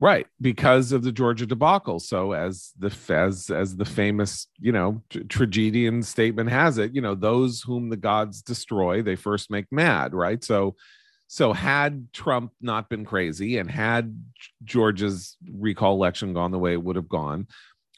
Right, 0.00 0.28
because 0.40 0.92
of 0.92 1.02
the 1.02 1.10
Georgia 1.10 1.44
debacle. 1.44 1.98
So 1.98 2.32
as 2.32 2.70
the 2.78 2.94
as 3.12 3.50
as 3.50 3.76
the 3.76 3.84
famous, 3.84 4.46
you 4.60 4.70
know, 4.70 5.02
tragedian 5.28 6.04
statement 6.04 6.50
has 6.50 6.78
it, 6.78 6.94
you 6.94 7.00
know, 7.00 7.16
those 7.16 7.62
whom 7.62 7.88
the 7.88 7.96
gods 7.96 8.40
destroy, 8.40 9.02
they 9.02 9.16
first 9.16 9.50
make 9.50 9.66
mad, 9.72 10.14
right? 10.14 10.42
So 10.44 10.76
so 11.26 11.52
had 11.52 12.12
Trump 12.12 12.52
not 12.60 12.88
been 12.88 13.04
crazy 13.04 13.58
and 13.58 13.70
had 13.70 14.16
Georgia's 14.64 15.36
recall 15.52 15.94
election 15.94 16.32
gone 16.32 16.52
the 16.52 16.58
way 16.58 16.72
it 16.72 16.82
would 16.82 16.96
have 16.96 17.08
gone, 17.08 17.48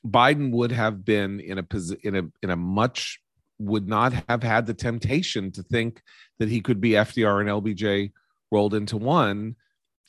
Biden 0.04 0.52
would 0.52 0.72
have 0.72 1.04
been 1.04 1.38
in 1.38 1.58
a 1.58 1.66
in 2.02 2.16
a 2.16 2.22
in 2.42 2.50
a 2.50 2.56
much 2.56 3.20
would 3.60 3.86
not 3.86 4.12
have 4.28 4.42
had 4.42 4.66
the 4.66 4.74
temptation 4.74 5.52
to 5.52 5.62
think 5.62 6.02
that 6.38 6.48
he 6.48 6.60
could 6.60 6.80
be 6.80 6.90
FDR 6.90 7.40
and 7.40 7.48
LBJ 7.48 8.12
rolled 8.50 8.74
into 8.74 8.96
one 8.96 9.54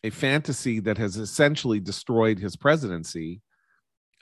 a 0.04 0.10
fantasy 0.10 0.80
that 0.80 0.98
has 0.98 1.18
essentially 1.18 1.80
destroyed 1.80 2.40
his 2.40 2.56
presidency. 2.56 3.42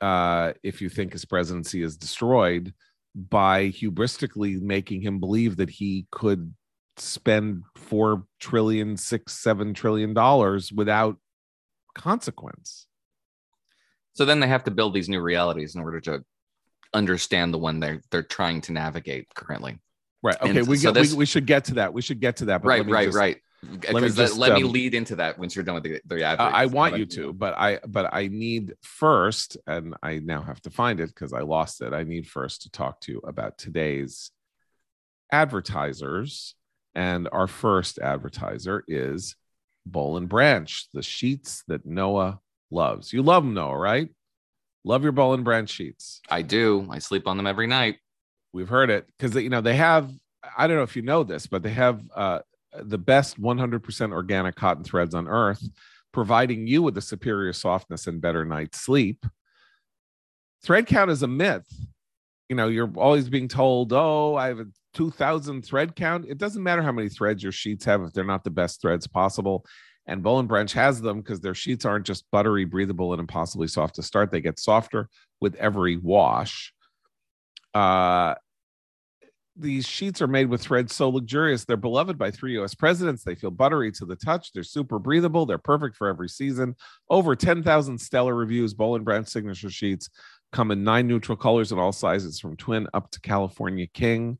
Uh, 0.01 0.53
if 0.63 0.81
you 0.81 0.89
think 0.89 1.13
his 1.13 1.25
presidency 1.25 1.81
is 1.81 1.95
destroyed 1.95 2.73
by 3.15 3.69
hubristically 3.69 4.61
making 4.61 5.01
him 5.01 5.19
believe 5.19 5.57
that 5.57 5.69
he 5.69 6.05
could 6.11 6.53
spend 6.97 7.63
four 7.75 8.23
trillion, 8.39 8.97
six, 8.97 9.33
seven 9.33 9.73
trillion 9.73 10.13
dollars 10.13 10.71
without 10.71 11.17
consequence. 11.97 12.87
So 14.13 14.25
then 14.25 14.39
they 14.39 14.47
have 14.47 14.65
to 14.65 14.71
build 14.71 14.93
these 14.93 15.09
new 15.09 15.21
realities 15.21 15.75
in 15.75 15.81
order 15.81 16.01
to 16.01 16.23
understand 16.93 17.53
the 17.53 17.57
one 17.57 17.79
they're 17.79 18.01
they're 18.11 18.23
trying 18.23 18.61
to 18.61 18.71
navigate 18.71 19.33
currently. 19.33 19.79
Right. 20.21 20.35
Okay. 20.41 20.59
And 20.59 20.67
we, 20.67 20.77
so 20.77 20.91
get, 20.91 21.01
this, 21.01 21.11
we 21.11 21.19
we 21.19 21.25
should 21.25 21.45
get 21.45 21.65
to 21.65 21.75
that. 21.75 21.93
We 21.93 22.01
should 22.01 22.19
get 22.19 22.37
to 22.37 22.45
that. 22.45 22.65
right. 22.65 22.85
Right. 22.85 23.05
Just, 23.05 23.17
right 23.17 23.37
let 23.63 24.01
me 24.01 24.09
just, 24.09 24.37
let 24.37 24.51
um, 24.51 24.61
me 24.61 24.63
lead 24.63 24.95
into 24.95 25.17
that 25.17 25.37
once 25.37 25.55
you're 25.55 25.65
done 25.65 25.75
with 25.75 25.83
the, 25.83 26.01
the 26.05 26.23
ad. 26.23 26.39
I 26.39 26.65
want 26.67 26.97
you 26.97 27.05
to, 27.07 27.33
but 27.33 27.57
I 27.57 27.79
but 27.85 28.13
I 28.13 28.27
need 28.27 28.73
first, 28.81 29.57
and 29.67 29.95
I 30.01 30.19
now 30.19 30.41
have 30.41 30.61
to 30.61 30.69
find 30.69 30.99
it 30.99 31.07
because 31.07 31.33
I 31.33 31.41
lost 31.41 31.81
it. 31.81 31.93
I 31.93 32.03
need 32.03 32.27
first 32.27 32.63
to 32.63 32.71
talk 32.71 33.01
to 33.01 33.13
you 33.13 33.19
about 33.19 33.57
today's 33.57 34.31
advertisers, 35.31 36.55
and 36.95 37.27
our 37.31 37.47
first 37.47 37.99
advertiser 37.99 38.85
is 38.87 39.35
Boll 39.85 40.15
and 40.15 40.29
Branch, 40.29 40.87
the 40.93 41.03
sheets 41.03 41.63
that 41.67 41.85
Noah 41.85 42.39
loves. 42.71 43.11
You 43.11 43.23
love 43.23 43.43
them, 43.43 43.53
Noah, 43.53 43.77
right? 43.77 44.09
Love 44.83 45.03
your 45.03 45.11
Boll 45.11 45.33
and 45.33 45.43
Branch 45.43 45.69
sheets. 45.69 46.21
I 46.29 46.41
do. 46.41 46.87
I 46.89 46.99
sleep 46.99 47.27
on 47.27 47.37
them 47.37 47.47
every 47.47 47.67
night. 47.67 47.97
We've 48.53 48.69
heard 48.69 48.89
it 48.89 49.05
because 49.17 49.35
you 49.35 49.49
know 49.49 49.61
they 49.61 49.75
have. 49.75 50.11
I 50.57 50.67
don't 50.67 50.77
know 50.77 50.83
if 50.83 50.95
you 50.95 51.01
know 51.01 51.23
this, 51.23 51.47
but 51.47 51.63
they 51.63 51.71
have 51.71 52.01
uh, 52.15 52.39
the 52.73 52.97
best 52.97 53.39
100% 53.41 54.11
organic 54.11 54.55
cotton 54.55 54.83
threads 54.83 55.13
on 55.13 55.27
earth, 55.27 55.61
providing 56.13 56.65
you 56.65 56.81
with 56.81 56.97
a 56.97 57.01
superior 57.01 57.53
softness 57.53 58.07
and 58.07 58.21
better 58.21 58.45
night's 58.45 58.79
sleep. 58.79 59.25
Thread 60.63 60.87
count 60.87 61.11
is 61.11 61.23
a 61.23 61.27
myth. 61.27 61.67
You 62.47 62.55
know, 62.55 62.67
you're 62.67 62.91
always 62.95 63.29
being 63.29 63.47
told, 63.47 63.93
oh, 63.93 64.35
I 64.35 64.47
have 64.47 64.59
a 64.59 64.67
2000 64.93 65.63
thread 65.63 65.95
count. 65.95 66.25
It 66.27 66.37
doesn't 66.37 66.63
matter 66.63 66.81
how 66.81 66.91
many 66.91 67.09
threads 67.09 67.43
your 67.43 67.51
sheets 67.51 67.85
have 67.85 68.01
if 68.01 68.13
they're 68.13 68.23
not 68.23 68.43
the 68.43 68.49
best 68.49 68.81
threads 68.81 69.07
possible. 69.07 69.65
And 70.09 70.25
and 70.25 70.47
Branch 70.47 70.73
has 70.73 71.01
them 71.01 71.21
because 71.21 71.39
their 71.39 71.55
sheets 71.55 71.85
aren't 71.85 72.05
just 72.05 72.29
buttery, 72.31 72.65
breathable, 72.65 73.13
and 73.13 73.19
impossibly 73.19 73.67
soft 73.67 73.95
to 73.95 74.03
start. 74.03 74.31
They 74.31 74.41
get 74.41 74.59
softer 74.59 75.07
with 75.39 75.55
every 75.55 75.97
wash. 75.97 76.73
Uh, 77.73 78.33
these 79.55 79.85
sheets 79.85 80.21
are 80.21 80.27
made 80.27 80.49
with 80.49 80.61
threads 80.61 80.95
so 80.95 81.09
luxurious. 81.09 81.65
They're 81.65 81.77
beloved 81.77 82.17
by 82.17 82.31
three 82.31 82.57
US 82.59 82.73
presidents. 82.73 83.23
They 83.23 83.35
feel 83.35 83.51
buttery 83.51 83.91
to 83.93 84.05
the 84.05 84.15
touch. 84.15 84.51
They're 84.51 84.63
super 84.63 84.97
breathable. 84.99 85.45
They're 85.45 85.57
perfect 85.57 85.95
for 85.95 86.07
every 86.07 86.29
season. 86.29 86.75
Over 87.09 87.35
10,000 87.35 87.97
stellar 87.99 88.33
reviews, 88.33 88.73
Boll 88.73 88.95
and 88.95 89.05
Branch 89.05 89.27
signature 89.27 89.69
sheets 89.69 90.09
come 90.51 90.71
in 90.71 90.83
nine 90.83 91.07
neutral 91.07 91.37
colors 91.37 91.71
in 91.71 91.77
all 91.77 91.91
sizes 91.91 92.39
from 92.39 92.55
twin 92.57 92.87
up 92.93 93.11
to 93.11 93.21
California 93.21 93.85
King. 93.85 94.39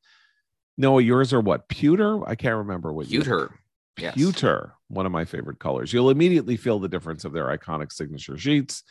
Noah, 0.78 1.02
yours 1.02 1.34
are 1.34 1.42
what? 1.42 1.68
Pewter? 1.68 2.28
I 2.28 2.36
can't 2.36 2.58
remember 2.58 2.92
what 2.94 3.08
Pewter. 3.08 3.60
Yes. 3.98 4.16
Pewter, 4.16 4.74
one 4.90 5.06
of 5.06 5.12
my 5.12 5.26
favorite 5.26 5.60
colors. 5.60 5.94
You'll 5.94 6.10
immediately 6.10 6.58
feel 6.58 6.80
the 6.80 6.90
difference 6.90 7.24
of 7.26 7.34
their 7.34 7.56
iconic 7.58 7.92
signature 7.92 8.38
sheets. 8.38 8.84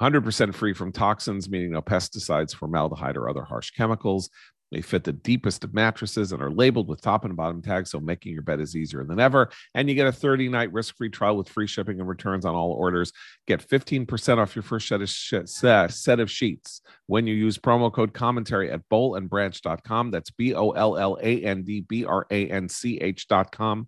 100% 0.00 0.54
free 0.54 0.72
from 0.72 0.90
toxins, 0.90 1.48
meaning 1.48 1.70
no 1.70 1.80
pesticides, 1.80 2.54
formaldehyde, 2.54 3.16
or 3.16 3.28
other 3.28 3.44
harsh 3.44 3.70
chemicals. 3.70 4.28
They 4.72 4.80
fit 4.80 5.04
the 5.04 5.12
deepest 5.12 5.62
of 5.62 5.72
mattresses 5.72 6.32
and 6.32 6.42
are 6.42 6.50
labeled 6.50 6.88
with 6.88 7.00
top 7.00 7.24
and 7.24 7.36
bottom 7.36 7.62
tags, 7.62 7.90
so 7.90 8.00
making 8.00 8.32
your 8.32 8.42
bed 8.42 8.60
is 8.60 8.74
easier 8.74 9.04
than 9.04 9.20
ever. 9.20 9.50
And 9.72 9.88
you 9.88 9.94
get 9.94 10.08
a 10.08 10.12
30 10.12 10.48
night 10.48 10.72
risk 10.72 10.96
free 10.96 11.10
trial 11.10 11.36
with 11.36 11.48
free 11.48 11.68
shipping 11.68 12.00
and 12.00 12.08
returns 12.08 12.44
on 12.44 12.56
all 12.56 12.72
orders. 12.72 13.12
Get 13.46 13.66
15% 13.66 14.38
off 14.38 14.56
your 14.56 14.64
first 14.64 14.88
set 14.88 15.00
of, 15.00 15.08
sh- 15.08 15.34
set 15.44 16.20
of 16.20 16.30
sheets 16.30 16.80
when 17.06 17.28
you 17.28 17.34
use 17.34 17.56
promo 17.56 17.92
code 17.92 18.14
commentary 18.14 18.68
at 18.72 18.88
bollandbranch.com. 18.90 20.10
That's 20.10 20.30
B 20.32 20.54
O 20.54 20.70
L 20.70 20.96
L 20.96 21.18
A 21.22 21.44
N 21.44 21.62
D 21.62 21.82
B 21.82 22.04
R 22.04 22.26
A 22.30 22.48
N 22.48 22.68
C 22.68 22.98
H.com. 22.98 23.86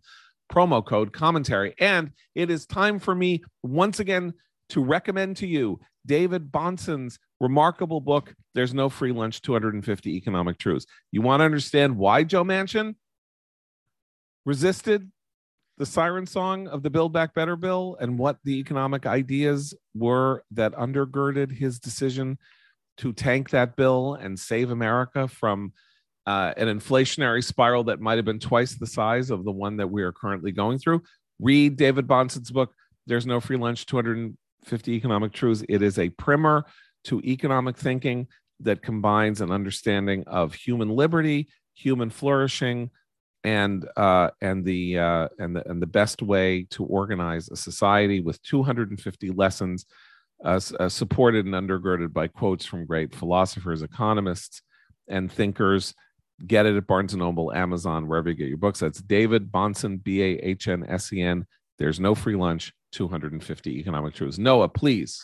Promo 0.53 0.85
code 0.85 1.13
commentary. 1.13 1.75
And 1.79 2.13
it 2.35 2.51
is 2.51 2.67
time 2.67 2.99
for 2.99 3.15
me 3.15 3.43
once 3.63 4.01
again 4.01 4.35
to 4.71 4.83
recommend 4.83 5.37
to 5.39 5.47
you 5.47 5.81
David 6.07 6.51
Bahnsen's 6.51 7.19
remarkable 7.41 8.01
book, 8.01 8.35
There's 8.55 8.75
No 8.75 8.89
Free 8.89 9.13
Lunch 9.13 9.43
250 9.43 10.17
Economic 10.17 10.59
Truths. 10.59 10.87
You 11.13 11.23
want 11.23 11.41
to 11.41 11.45
understand 11.45 11.97
why 11.97 12.25
Joe 12.25 12.45
Manchin 12.45 12.95
resisted 14.45 15.11
the 15.79 15.87
siren 15.87 16.27
song 16.27 16.69
of 16.69 16.83
the 16.83 16.91
Build 16.91 17.13
Back 17.13 17.35
Better 17.35 17.57
bill 17.57 17.97
and 18.01 18.19
what 18.19 18.39
the 18.45 18.59
economic 18.59 19.05
ideas 19.05 19.75
were 19.95 20.43
that 20.53 20.73
undergirded 20.73 21.51
his 21.51 21.79
decision 21.79 22.39
to 22.99 23.13
tank 23.13 23.51
that 23.51 23.77
bill 23.77 24.15
and 24.15 24.39
save 24.39 24.71
America 24.71 25.29
from 25.29 25.73
uh, 26.27 26.53
an 26.57 26.69
inflationary 26.69 27.43
spiral 27.43 27.85
that 27.85 28.01
might 28.01 28.17
have 28.17 28.25
been 28.25 28.41
twice 28.41 28.75
the 28.75 28.87
size 28.87 29.31
of 29.31 29.45
the 29.45 29.53
one 29.53 29.77
that 29.77 29.91
we 29.91 30.03
are 30.03 30.13
currently 30.13 30.53
going 30.53 30.79
through. 30.79 31.03
Read 31.41 31.77
David 31.77 32.07
Bahnsen's 32.07 32.51
book, 32.51 32.75
There's 33.07 33.27
No 33.27 33.41
Free 33.41 33.57
Lunch 33.57 33.87
250 33.87 34.93
Economic 34.93 35.33
Truths. 35.33 35.65
It 35.69 35.83
is 35.83 35.99
a 35.99 36.09
primer 36.11 36.65
to 37.05 37.21
economic 37.21 37.77
thinking 37.77 38.27
that 38.61 38.83
combines 38.83 39.41
an 39.41 39.53
understanding 39.53 40.25
of 40.27 40.55
human 40.55 40.91
liberty, 40.91 41.49
human 41.75 42.11
flourishing, 42.11 42.91
and 43.45 43.87
uh, 43.97 44.31
and 44.41 44.65
the 44.65 44.99
uh, 44.99 45.29
and 45.39 45.55
the 45.55 45.69
and 45.69 45.81
the 45.81 45.87
best 45.87 46.23
way 46.23 46.67
to 46.71 46.85
organize 46.85 47.49
a 47.49 47.57
society 47.57 48.21
with 48.21 48.43
250 48.43 49.31
lessons, 49.31 49.87
uh, 50.45 50.59
uh, 50.81 50.89
supported 50.89 51.47
and 51.47 51.55
undergirded 51.55 52.13
by 52.13 52.27
quotes 52.27 52.65
from 52.65 52.87
great 52.87 53.15
philosophers, 53.15 53.83
economists, 53.83 54.63
and 55.07 55.31
thinkers. 55.31 55.95
Get 56.45 56.67
it 56.67 56.77
at 56.77 56.87
Barnes 56.87 57.13
and 57.13 57.21
Noble, 57.21 57.53
Amazon, 57.53 58.09
wherever 58.09 58.29
you 58.29 58.35
get 58.35 58.49
your 58.49 58.59
books. 58.59 58.81
That's 58.81 59.01
David 59.01 59.51
Bahnsen, 59.51 60.03
B 60.03 60.23
A 60.23 60.39
H 60.39 60.69
N 60.69 60.85
S 60.89 61.13
E 61.13 61.23
N. 61.23 61.47
There's 61.79 62.01
no 62.01 62.15
free 62.15 62.37
lunch. 62.37 62.73
250 62.93 63.79
economic 63.79 64.15
truths. 64.15 64.39
Noah, 64.39 64.69
please. 64.69 65.23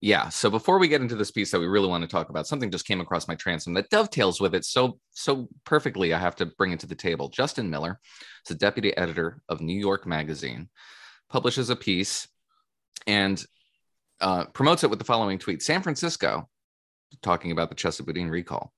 Yeah. 0.00 0.28
So 0.30 0.50
before 0.50 0.78
we 0.78 0.88
get 0.88 1.00
into 1.00 1.14
this 1.14 1.30
piece 1.30 1.52
that 1.52 1.60
we 1.60 1.68
really 1.68 1.86
want 1.86 2.02
to 2.02 2.08
talk 2.08 2.28
about, 2.28 2.48
something 2.48 2.72
just 2.72 2.86
came 2.86 3.00
across 3.00 3.28
my 3.28 3.36
transom 3.36 3.74
that 3.74 3.88
dovetails 3.90 4.40
with 4.40 4.54
it 4.54 4.64
so 4.64 4.98
so 5.12 5.48
perfectly. 5.64 6.12
I 6.12 6.18
have 6.18 6.34
to 6.36 6.46
bring 6.46 6.72
it 6.72 6.80
to 6.80 6.88
the 6.88 6.96
table. 6.96 7.28
Justin 7.28 7.70
Miller 7.70 8.00
is 8.44 8.48
the 8.48 8.56
deputy 8.56 8.96
editor 8.96 9.40
of 9.48 9.60
New 9.60 9.78
York 9.78 10.04
Magazine, 10.04 10.68
publishes 11.30 11.70
a 11.70 11.76
piece 11.76 12.26
and 13.06 13.44
uh, 14.20 14.46
promotes 14.46 14.82
it 14.82 14.90
with 14.90 14.98
the 14.98 15.04
following 15.04 15.38
tweet: 15.38 15.62
San 15.62 15.82
Francisco, 15.82 16.48
talking 17.22 17.52
about 17.52 17.68
the 17.68 17.76
Chesa 17.76 18.04
Boudin 18.04 18.28
recall. 18.28 18.72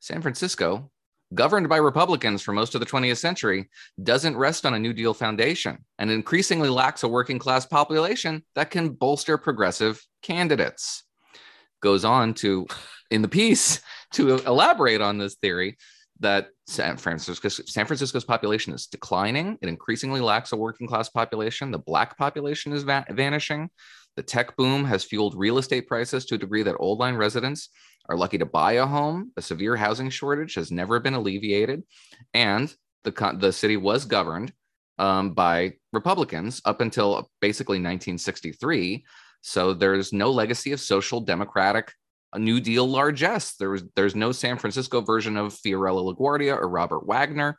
San 0.00 0.22
Francisco, 0.22 0.90
governed 1.34 1.68
by 1.68 1.76
Republicans 1.76 2.42
for 2.42 2.52
most 2.52 2.74
of 2.74 2.80
the 2.80 2.86
20th 2.86 3.18
century, 3.18 3.68
doesn't 4.02 4.36
rest 4.36 4.64
on 4.64 4.74
a 4.74 4.78
New 4.78 4.92
Deal 4.92 5.14
foundation 5.14 5.84
and 5.98 6.10
increasingly 6.10 6.68
lacks 6.68 7.02
a 7.02 7.08
working 7.08 7.38
class 7.38 7.66
population 7.66 8.42
that 8.54 8.70
can 8.70 8.90
bolster 8.90 9.38
progressive 9.38 10.04
candidates. 10.22 11.04
Goes 11.82 12.04
on 12.04 12.34
to, 12.34 12.66
in 13.10 13.22
the 13.22 13.28
piece, 13.28 13.80
to 14.12 14.36
elaborate 14.36 15.00
on 15.00 15.18
this 15.18 15.34
theory 15.34 15.76
that 16.20 16.48
San 16.66 16.96
Francisco, 16.96 17.48
San 17.48 17.86
Francisco's 17.86 18.24
population 18.24 18.72
is 18.72 18.86
declining. 18.86 19.58
It 19.60 19.68
increasingly 19.68 20.20
lacks 20.20 20.52
a 20.52 20.56
working 20.56 20.86
class 20.86 21.08
population. 21.08 21.70
The 21.70 21.78
black 21.78 22.16
population 22.16 22.72
is 22.72 22.84
va- 22.84 23.04
vanishing. 23.10 23.68
The 24.16 24.22
tech 24.22 24.56
boom 24.56 24.84
has 24.84 25.02
fueled 25.02 25.34
real 25.36 25.58
estate 25.58 25.88
prices 25.88 26.24
to 26.26 26.36
a 26.36 26.38
degree 26.38 26.62
that 26.62 26.76
old 26.78 27.00
line 27.00 27.16
residents 27.16 27.68
are 28.08 28.16
lucky 28.16 28.38
to 28.38 28.46
buy 28.46 28.72
a 28.72 28.86
home. 28.86 29.32
A 29.36 29.42
severe 29.42 29.76
housing 29.76 30.10
shortage 30.10 30.54
has 30.54 30.70
never 30.70 31.00
been 31.00 31.14
alleviated, 31.14 31.82
and 32.32 32.74
the 33.04 33.36
the 33.38 33.52
city 33.52 33.76
was 33.76 34.04
governed 34.04 34.52
um, 34.98 35.32
by 35.32 35.74
Republicans 35.92 36.60
up 36.64 36.80
until 36.80 37.30
basically 37.40 37.76
1963. 37.76 39.04
So 39.40 39.74
there's 39.74 40.12
no 40.12 40.30
legacy 40.30 40.72
of 40.72 40.80
social 40.80 41.20
democratic 41.20 41.92
New 42.38 42.60
Deal 42.60 42.88
largesse. 42.88 43.54
There 43.56 43.70
was 43.70 43.84
there's 43.94 44.14
no 44.14 44.32
San 44.32 44.58
Francisco 44.58 45.00
version 45.00 45.36
of 45.36 45.54
Fiorello 45.54 46.14
LaGuardia 46.14 46.56
or 46.56 46.68
Robert 46.68 47.06
Wagner. 47.06 47.58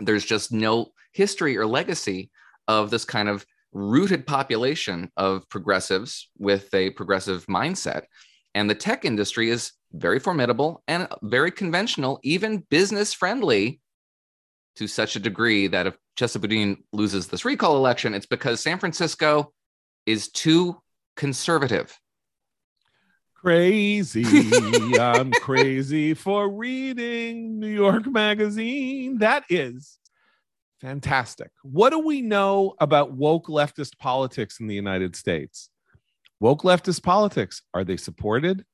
There's 0.00 0.24
just 0.24 0.52
no 0.52 0.88
history 1.12 1.56
or 1.56 1.66
legacy 1.66 2.30
of 2.66 2.90
this 2.90 3.04
kind 3.04 3.28
of 3.28 3.46
rooted 3.72 4.26
population 4.26 5.10
of 5.16 5.48
progressives 5.48 6.30
with 6.38 6.72
a 6.74 6.90
progressive 6.90 7.46
mindset. 7.46 8.04
And 8.54 8.70
the 8.70 8.74
tech 8.74 9.04
industry 9.04 9.50
is 9.50 9.72
very 9.92 10.20
formidable 10.20 10.82
and 10.86 11.08
very 11.22 11.50
conventional, 11.50 12.20
even 12.22 12.64
business 12.70 13.12
friendly 13.12 13.80
to 14.76 14.86
such 14.86 15.16
a 15.16 15.20
degree 15.20 15.66
that 15.68 15.86
if 15.86 15.96
Chesa 16.16 16.40
Boudin 16.40 16.84
loses 16.92 17.28
this 17.28 17.44
recall 17.44 17.76
election, 17.76 18.14
it's 18.14 18.26
because 18.26 18.60
San 18.60 18.78
Francisco 18.78 19.52
is 20.06 20.28
too 20.30 20.80
conservative. 21.16 21.98
Crazy. 23.34 24.24
I'm 24.98 25.30
crazy 25.32 26.14
for 26.14 26.48
reading 26.48 27.60
New 27.60 27.68
York 27.68 28.06
Magazine. 28.06 29.18
That 29.18 29.44
is 29.50 29.98
fantastic. 30.80 31.50
What 31.62 31.90
do 31.90 31.98
we 31.98 32.22
know 32.22 32.74
about 32.80 33.12
woke 33.12 33.48
leftist 33.48 33.98
politics 33.98 34.60
in 34.60 34.66
the 34.66 34.74
United 34.74 35.14
States? 35.14 35.68
Woke 36.44 36.60
leftist 36.60 37.02
politics, 37.02 37.62
are 37.72 37.84
they 37.84 37.96
supported 37.96 38.66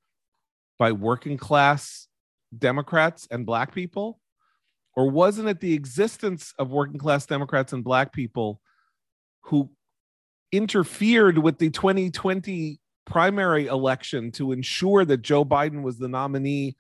by 0.77 0.91
working 0.91 1.37
class 1.37 2.09
Democrats 2.59 3.29
and 3.31 3.47
Black 3.47 3.73
people? 3.73 4.19
Or 4.97 5.09
wasn't 5.09 5.51
it 5.51 5.61
the 5.61 5.73
existence 5.73 6.53
of 6.59 6.73
working 6.73 6.99
class 6.99 7.27
Democrats 7.27 7.73
and 7.73 7.85
Black 7.85 8.13
people 8.13 8.61
who 9.43 9.71
interfered 10.51 11.39
with 11.39 11.59
the 11.59 11.71
2020 11.71 12.81
primary 13.07 13.69
election 13.69 14.33
to 14.33 14.51
ensure 14.51 15.05
that 15.05 15.23
Joe 15.23 15.45
Biden 15.45 15.85
was 15.85 15.97
the 15.97 16.09
nominee 16.09 16.77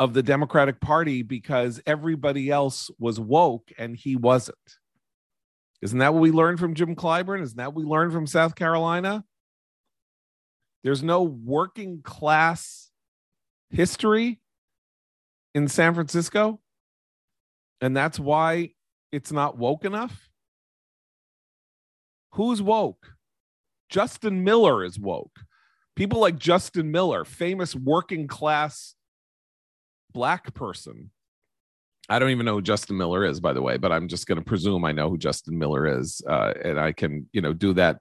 of 0.00 0.12
the 0.12 0.24
Democratic 0.24 0.80
Party 0.80 1.22
because 1.22 1.80
everybody 1.86 2.50
else 2.50 2.90
was 2.98 3.20
woke 3.20 3.70
and 3.78 3.94
he 3.94 4.16
wasn't? 4.16 4.58
Isn't 5.82 6.00
that 6.00 6.14
what 6.14 6.20
we 6.20 6.32
learned 6.32 6.58
from 6.58 6.74
Jim 6.74 6.96
Clyburn? 6.96 7.44
Isn't 7.44 7.58
that 7.58 7.74
what 7.74 7.84
we 7.84 7.88
learned 7.88 8.12
from 8.12 8.26
South 8.26 8.56
Carolina? 8.56 9.24
There's 10.86 11.02
no 11.02 11.24
working 11.24 12.00
class 12.00 12.92
history 13.70 14.40
in 15.52 15.66
San 15.66 15.94
Francisco. 15.94 16.60
And 17.80 17.96
that's 17.96 18.20
why 18.20 18.70
it's 19.10 19.32
not 19.32 19.58
woke 19.58 19.84
enough. 19.84 20.28
Who's 22.34 22.62
woke? 22.62 23.14
Justin 23.90 24.44
Miller 24.44 24.84
is 24.84 24.96
woke. 24.96 25.40
People 25.96 26.20
like 26.20 26.38
Justin 26.38 26.92
Miller, 26.92 27.24
famous 27.24 27.74
working 27.74 28.28
class 28.28 28.94
black 30.12 30.54
person. 30.54 31.10
I 32.08 32.20
don't 32.20 32.30
even 32.30 32.46
know 32.46 32.54
who 32.54 32.62
Justin 32.62 32.96
Miller 32.96 33.24
is, 33.24 33.40
by 33.40 33.52
the 33.52 33.62
way, 33.62 33.76
but 33.76 33.90
I'm 33.90 34.06
just 34.06 34.28
going 34.28 34.38
to 34.38 34.44
presume 34.44 34.84
I 34.84 34.92
know 34.92 35.10
who 35.10 35.18
Justin 35.18 35.58
Miller 35.58 35.98
is, 35.98 36.22
uh, 36.28 36.52
and 36.64 36.78
I 36.78 36.92
can, 36.92 37.28
you 37.32 37.40
know, 37.40 37.52
do 37.52 37.72
that 37.72 37.98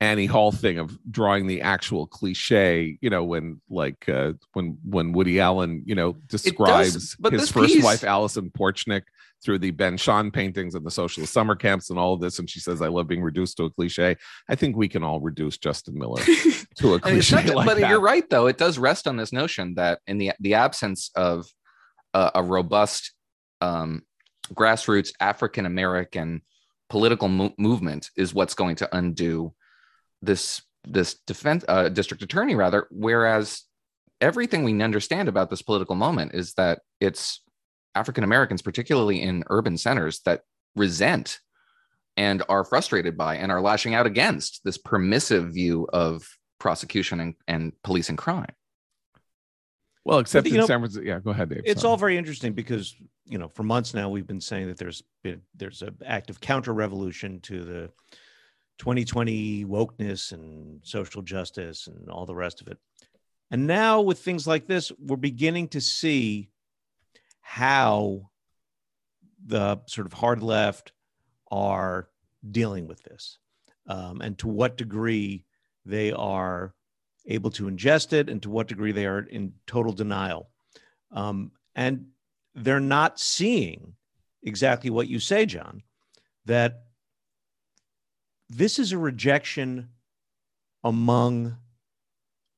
Annie 0.00 0.26
Hall 0.26 0.50
thing 0.50 0.78
of 0.78 0.98
drawing 1.10 1.46
the 1.46 1.60
actual 1.60 2.06
cliche, 2.06 2.96
you 3.02 3.10
know, 3.10 3.22
when 3.24 3.60
like 3.68 4.08
uh, 4.08 4.32
when 4.54 4.78
when 4.84 5.12
Woody 5.12 5.40
Allen, 5.40 5.82
you 5.84 5.94
know, 5.94 6.12
describes 6.28 7.16
does, 7.16 7.32
his 7.32 7.50
first 7.50 7.74
piece- 7.74 7.84
wife 7.84 8.04
Allison 8.04 8.50
Porchnick 8.50 9.02
through 9.42 9.58
the 9.58 9.70
Ben 9.70 9.96
Shahn 9.96 10.30
paintings 10.30 10.74
and 10.74 10.84
the 10.84 10.90
socialist 10.90 11.32
summer 11.32 11.54
camps 11.54 11.88
and 11.90 11.98
all 11.98 12.12
of 12.14 12.20
this, 12.20 12.38
and 12.38 12.48
she 12.48 12.60
says, 12.60 12.80
"I 12.80 12.88
love 12.88 13.08
being 13.08 13.22
reduced 13.22 13.58
to 13.58 13.64
a 13.64 13.70
cliche." 13.70 14.16
I 14.48 14.54
think 14.54 14.76
we 14.76 14.88
can 14.88 15.02
all 15.02 15.20
reduce 15.20 15.58
Justin 15.58 15.98
Miller 15.98 16.22
to 16.76 16.94
a 16.94 17.00
cliche 17.00 17.36
not- 17.44 17.54
like 17.54 17.66
but 17.66 17.80
that. 17.80 17.90
you're 17.90 18.00
right, 18.00 18.28
though. 18.30 18.46
It 18.46 18.56
does 18.58 18.78
rest 18.78 19.06
on 19.06 19.16
this 19.16 19.32
notion 19.32 19.74
that 19.74 20.00
in 20.06 20.16
the 20.16 20.32
the 20.40 20.54
absence 20.54 21.10
of 21.14 21.46
a, 22.14 22.30
a 22.36 22.42
robust 22.42 23.12
um, 23.60 24.02
grassroots 24.54 25.12
African 25.20 25.66
American 25.66 26.40
political 26.88 27.28
mo- 27.28 27.54
movement 27.58 28.10
is 28.16 28.32
what's 28.34 28.54
going 28.54 28.76
to 28.76 28.96
undo 28.96 29.52
this 30.22 30.62
this 30.84 31.16
defense 31.26 31.64
uh, 31.68 31.88
district 31.88 32.22
attorney 32.22 32.54
rather. 32.54 32.86
Whereas 32.90 33.64
everything 34.20 34.64
we 34.64 34.82
understand 34.82 35.28
about 35.28 35.50
this 35.50 35.62
political 35.62 35.94
moment 35.94 36.34
is 36.34 36.54
that 36.54 36.80
it's 37.00 37.42
African 37.94 38.24
Americans, 38.24 38.62
particularly 38.62 39.20
in 39.22 39.44
urban 39.50 39.76
centers, 39.76 40.20
that 40.24 40.42
resent 40.76 41.38
and 42.16 42.42
are 42.48 42.64
frustrated 42.64 43.16
by 43.16 43.36
and 43.36 43.50
are 43.52 43.60
lashing 43.60 43.94
out 43.94 44.06
against 44.06 44.60
this 44.64 44.78
permissive 44.78 45.52
view 45.52 45.88
of 45.92 46.26
prosecution 46.58 47.20
and, 47.20 47.34
and 47.48 47.72
policing 47.82 48.16
crime. 48.16 48.52
Well, 50.04 50.18
except 50.18 50.46
you 50.46 50.54
in 50.54 50.60
know, 50.60 50.66
San 50.66 50.80
Francisco. 50.80 51.04
Yeah, 51.04 51.20
go 51.20 51.30
ahead, 51.30 51.50
Dave. 51.50 51.62
It's 51.64 51.82
Sorry. 51.82 51.90
all 51.90 51.96
very 51.96 52.16
interesting 52.16 52.52
because 52.52 52.94
you 53.26 53.38
know 53.38 53.48
for 53.48 53.62
months 53.62 53.92
now 53.94 54.08
we've 54.08 54.26
been 54.26 54.40
saying 54.40 54.68
that 54.68 54.78
there's 54.78 55.02
been 55.22 55.42
there's 55.54 55.82
an 55.82 55.96
active 56.06 56.40
counter 56.40 56.72
revolution 56.72 57.40
to 57.42 57.64
the 57.64 57.90
2020 58.80 59.66
wokeness 59.66 60.32
and 60.32 60.80
social 60.82 61.20
justice 61.20 61.86
and 61.86 62.08
all 62.08 62.24
the 62.24 62.34
rest 62.34 62.62
of 62.62 62.68
it. 62.68 62.78
And 63.50 63.66
now 63.66 64.00
with 64.00 64.20
things 64.20 64.46
like 64.46 64.66
this, 64.66 64.90
we're 64.98 65.16
beginning 65.16 65.68
to 65.68 65.82
see 65.82 66.48
how 67.42 68.30
the 69.44 69.80
sort 69.86 70.06
of 70.06 70.14
hard 70.14 70.42
left 70.42 70.92
are 71.50 72.08
dealing 72.50 72.86
with 72.88 73.02
this 73.02 73.36
um, 73.86 74.22
and 74.22 74.38
to 74.38 74.48
what 74.48 74.78
degree 74.78 75.44
they 75.84 76.10
are 76.12 76.74
able 77.26 77.50
to 77.50 77.64
ingest 77.64 78.14
it 78.14 78.30
and 78.30 78.42
to 78.42 78.48
what 78.48 78.66
degree 78.66 78.92
they 78.92 79.04
are 79.04 79.20
in 79.20 79.52
total 79.66 79.92
denial. 79.92 80.48
Um, 81.12 81.50
and 81.74 82.06
they're 82.54 82.80
not 82.80 83.20
seeing 83.20 83.92
exactly 84.42 84.88
what 84.88 85.08
you 85.08 85.20
say, 85.20 85.44
John, 85.44 85.82
that 86.46 86.84
this 88.50 88.80
is 88.80 88.92
a 88.92 88.98
rejection 88.98 89.88
among 90.82 91.56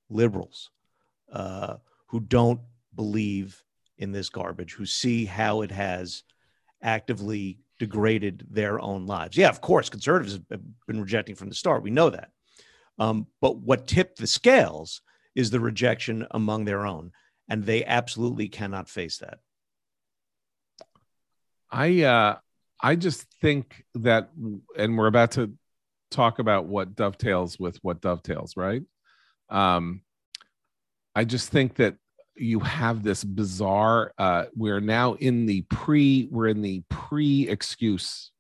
liberals 0.09 0.71
uh, 1.31 1.77
who 2.07 2.19
don't 2.19 2.61
believe 2.95 3.63
in 3.99 4.11
this 4.11 4.31
garbage, 4.31 4.73
who 4.73 4.87
see 4.87 5.27
how 5.27 5.61
it 5.61 5.71
has 5.71 6.25
actively 6.83 7.61
degraded 7.79 8.47
their 8.51 8.81
own 8.81 9.07
lives. 9.07 9.37
Yeah, 9.37 9.49
of 9.49 9.61
course, 9.61 9.91
conservatives 9.91 10.41
have 10.51 10.61
been 10.87 11.01
rejecting 11.01 11.35
from 11.35 11.49
the 11.49 11.55
start. 11.55 11.83
We 11.83 11.91
know 11.91 12.11
that. 12.11 12.31
Um, 12.99 13.27
but 13.41 13.59
what 13.59 13.87
tipped 13.87 14.19
the 14.19 14.27
scales 14.27 15.03
is 15.35 15.51
the 15.51 15.61
rejection 15.61 16.27
among 16.31 16.65
their 16.65 16.87
own, 16.87 17.13
and 17.49 17.65
they 17.65 17.85
absolutely 17.85 18.49
cannot 18.49 18.89
face 18.89 19.19
that. 19.19 19.39
I 21.71 22.03
uh 22.03 22.37
I 22.81 22.97
just 22.97 23.23
think 23.41 23.85
that 23.95 24.31
and 24.77 24.99
we're 24.99 25.07
about 25.07 25.33
to 25.33 25.53
talk 26.13 26.39
about 26.39 26.67
what 26.67 26.95
dovetails 26.95 27.59
with 27.59 27.79
what 27.83 28.01
dovetails, 28.01 28.57
right? 28.57 28.83
Um 29.51 30.03
I 31.15 31.25
just 31.25 31.51
think 31.51 31.75
that 31.77 31.97
you 32.35 32.61
have 32.61 33.03
this 33.03 33.25
bizarre 33.25 34.13
uh 34.19 34.45
we're 34.55 34.81
now 34.81 35.15
in 35.15 35.47
the 35.47 35.63
pre 35.63 36.29
we're 36.31 36.49
in 36.49 36.63
the 36.63 36.83
pre 36.89 37.49
excuse 37.49 38.31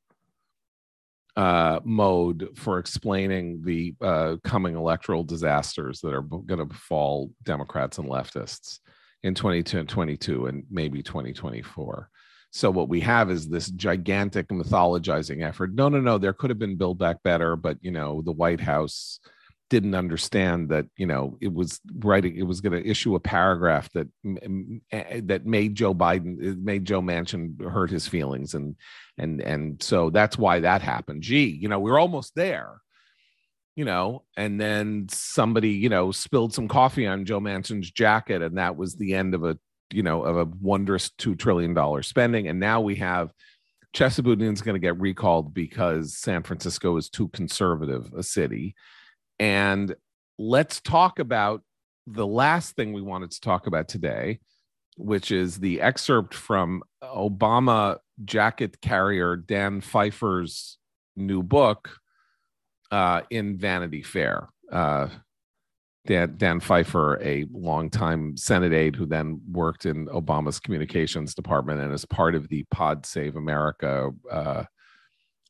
uh 1.37 1.81
mode 1.85 2.49
for 2.57 2.79
explaining 2.79 3.63
the 3.63 3.95
uh 4.01 4.37
coming 4.45 4.77
electoral 4.77 5.25
disasters 5.25 6.01
that 6.01 6.13
are 6.15 6.23
going 6.23 6.59
to 6.59 6.65
befall 6.65 7.31
democrats 7.43 7.99
and 7.99 8.09
leftists 8.09 8.81
in 9.23 9.35
22 9.35 9.79
and 9.79 9.89
22 9.89 10.47
and 10.47 10.65
maybe 10.71 11.03
2024 11.03 12.11
so 12.55 12.71
what 12.71 12.91
we 12.91 13.01
have 13.01 13.31
is 13.31 13.49
this 13.49 13.71
gigantic 13.71 14.49
mythologizing 14.49 15.43
effort. 15.43 15.73
No, 15.73 15.89
no, 15.89 16.01
no. 16.01 16.19
There 16.19 16.35
could 16.35 16.51
have 16.51 16.59
been 16.59 16.77
Build 16.77 16.99
Back 16.99 17.23
Better, 17.23 17.57
but 17.57 17.79
you 17.81 17.91
know 17.91 18.21
the 18.21 18.33
White 18.33 18.61
House 18.61 19.21
didn't 19.71 19.95
understand 19.95 20.69
that 20.69 20.85
you 20.99 21.07
know 21.07 21.39
it 21.41 21.51
was 21.51 21.81
writing. 21.95 22.37
It 22.37 22.43
was 22.43 22.61
going 22.61 22.75
to 22.75 22.89
issue 22.89 23.15
a 23.15 23.21
paragraph 23.21 23.91
that 23.95 24.09
that 24.23 25.47
made 25.47 25.75
Joe 25.75 25.95
Biden, 25.95 26.63
made 26.63 26.85
Joe 26.85 27.01
Manchin 27.01 27.59
hurt 27.59 27.91
his 27.91 28.07
feelings, 28.07 28.53
and 28.53 28.77
and 29.17 29.41
and 29.41 29.83
so 29.83 30.11
that's 30.11 30.37
why 30.37 30.61
that 30.61 30.83
happened. 30.83 31.23
Gee, 31.23 31.47
you 31.47 31.71
know 31.71 31.81
we're 31.81 31.99
almost 31.99 32.35
there. 32.35 32.83
You 33.77 33.87
know, 33.87 34.25
and 34.37 34.61
then 34.61 35.07
somebody, 35.09 35.71
you 35.71 35.89
know, 35.89 36.13
spilled 36.13 36.53
some 36.53 36.69
coffee 36.69 37.07
on 37.07 37.25
Joe 37.25 37.41
Manchin's 37.41 37.91
jacket, 37.91 38.43
and 38.43 38.59
that 38.59 38.77
was 38.77 38.97
the 38.97 39.15
end 39.15 39.35
of 39.35 39.45
a 39.45 39.57
you 39.93 40.03
know 40.03 40.23
of 40.23 40.37
a 40.37 40.51
wondrous 40.61 41.11
two 41.19 41.35
trillion 41.35 41.75
dollar 41.75 42.03
spending. 42.03 42.49
And 42.49 42.61
now 42.61 42.81
we 42.81 42.97
have 42.97 43.33
chesapeake 43.93 44.41
is 44.41 44.63
going 44.63 44.75
to 44.75 44.79
get 44.79 44.99
recalled 44.99 45.53
because 45.53 46.17
san 46.17 46.43
francisco 46.43 46.97
is 46.97 47.09
too 47.11 47.29
conservative 47.29 48.13
a 48.17 48.23
city. 48.23 48.75
And 49.39 49.95
let's 50.39 50.81
talk 50.81 51.19
about 51.19 51.63
the 52.07 52.27
last 52.27 52.75
thing 52.75 52.93
we 52.93 53.03
wanted 53.03 53.31
to 53.33 53.41
talk 53.41 53.67
about 53.67 53.89
today 53.89 54.41
which 54.99 55.31
is 55.31 55.59
the 55.59 55.81
excerpt 55.81 56.35
from 56.35 56.83
obama 57.03 57.99
jacket 58.25 58.81
carrier 58.81 59.37
dan 59.37 59.81
pfeiffer's 59.81 60.79
new 61.17 61.43
book 61.43 61.99
uh, 62.93 63.23
in 63.31 63.57
vanity 63.57 64.03
fair. 64.03 64.49
Uh, 64.71 65.09
Dan, 66.05 66.35
Dan 66.37 66.61
Pfeiffer, 66.61 67.21
a 67.23 67.47
longtime 67.53 68.37
Senate 68.37 68.73
aide 68.73 68.97
who 68.97 69.07
then 69.07 69.41
worked 69.51 69.87
in 69.87 70.07
Obama's 70.09 70.59
communications 70.59 71.35
department 71.35 71.81
and 71.81 71.93
is 71.93 72.05
part 72.05 72.35
of 72.35 72.49
the 72.49 72.65
Pod 72.71 73.07
Save 73.07 73.37
America. 73.37 74.11
Uh, 74.31 74.65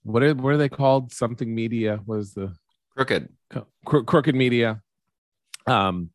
what 0.02 0.22
are 0.22 0.34
what 0.34 0.52
are 0.52 0.58
they 0.58 0.68
called? 0.68 1.12
Something 1.12 1.54
Media 1.54 2.00
was 2.04 2.34
the 2.34 2.54
crooked 2.94 3.28
cro- 3.84 4.04
crooked 4.04 4.34
media 4.34 4.82
um, 5.66 6.10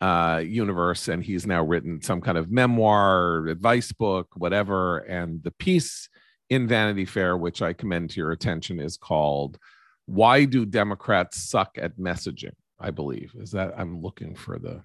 uh, 0.00 0.42
universe, 0.44 1.08
and 1.08 1.22
he's 1.22 1.46
now 1.46 1.62
written 1.64 2.02
some 2.02 2.20
kind 2.20 2.36
of 2.36 2.50
memoir, 2.50 3.46
advice 3.46 3.92
book, 3.92 4.28
whatever. 4.34 4.98
And 4.98 5.42
the 5.42 5.52
piece 5.52 6.08
in 6.48 6.68
Vanity 6.68 7.04
Fair, 7.04 7.36
which 7.36 7.62
I 7.62 7.72
commend 7.72 8.10
to 8.10 8.16
your 8.16 8.32
attention, 8.32 8.80
is 8.80 8.96
called 8.96 9.58
"Why 10.06 10.44
Do 10.44 10.66
Democrats 10.66 11.38
Suck 11.38 11.78
at 11.80 11.96
Messaging." 11.96 12.54
I 12.80 12.90
believe. 12.90 13.34
Is 13.38 13.52
that 13.52 13.74
I'm 13.76 14.00
looking 14.00 14.34
for 14.34 14.58
the 14.58 14.82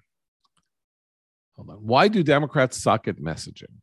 hold 1.56 1.70
on. 1.70 1.76
Why 1.76 2.08
do 2.08 2.22
Democrats 2.22 2.76
suck 2.76 3.08
at 3.08 3.16
messaging? 3.16 3.80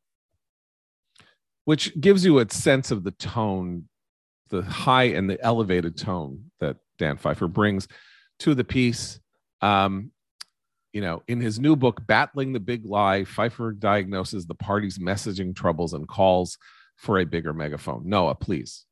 Which 1.66 2.00
gives 2.00 2.26
you 2.26 2.40
a 2.40 2.50
sense 2.50 2.92
of 2.92 3.04
the 3.04 3.12
tone, 3.12 3.88
the 4.50 4.62
high 4.62 5.06
and 5.06 5.30
the 5.30 5.42
elevated 5.42 5.98
tone 5.98 6.52
that 6.60 6.78
Dan 6.98 7.18
Pfeiffer 7.18 7.48
brings 7.48 7.88
to 8.40 8.54
the 8.54 8.64
piece. 8.64 9.20
Um, 9.62 10.12
you 10.92 11.02
know, 11.02 11.24
in 11.28 11.42
his 11.42 11.60
new 11.60 11.76
book, 11.76 12.06
Battling 12.06 12.54
the 12.54 12.60
Big 12.60 12.86
Lie, 12.86 13.24
Pfeiffer 13.24 13.72
diagnoses 13.72 14.46
the 14.46 14.56
party's 14.56 15.00
messaging 15.00 15.56
troubles 15.56 15.94
and 15.94 16.08
calls 16.08 16.58
for 16.98 17.18
a 17.18 17.26
bigger 17.26 17.54
megaphone. 17.54 18.04
Noah, 18.06 18.36
please 18.36 18.86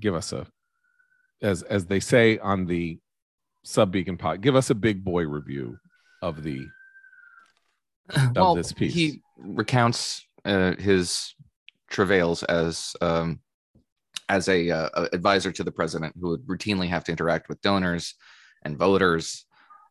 give 0.00 0.14
us 0.14 0.32
a, 0.32 0.46
as 1.40 1.62
as 1.62 1.86
they 1.86 2.00
say 2.00 2.38
on 2.38 2.66
the 2.66 2.98
sub 3.64 3.90
beacon 3.90 4.16
pod. 4.16 4.40
Give 4.40 4.54
us 4.54 4.70
a 4.70 4.74
big 4.74 5.02
boy 5.02 5.24
review 5.24 5.78
of 6.22 6.42
the 6.42 6.66
of 8.10 8.36
well, 8.36 8.54
this 8.54 8.72
piece. 8.72 8.94
he 8.94 9.22
recounts 9.38 10.26
uh, 10.44 10.76
his 10.76 11.34
travails 11.90 12.42
as 12.44 12.94
um, 13.00 13.40
as 14.28 14.48
a 14.48 14.70
uh, 14.70 15.08
advisor 15.12 15.50
to 15.52 15.64
the 15.64 15.72
president 15.72 16.14
who 16.20 16.30
would 16.30 16.46
routinely 16.46 16.88
have 16.88 17.04
to 17.04 17.12
interact 17.12 17.48
with 17.48 17.60
donors 17.60 18.14
and 18.62 18.78
voters. 18.78 19.44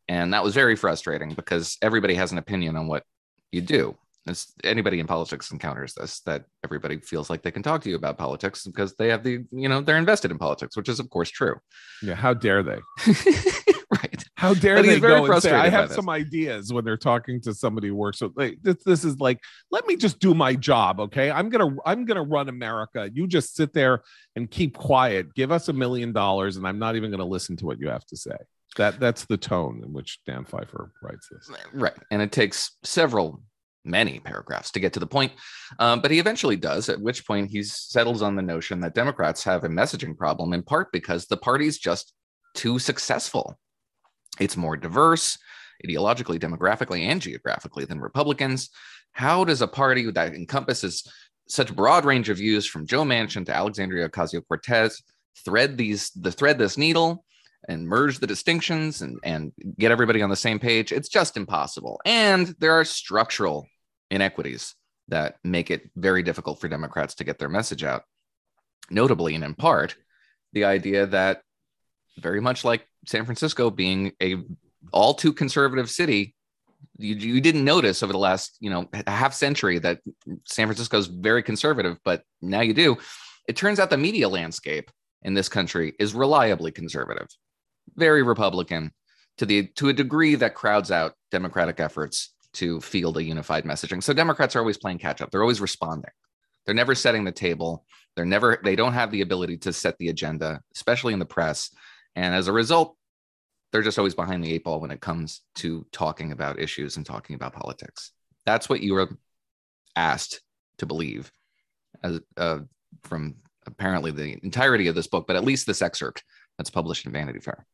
And 0.07 0.33
that 0.33 0.43
was 0.43 0.53
very 0.53 0.75
frustrating 0.75 1.33
because 1.33 1.77
everybody 1.81 2.15
has 2.15 2.31
an 2.31 2.37
opinion 2.37 2.75
on 2.75 2.87
what 2.87 3.03
you 3.51 3.61
do 3.61 3.97
it's, 4.25 4.53
anybody 4.63 4.99
in 4.99 5.07
politics 5.07 5.51
encounters 5.51 5.93
this 5.93 6.21
that 6.21 6.45
everybody 6.63 6.97
feels 6.99 7.29
like 7.29 7.41
they 7.41 7.51
can 7.51 7.63
talk 7.63 7.81
to 7.81 7.89
you 7.89 7.95
about 7.95 8.17
politics 8.17 8.65
because 8.65 8.95
they 8.95 9.09
have 9.09 9.23
the 9.23 9.43
you 9.51 9.67
know 9.67 9.81
they're 9.81 9.97
invested 9.97 10.31
in 10.31 10.37
politics 10.37 10.77
which 10.77 10.89
is 10.89 10.99
of 10.99 11.09
course 11.09 11.29
true. 11.29 11.55
Yeah 12.01 12.15
how 12.15 12.33
dare 12.33 12.63
they? 12.63 12.79
Right. 13.93 14.23
How 14.35 14.53
dare 14.53 14.77
But 14.77 14.85
they 14.87 14.99
go 14.99 15.25
and 15.25 15.41
say 15.41 15.51
i 15.51 15.69
have 15.69 15.91
some 15.91 16.09
ideas 16.09 16.73
when 16.73 16.83
they're 16.83 16.97
talking 16.97 17.39
to 17.41 17.53
somebody 17.53 17.89
who 17.89 17.95
works 17.95 18.21
with 18.21 18.31
like 18.35 18.57
this, 18.61 18.77
this 18.83 19.03
is 19.03 19.19
like 19.19 19.39
let 19.71 19.85
me 19.85 19.95
just 19.95 20.19
do 20.19 20.33
my 20.33 20.55
job 20.55 20.99
okay? 20.99 21.29
I'm 21.29 21.49
gonna 21.49 21.75
i'm 21.85 22.05
gonna 22.05 22.23
run 22.23 22.49
america. 22.49 23.09
You 23.13 23.27
just 23.27 23.55
sit 23.55 23.73
there 23.73 24.03
and 24.35 24.49
keep 24.49 24.75
quiet. 24.75 25.33
Give 25.35 25.51
us 25.51 25.69
a 25.69 25.73
million 25.73 26.11
dollars 26.11 26.57
and 26.57 26.67
i'm 26.67 26.79
not 26.79 26.95
even 26.95 27.11
gonna 27.11 27.25
listen 27.25 27.55
to 27.57 27.65
what 27.65 27.79
you 27.79 27.89
have 27.89 28.05
to 28.07 28.17
say. 28.17 28.37
That 28.77 28.99
that's 28.99 29.25
the 29.25 29.37
tone 29.37 29.81
in 29.85 29.93
which 29.93 30.19
dan 30.25 30.45
pfeiffer 30.45 30.91
writes 31.01 31.27
this. 31.29 31.51
Right 31.71 31.93
and 32.09 32.21
it 32.21 32.31
takes 32.31 32.71
several 32.83 33.41
many 33.85 34.19
paragraphs 34.19 34.71
to 34.71 34.79
get 34.79 34.93
to 34.93 34.99
the 34.99 35.07
point 35.07 35.31
um, 35.79 36.01
but 36.01 36.11
he 36.11 36.19
eventually 36.19 36.55
does 36.55 36.89
at 36.89 37.01
which 37.01 37.25
point 37.25 37.49
he 37.49 37.63
settles 37.63 38.21
on 38.21 38.35
the 38.35 38.41
notion 38.41 38.79
that 38.79 38.95
democrats 38.95 39.43
have 39.43 39.63
a 39.63 39.69
messaging 39.69 40.17
problem 40.17 40.53
in 40.53 40.63
part 40.63 40.91
because 40.91 41.25
the 41.25 41.37
party's 41.37 41.77
just 41.77 42.13
too 42.53 42.79
successful 42.79 43.57
it's 44.39 44.57
more 44.57 44.77
diverse 44.77 45.37
ideologically 45.85 46.39
demographically 46.39 47.01
and 47.01 47.21
geographically 47.21 47.85
than 47.85 47.99
republicans 47.99 48.69
how 49.11 49.43
does 49.43 49.61
a 49.61 49.67
party 49.67 50.09
that 50.11 50.33
encompasses 50.33 51.05
such 51.47 51.75
broad 51.75 52.05
range 52.05 52.29
of 52.29 52.37
views 52.37 52.65
from 52.65 52.87
joe 52.87 53.03
manchin 53.03 53.45
to 53.45 53.53
alexandria 53.53 54.07
ocasio-cortez 54.07 55.01
thread 55.43 55.77
these 55.77 56.11
the 56.11 56.31
thread 56.31 56.57
this 56.57 56.77
needle 56.77 57.23
and 57.67 57.87
merge 57.87 58.19
the 58.19 58.27
distinctions 58.27 59.01
and, 59.01 59.19
and 59.23 59.51
get 59.77 59.91
everybody 59.91 60.21
on 60.21 60.29
the 60.29 60.35
same 60.35 60.59
page. 60.59 60.91
It's 60.91 61.09
just 61.09 61.37
impossible. 61.37 61.99
And 62.05 62.55
there 62.59 62.73
are 62.73 62.85
structural 62.85 63.67
inequities 64.13 64.75
that 65.07 65.35
make 65.43 65.71
it 65.71 65.89
very 65.95 66.23
difficult 66.23 66.61
for 66.61 66.67
Democrats 66.67 67.15
to 67.15 67.23
get 67.23 67.39
their 67.39 67.49
message 67.49 67.83
out. 67.83 68.03
Notably, 68.89 69.35
and 69.35 69.43
in 69.43 69.55
part, 69.55 69.95
the 70.53 70.65
idea 70.65 71.07
that 71.07 71.41
very 72.19 72.39
much 72.39 72.63
like 72.63 72.87
San 73.07 73.25
Francisco 73.25 73.69
being 73.69 74.13
a 74.21 74.37
all 74.91 75.13
too 75.13 75.33
conservative 75.33 75.89
city, 75.89 76.35
you, 76.97 77.15
you 77.15 77.41
didn't 77.41 77.63
notice 77.63 78.03
over 78.03 78.13
the 78.13 78.19
last 78.19 78.57
you 78.59 78.69
know 78.69 78.87
half 79.07 79.33
century 79.33 79.79
that 79.79 79.99
San 80.45 80.67
Francisco 80.67 80.97
is 80.97 81.07
very 81.07 81.41
conservative, 81.41 81.97
but 82.05 82.23
now 82.41 82.61
you 82.61 82.73
do. 82.73 82.97
It 83.47 83.55
turns 83.55 83.79
out 83.79 83.89
the 83.89 83.97
media 83.97 84.29
landscape 84.29 84.91
in 85.23 85.33
this 85.33 85.49
country 85.49 85.93
is 85.99 86.13
reliably 86.13 86.71
conservative, 86.71 87.27
very 87.95 88.21
Republican 88.21 88.91
to 89.37 89.45
the 89.45 89.67
to 89.75 89.89
a 89.89 89.93
degree 89.93 90.35
that 90.35 90.55
crowds 90.55 90.91
out 90.91 91.13
Democratic 91.31 91.79
efforts 91.79 92.32
to 92.53 92.81
field 92.81 93.17
a 93.17 93.23
unified 93.23 93.65
messaging. 93.65 94.01
So 94.01 94.13
Democrats 94.13 94.55
are 94.55 94.59
always 94.59 94.77
playing 94.77 94.99
catch 94.99 95.21
up. 95.21 95.31
They're 95.31 95.41
always 95.41 95.61
responding. 95.61 96.11
They're 96.65 96.75
never 96.75 96.95
setting 96.95 97.23
the 97.23 97.31
table. 97.31 97.85
They're 98.15 98.25
never 98.25 98.59
they 98.63 98.75
don't 98.75 98.93
have 98.93 99.11
the 99.11 99.21
ability 99.21 99.57
to 99.57 99.73
set 99.73 99.97
the 99.97 100.09
agenda, 100.09 100.61
especially 100.75 101.13
in 101.13 101.19
the 101.19 101.25
press. 101.25 101.71
And 102.15 102.33
as 102.33 102.47
a 102.47 102.53
result, 102.53 102.95
they're 103.71 103.81
just 103.81 103.97
always 103.97 104.15
behind 104.15 104.43
the 104.43 104.53
eight 104.53 104.63
ball 104.63 104.79
when 104.79 104.91
it 104.91 105.01
comes 105.01 105.41
to 105.55 105.85
talking 105.91 106.31
about 106.31 106.59
issues 106.59 106.95
and 106.95 107.05
talking 107.05 107.35
about 107.35 107.53
politics. 107.53 108.11
That's 108.45 108.69
what 108.69 108.81
you 108.81 108.93
were 108.93 109.09
asked 109.95 110.41
to 110.77 110.85
believe 110.85 111.31
as 112.03 112.19
uh, 112.37 112.59
from 113.03 113.35
apparently 113.65 114.11
the 114.11 114.37
entirety 114.43 114.87
of 114.87 114.95
this 114.95 115.07
book, 115.07 115.25
but 115.25 115.35
at 115.35 115.43
least 115.43 115.65
this 115.65 115.81
excerpt 115.81 116.23
that's 116.57 116.69
published 116.69 117.05
in 117.05 117.11
Vanity 117.11 117.39
Fair. 117.39 117.65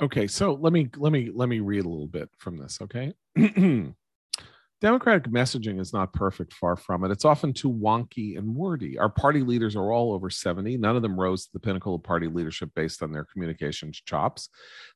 Okay, 0.00 0.26
so 0.26 0.54
let 0.54 0.72
me 0.72 0.88
let 0.96 1.12
me 1.12 1.30
let 1.34 1.48
me 1.48 1.60
read 1.60 1.84
a 1.84 1.88
little 1.88 2.06
bit 2.06 2.30
from 2.38 2.56
this, 2.56 2.78
okay? 2.80 3.12
Democratic 4.80 5.24
messaging 5.24 5.78
is 5.78 5.92
not 5.92 6.10
perfect, 6.14 6.54
far 6.54 6.74
from 6.74 7.04
it. 7.04 7.10
It's 7.10 7.26
often 7.26 7.52
too 7.52 7.70
wonky 7.70 8.38
and 8.38 8.54
wordy. 8.54 8.98
Our 8.98 9.10
party 9.10 9.42
leaders 9.42 9.76
are 9.76 9.92
all 9.92 10.14
over 10.14 10.30
70. 10.30 10.78
None 10.78 10.96
of 10.96 11.02
them 11.02 11.20
rose 11.20 11.44
to 11.44 11.52
the 11.52 11.60
pinnacle 11.60 11.94
of 11.94 12.02
party 12.02 12.28
leadership 12.28 12.70
based 12.74 13.02
on 13.02 13.12
their 13.12 13.26
communications 13.26 14.00
chops. 14.00 14.48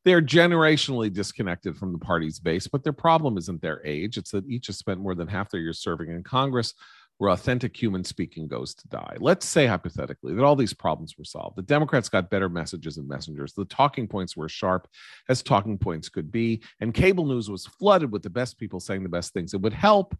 They 0.06 0.14
are 0.14 0.22
generationally 0.22 1.12
disconnected 1.12 1.76
from 1.76 1.92
the 1.92 1.98
party's 1.98 2.38
base, 2.38 2.66
but 2.66 2.82
their 2.82 2.94
problem 2.94 3.36
isn't 3.36 3.60
their 3.60 3.84
age. 3.84 4.16
It's 4.16 4.30
that 4.30 4.48
each 4.48 4.68
has 4.68 4.78
spent 4.78 5.00
more 5.00 5.14
than 5.14 5.28
half 5.28 5.50
their 5.50 5.60
years 5.60 5.80
serving 5.80 6.08
in 6.08 6.22
Congress 6.22 6.72
where 7.18 7.30
authentic 7.30 7.80
human 7.80 8.02
speaking 8.02 8.48
goes 8.48 8.74
to 8.74 8.88
die. 8.88 9.16
Let's 9.20 9.46
say 9.46 9.66
hypothetically 9.66 10.34
that 10.34 10.44
all 10.44 10.56
these 10.56 10.74
problems 10.74 11.16
were 11.16 11.24
solved. 11.24 11.56
The 11.56 11.62
Democrats 11.62 12.08
got 12.08 12.30
better 12.30 12.48
messages 12.48 12.96
and 12.96 13.08
messengers. 13.08 13.52
The 13.52 13.64
talking 13.66 14.08
points 14.08 14.36
were 14.36 14.48
sharp 14.48 14.88
as 15.28 15.42
talking 15.42 15.78
points 15.78 16.08
could 16.08 16.32
be, 16.32 16.62
and 16.80 16.92
cable 16.92 17.26
news 17.26 17.48
was 17.48 17.66
flooded 17.66 18.10
with 18.10 18.22
the 18.22 18.30
best 18.30 18.58
people 18.58 18.80
saying 18.80 19.04
the 19.04 19.08
best 19.08 19.32
things. 19.32 19.54
It 19.54 19.60
would 19.60 19.72
help, 19.72 20.16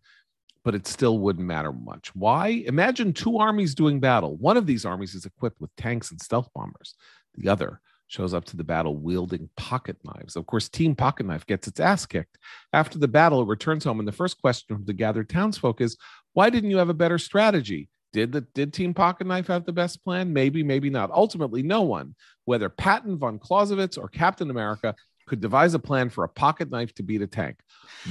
but 0.65 0.75
it 0.75 0.87
still 0.87 1.19
wouldn't 1.19 1.47
matter 1.47 1.73
much. 1.73 2.15
Why? 2.15 2.63
Imagine 2.67 3.13
two 3.13 3.39
armies 3.39 3.75
doing 3.75 3.99
battle. 3.99 4.37
One 4.37 4.57
of 4.57 4.67
these 4.67 4.85
armies 4.85 5.15
is 5.15 5.27
equipped 5.27 5.61
with 5.61 5.75
tanks 5.77 6.11
and 6.11 6.21
stealth 6.21 6.49
bombers. 6.55 6.95
The 7.37 7.49
other 7.49 7.81
shows 8.07 8.35
up 8.35 8.45
to 8.45 8.57
the 8.57 8.65
battle 8.65 8.97
wielding 8.97 9.49
pocket 9.57 9.97
knives. 10.05 10.37
Of 10.37 10.47
course, 10.47 10.69
Team 10.69 10.95
Pocket 10.95 11.27
Knife 11.27 11.47
gets 11.47 11.67
its 11.67 11.81
ass 11.81 12.07
kicked. 12.07 12.39
After 12.73 12.99
the 12.99 13.09
battle, 13.09 13.43
it 13.43 13.49
returns 13.49 13.85
home, 13.85 13.99
and 13.99 14.07
the 14.07 14.13
first 14.13 14.41
question 14.41 14.77
of 14.77 14.87
the 14.87 14.93
gathered 14.93 15.29
townsfolk 15.29 15.81
is 15.81 15.97
why 16.35 16.51
didn't 16.51 16.71
you 16.71 16.77
have 16.79 16.91
a 16.91 16.95
better 16.95 17.19
strategy? 17.19 17.89
Did 18.13 18.31
the 18.31 18.43
did 18.43 18.73
Team 18.73 18.95
Pocket 18.95 19.27
Knife 19.27 19.49
have 19.49 19.65
the 19.65 19.73
best 19.73 20.05
plan? 20.05 20.33
Maybe, 20.33 20.63
maybe 20.63 20.89
not. 20.91 21.11
Ultimately, 21.11 21.63
no 21.63 21.83
one, 21.83 22.15
whether 22.45 22.69
Patton 22.69 23.19
von 23.19 23.39
Clausewitz 23.41 23.97
or 23.97 24.09
Captain 24.09 24.51
America, 24.51 24.95
could 25.27 25.41
devise 25.41 25.75
a 25.75 25.79
plan 25.79 26.11
for 26.11 26.23
a 26.23 26.29
pocket 26.29 26.71
knife 26.71 26.95
to 26.95 27.03
beat 27.03 27.23
a 27.23 27.27
tank. 27.27 27.59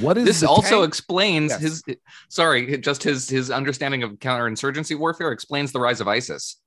What 0.01 0.17
is 0.17 0.25
this 0.25 0.43
also 0.43 0.79
tank? 0.81 0.87
explains 0.87 1.51
Yes. 1.51 1.61
his 1.61 1.83
sorry, 2.27 2.77
just 2.79 3.03
his 3.03 3.29
his 3.29 3.49
understanding 3.51 4.03
of 4.03 4.11
counterinsurgency 4.13 4.97
warfare 4.97 5.31
explains 5.31 5.71
the 5.71 5.79
rise 5.79 6.01
of 6.01 6.07
ISIS 6.07 6.57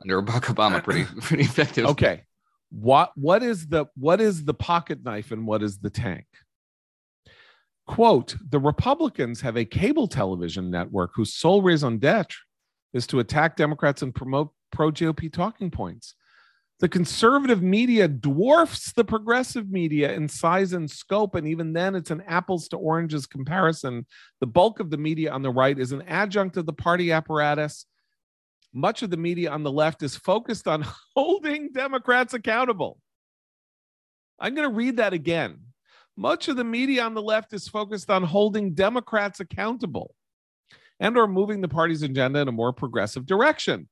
under 0.00 0.20
Barack 0.22 0.52
Obama 0.54 0.82
pretty 0.84 1.04
pretty 1.20 1.44
effective. 1.44 1.86
okay. 1.86 2.22
What 2.70 3.12
what 3.14 3.42
is 3.42 3.66
the 3.68 3.86
what 3.96 4.20
is 4.20 4.44
the 4.44 4.54
pocket 4.54 5.04
knife 5.04 5.30
and 5.32 5.46
what 5.46 5.62
is 5.62 5.78
the 5.78 5.90
tank? 5.90 6.24
Quote, 7.90 8.36
the 8.50 8.60
Republicans 8.60 9.40
have 9.40 9.56
a 9.56 9.64
cable 9.64 10.06
television 10.06 10.70
network 10.70 11.10
whose 11.12 11.34
sole 11.34 11.60
raison 11.60 11.98
d'etre 11.98 12.38
is 12.92 13.04
to 13.08 13.18
attack 13.18 13.56
Democrats 13.56 14.02
and 14.02 14.14
promote 14.14 14.52
pro 14.70 14.92
GOP 14.92 15.30
talking 15.30 15.72
points. 15.72 16.14
The 16.78 16.88
conservative 16.88 17.62
media 17.62 18.06
dwarfs 18.06 18.92
the 18.92 19.04
progressive 19.04 19.72
media 19.72 20.12
in 20.12 20.28
size 20.28 20.72
and 20.72 20.88
scope, 20.88 21.34
and 21.34 21.48
even 21.48 21.72
then, 21.72 21.96
it's 21.96 22.12
an 22.12 22.22
apples 22.28 22.68
to 22.68 22.76
oranges 22.76 23.26
comparison. 23.26 24.06
The 24.38 24.46
bulk 24.46 24.78
of 24.78 24.90
the 24.90 24.96
media 24.96 25.32
on 25.32 25.42
the 25.42 25.50
right 25.50 25.76
is 25.76 25.90
an 25.90 26.02
adjunct 26.02 26.56
of 26.58 26.66
the 26.66 26.72
party 26.72 27.10
apparatus. 27.10 27.86
Much 28.72 29.02
of 29.02 29.10
the 29.10 29.16
media 29.16 29.50
on 29.50 29.64
the 29.64 29.72
left 29.72 30.04
is 30.04 30.14
focused 30.14 30.68
on 30.68 30.86
holding 31.16 31.72
Democrats 31.72 32.34
accountable. 32.34 33.00
I'm 34.38 34.54
going 34.54 34.68
to 34.68 34.74
read 34.76 34.98
that 34.98 35.12
again. 35.12 35.58
Much 36.20 36.48
of 36.48 36.56
the 36.56 36.64
media 36.64 37.02
on 37.02 37.14
the 37.14 37.22
left 37.22 37.54
is 37.54 37.66
focused 37.66 38.10
on 38.10 38.22
holding 38.22 38.74
Democrats 38.74 39.40
accountable 39.40 40.14
and 41.00 41.16
or 41.16 41.26
moving 41.26 41.62
the 41.62 41.68
party's 41.68 42.02
agenda 42.02 42.40
in 42.40 42.46
a 42.48 42.52
more 42.52 42.74
progressive 42.74 43.24
direction. 43.24 43.88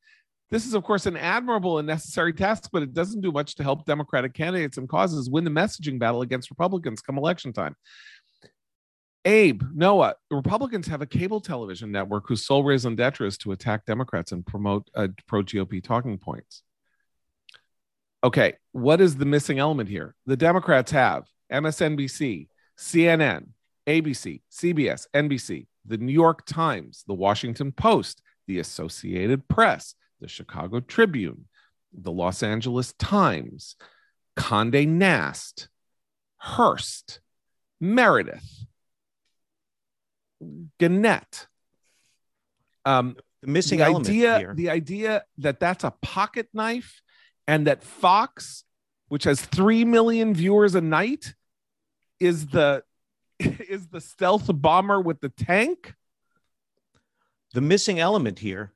This 0.51 0.67
is, 0.67 0.75
of 0.75 0.85
course, 0.85 1.07
an 1.07 1.17
admirable 1.17 1.79
and 1.79 1.89
necessary 1.89 2.35
task, 2.35 2.69
but 2.71 2.83
it 2.83 2.93
doesn't 2.93 3.23
do 3.23 3.33
much 3.33 3.55
to 3.55 3.63
help 3.63 3.87
Democratic 3.87 4.35
candidates 4.35 4.77
and 4.77 4.87
causes 4.87 5.31
win 5.31 5.45
the 5.45 5.51
messaging 5.51 5.99
battle 5.99 6.21
against 6.21 6.51
Republicans 6.51 7.01
come 7.01 7.17
election 7.17 7.55
time. 7.55 7.75
Abe, 9.25 9.63
Noah, 9.75 10.17
Republicans 10.31 10.87
have 10.89 11.01
a 11.01 11.07
cable 11.07 11.41
television 11.41 11.91
network 11.91 12.29
whose 12.29 12.45
sole 12.45 12.63
raison 12.63 12.95
d'etre 12.95 13.27
is 13.27 13.39
to 13.39 13.53
attack 13.53 13.87
Democrats 13.87 14.33
and 14.33 14.45
promote 14.45 14.91
uh, 14.95 15.09
pro 15.27 15.43
GOP 15.43 15.83
talking 15.83 16.19
points. 16.19 16.63
Okay, 18.23 18.57
what 18.73 19.01
is 19.01 19.17
the 19.17 19.25
missing 19.25 19.59
element 19.59 19.89
here? 19.89 20.15
The 20.27 20.37
Democrats 20.37 20.91
have 20.91 21.25
MSNBC, 21.53 22.49
CNN, 22.79 23.47
ABC, 23.87 24.43
CBS, 24.53 25.07
NBC, 25.15 25.67
the 25.87 25.99
New 25.99 26.13
York 26.13 26.45
Times, 26.47 27.05
the 27.07 27.15
Washington 27.15 27.73
Post, 27.73 28.23
the 28.47 28.59
Associated 28.59 29.49
Press, 29.49 29.95
the 30.21 30.29
Chicago 30.29 30.81
Tribune, 30.81 31.47
the 31.93 32.13
Los 32.13 32.43
Angeles 32.43 32.93
Times, 32.95 33.77
Conde 34.37 34.99
Nast, 34.99 35.69
Hearst, 36.37 37.21
Meredith, 37.81 38.67
Gannett. 40.79 41.47
Um, 42.85 43.17
The 43.43 43.49
missing 43.49 43.79
the 43.79 43.87
idea, 43.87 44.39
here. 44.39 44.55
the 44.55 44.71
idea 44.71 45.25
that 45.39 45.61
that's 45.61 45.85
a 45.85 45.93
pocket 46.03 46.49
knife 46.53 47.03
and 47.47 47.67
that 47.67 47.83
Fox, 47.83 48.65
which 49.09 49.25
has 49.25 49.41
three 49.41 49.85
million 49.85 50.35
viewers 50.35 50.75
a 50.75 50.81
night, 50.81 51.35
is 52.21 52.47
the 52.49 52.83
is 53.39 53.89
the 53.89 54.01
stealth 54.01 54.51
bomber 54.53 55.01
with 55.01 55.21
the 55.21 55.29
tank. 55.31 55.95
the 57.55 57.61
missing 57.61 57.99
element 57.99 58.39
here 58.39 58.73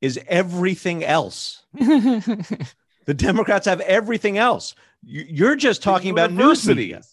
is 0.00 0.18
everything 0.28 1.04
else. 1.04 1.62
The 3.06 3.12
Democrats 3.12 3.66
have 3.66 3.80
everything 3.82 4.38
else. 4.38 4.74
You- 5.02 5.26
You're 5.28 5.56
just 5.56 5.82
talking 5.82 6.10
about 6.10 6.32
news 6.32 6.66
media. 6.66 6.84
universities, 6.86 7.12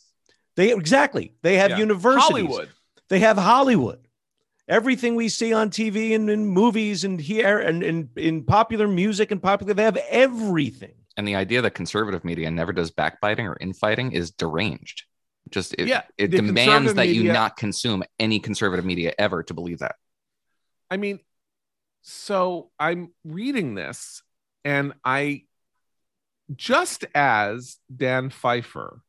They 0.55 0.71
exactly. 0.71 1.33
They 1.41 1.57
have 1.57 1.71
Yeah. 1.71 1.79
universities. 1.79 2.23
Hollywood. 2.23 2.69
They 3.09 3.19
have 3.19 3.35
Hollywood. 3.37 3.99
Everything 4.69 5.15
we 5.15 5.27
see 5.27 5.51
on 5.51 5.69
TV 5.69 6.15
and 6.15 6.29
in 6.29 6.45
movies 6.45 7.03
and 7.03 7.19
here 7.19 7.59
and 7.59 7.83
in, 7.83 8.09
in 8.15 8.45
popular 8.45 8.87
music 8.87 9.31
and 9.31 9.43
popular, 9.43 9.73
they 9.73 9.83
have 9.83 9.97
everything. 10.09 10.93
And 11.17 11.27
the 11.27 11.35
idea 11.35 11.61
that 11.61 11.71
conservative 11.75 12.23
media 12.23 12.49
never 12.49 12.71
does 12.71 12.91
backbiting 12.91 13.47
or 13.47 13.57
infighting 13.59 14.13
is 14.13 14.31
deranged. 14.31 15.03
Just 15.49 15.73
it, 15.77 15.87
Yeah, 15.87 16.03
it 16.17 16.29
demands 16.29 16.93
that 16.93 17.09
you 17.09 17.23
not 17.23 17.57
consume 17.57 18.03
any 18.19 18.39
conservative 18.39 18.85
media 18.85 19.13
ever 19.17 19.43
to 19.43 19.53
believe 19.53 19.79
that. 19.79 19.95
I 20.89 20.97
mean, 20.97 21.19
so 22.01 22.71
I'm 22.79 23.11
reading 23.23 23.75
this 23.75 24.23
and 24.63 24.93
I 25.03 25.43
just 26.55 27.05
as 27.15 27.77
Dan 27.93 28.29
Pfeiffer 28.29 29.01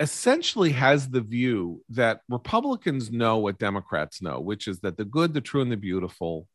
essentially 0.00 0.72
has 0.72 1.08
the 1.08 1.20
view 1.20 1.84
that 1.90 2.20
Republicans 2.28 3.10
know 3.10 3.38
what 3.38 3.58
Democrats 3.58 4.20
know, 4.20 4.40
which 4.40 4.66
is 4.66 4.80
that 4.80 4.96
the 4.96 5.04
good, 5.04 5.32
the 5.32 5.40
true, 5.40 5.62
and 5.62 5.70
the 5.70 5.76
beautiful 5.76 6.48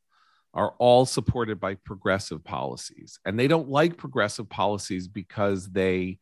are 0.58 0.74
all 0.80 1.05
supported 1.05 1.60
by 1.60 1.76
progressive 1.76 2.43
policies. 2.43 3.20
And 3.24 3.39
they 3.39 3.47
don't 3.47 3.70
like 3.70 3.95
progressive 3.95 4.49
policies 4.49 5.08
because 5.08 5.68
they 5.68 6.18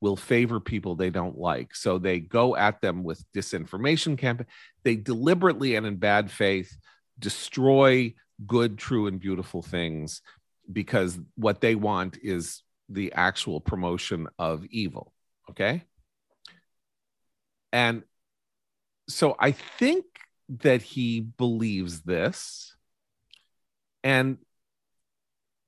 will 0.00 0.16
favor 0.16 0.60
people 0.60 0.94
they 0.94 1.10
don't 1.10 1.36
like. 1.36 1.74
So 1.74 1.98
they 1.98 2.20
go 2.20 2.56
at 2.56 2.80
them 2.80 3.02
with 3.02 3.24
disinformation 3.34 4.16
campaign. 4.16 4.46
They 4.84 4.94
deliberately 4.94 5.74
and 5.74 5.84
in 5.84 5.96
bad 5.96 6.30
faith 6.30 6.74
destroy 7.18 8.14
good, 8.46 8.78
true, 8.78 9.08
and 9.08 9.20
beautiful 9.20 9.60
things 9.60 10.22
because 10.72 11.18
what 11.34 11.60
they 11.60 11.74
want 11.74 12.16
is 12.22 12.62
the 12.88 13.12
actual 13.12 13.60
promotion 13.60 14.28
of 14.38 14.64
evil. 14.66 15.12
Okay. 15.50 15.82
And 17.72 18.04
so 19.08 19.34
I 19.38 19.50
think 19.50 20.04
that 20.62 20.82
he 20.82 21.20
believes 21.20 22.02
this. 22.02 22.76
And 24.02 24.38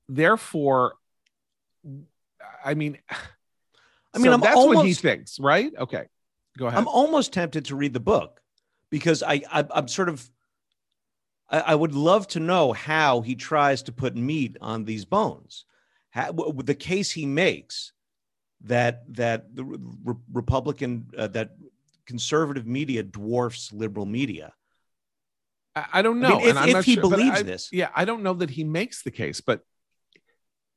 therefore, 0.07 0.95
I 2.63 2.73
mean, 2.73 2.97
I 4.13 4.19
mean, 4.19 4.31
so 4.31 4.37
that's 4.37 4.55
what 4.55 4.85
he 4.85 4.93
thinks, 4.93 5.39
right? 5.39 5.71
Okay. 5.77 6.05
Go 6.57 6.67
ahead. 6.67 6.79
I'm 6.79 6.87
almost 6.87 7.33
tempted 7.33 7.65
to 7.65 7.75
read 7.75 7.93
the 7.93 7.99
book 7.99 8.39
because 8.89 9.23
I, 9.23 9.41
I 9.51 9.65
I'm 9.71 9.87
sort 9.87 10.09
of 10.09 10.29
I, 11.49 11.59
I 11.59 11.75
would 11.75 11.93
love 11.93 12.27
to 12.29 12.39
know 12.39 12.73
how 12.73 13.21
he 13.21 13.35
tries 13.35 13.83
to 13.83 13.91
put 13.91 14.15
meat 14.15 14.57
on 14.61 14.85
these 14.85 15.05
bones. 15.05 15.65
How, 16.11 16.31
the 16.31 16.75
case 16.75 17.11
he 17.11 17.25
makes 17.25 17.91
that 18.65 19.03
that 19.15 19.55
the 19.55 19.63
re- 19.63 20.15
Republican 20.31 21.07
uh, 21.17 21.27
that 21.27 21.55
conservative 22.05 22.67
media 22.67 23.03
dwarfs 23.03 23.73
liberal 23.73 24.05
media. 24.05 24.53
I, 25.75 25.85
I 25.93 26.01
don't 26.01 26.23
I 26.23 26.29
know. 26.29 26.39
mean, 26.39 26.49
if- 26.57 26.67
if 26.75 26.85
he 26.85 26.93
sure, 26.95 27.01
believes 27.01 27.39
I- 27.39 27.43
this. 27.43 27.69
Yeah, 27.71 27.89
I 27.95 28.05
don't 28.05 28.23
know 28.23 28.33
that 28.35 28.49
he 28.49 28.63
makes 28.63 29.03
the 29.03 29.11
case, 29.11 29.41
but 29.41 29.61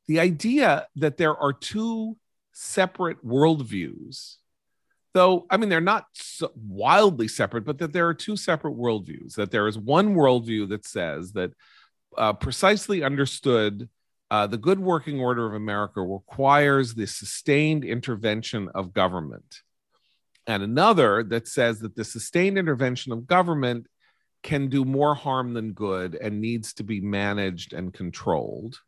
the 0.09 0.21
idea 0.21 0.87
that 0.97 1.17
there 1.17 1.37
are 1.37 1.53
two 1.53 2.17
separate 2.53 3.25
worldviews, 3.27 4.37
though, 5.15 5.47
I 5.51 5.57
mean, 5.57 5.69
they're 5.69 5.81
not 5.81 6.07
so 6.13 6.53
wildly 6.57 7.29
separate, 7.29 7.65
but 7.65 7.79
that 7.79 7.93
there 7.93 8.07
are 8.09 8.15
two 8.15 8.37
separate 8.37 8.75
worldviews, 8.75 9.35
that 9.35 9.51
there 9.51 9.67
is 9.67 9.77
one 9.79 10.15
worldview 10.15 10.69
that 10.69 10.87
says 10.87 11.33
that 11.33 11.53
uh, 12.17 12.33
precisely 12.33 13.03
understood. 13.03 13.89
Uh, 14.29 14.45
the 14.45 14.57
good 14.59 14.81
working 14.81 15.21
order 15.21 15.47
of 15.47 15.55
America 15.55 16.03
requires 16.03 16.95
the 16.95 17.07
sustained 17.07 17.85
intervention 17.85 18.69
of 18.75 18.93
government. 18.93 19.61
And 20.49 20.65
another 20.65 21.23
that 21.25 21.47
says 21.47 21.79
that 21.81 21.95
the 21.95 22.03
sustained 22.05 22.59
intervention 22.59 23.13
of 23.13 23.29
government 23.29 23.87
can 24.47 24.69
do 24.69 24.85
more 24.85 25.15
harm 25.15 25.53
than 25.53 25.73
good 25.73 26.15
and 26.15 26.41
needs 26.41 26.73
to 26.73 26.85
be 26.85 27.01
managed 27.01 27.73
and 27.73 27.93
controlled 27.93 28.81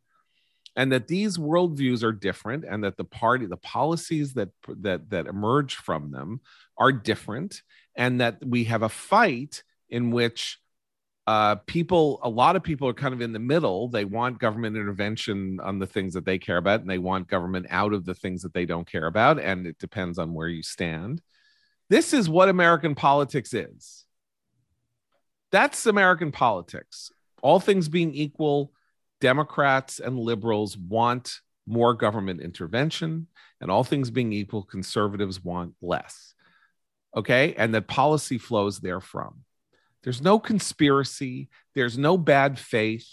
and 0.77 0.93
that 0.93 1.09
these 1.09 1.37
worldviews 1.37 2.05
are 2.05 2.13
different 2.13 2.65
and 2.65 2.85
that 2.85 2.97
the 2.97 3.05
party 3.05 3.45
the 3.45 3.57
policies 3.57 4.35
that 4.35 4.51
that 4.69 5.11
that 5.11 5.27
emerge 5.27 5.75
from 5.75 6.13
them 6.13 6.41
are 6.79 6.93
different 6.93 7.63
and 7.97 8.21
that 8.21 8.39
we 8.47 8.65
have 8.65 8.83
a 8.83 8.89
fight 8.89 9.65
in 9.91 10.13
which 10.13 10.59
uh, 11.27 11.57
people 11.67 12.21
a 12.23 12.29
lot 12.29 12.55
of 12.55 12.63
people 12.63 12.89
are 12.89 12.95
kind 12.95 13.13
of 13.13 13.21
in 13.21 13.33
the 13.33 13.39
middle. 13.39 13.89
They 13.89 14.07
want 14.07 14.39
government 14.39 14.77
intervention 14.77 15.61
on 15.61 15.79
the 15.79 15.87
things 15.87 16.15
that 16.15 16.25
they 16.25 16.39
care 16.39 16.57
about 16.57 16.81
and 16.81 16.89
they 16.89 16.99
want 16.99 17.29
government 17.29 17.67
out 17.69 17.93
of 17.93 18.07
the 18.07 18.15
things 18.15 18.41
that 18.43 18.55
they 18.55 18.65
don't 18.65 18.91
care 18.91 19.07
about 19.07 19.39
and 19.39 19.67
it 19.67 19.79
depends 19.79 20.19
on 20.19 20.33
where 20.33 20.49
you 20.49 20.63
stand. 20.63 21.21
This 21.91 22.13
is 22.13 22.29
what 22.29 22.49
american 22.49 22.95
politics 22.95 23.53
is 23.53 24.07
that's 25.51 25.87
American 25.87 26.33
politics. 26.33 27.11
All 27.43 27.61
things 27.61 27.89
being 27.89 28.15
equal, 28.15 28.73
Democrats 29.21 30.01
and 30.01 30.19
liberals 30.19 30.77
want 30.77 31.41
more 31.67 31.95
government 31.95 32.41
intervention, 32.41 33.27
and 33.61 33.71
all 33.71 33.85
things 33.85 34.11
being 34.11 34.33
equal, 34.33 34.63
conservatives 34.63 35.43
want 35.45 35.75
less. 35.83 36.35
Okay. 37.17 37.55
And 37.57 37.75
that 37.75 37.89
policy 37.89 38.39
flows 38.39 38.79
therefrom. 38.79 39.45
There's 40.03 40.23
no 40.23 40.39
conspiracy, 40.39 41.49
there's 41.75 41.99
no 41.99 42.17
bad 42.17 42.59
faith. 42.59 43.09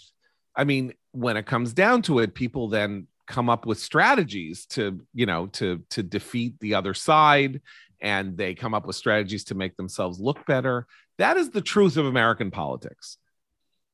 I 0.54 0.64
mean, 0.64 0.94
when 1.12 1.36
it 1.36 1.46
comes 1.46 1.72
down 1.72 2.02
to 2.02 2.20
it, 2.20 2.34
people 2.34 2.68
then 2.68 3.08
come 3.26 3.50
up 3.50 3.66
with 3.66 3.78
strategies 3.78 4.66
to, 4.66 5.00
you 5.12 5.26
know, 5.26 5.46
to 5.46 5.82
to 5.90 6.02
defeat 6.02 6.54
the 6.60 6.74
other 6.74 6.94
side 6.94 7.60
and 8.00 8.36
they 8.36 8.54
come 8.54 8.74
up 8.74 8.86
with 8.86 8.96
strategies 8.96 9.44
to 9.44 9.54
make 9.54 9.76
themselves 9.76 10.20
look 10.20 10.44
better. 10.46 10.86
That 11.18 11.36
is 11.36 11.50
the 11.50 11.60
truth 11.60 11.96
of 11.96 12.06
American 12.06 12.50
politics. 12.50 13.18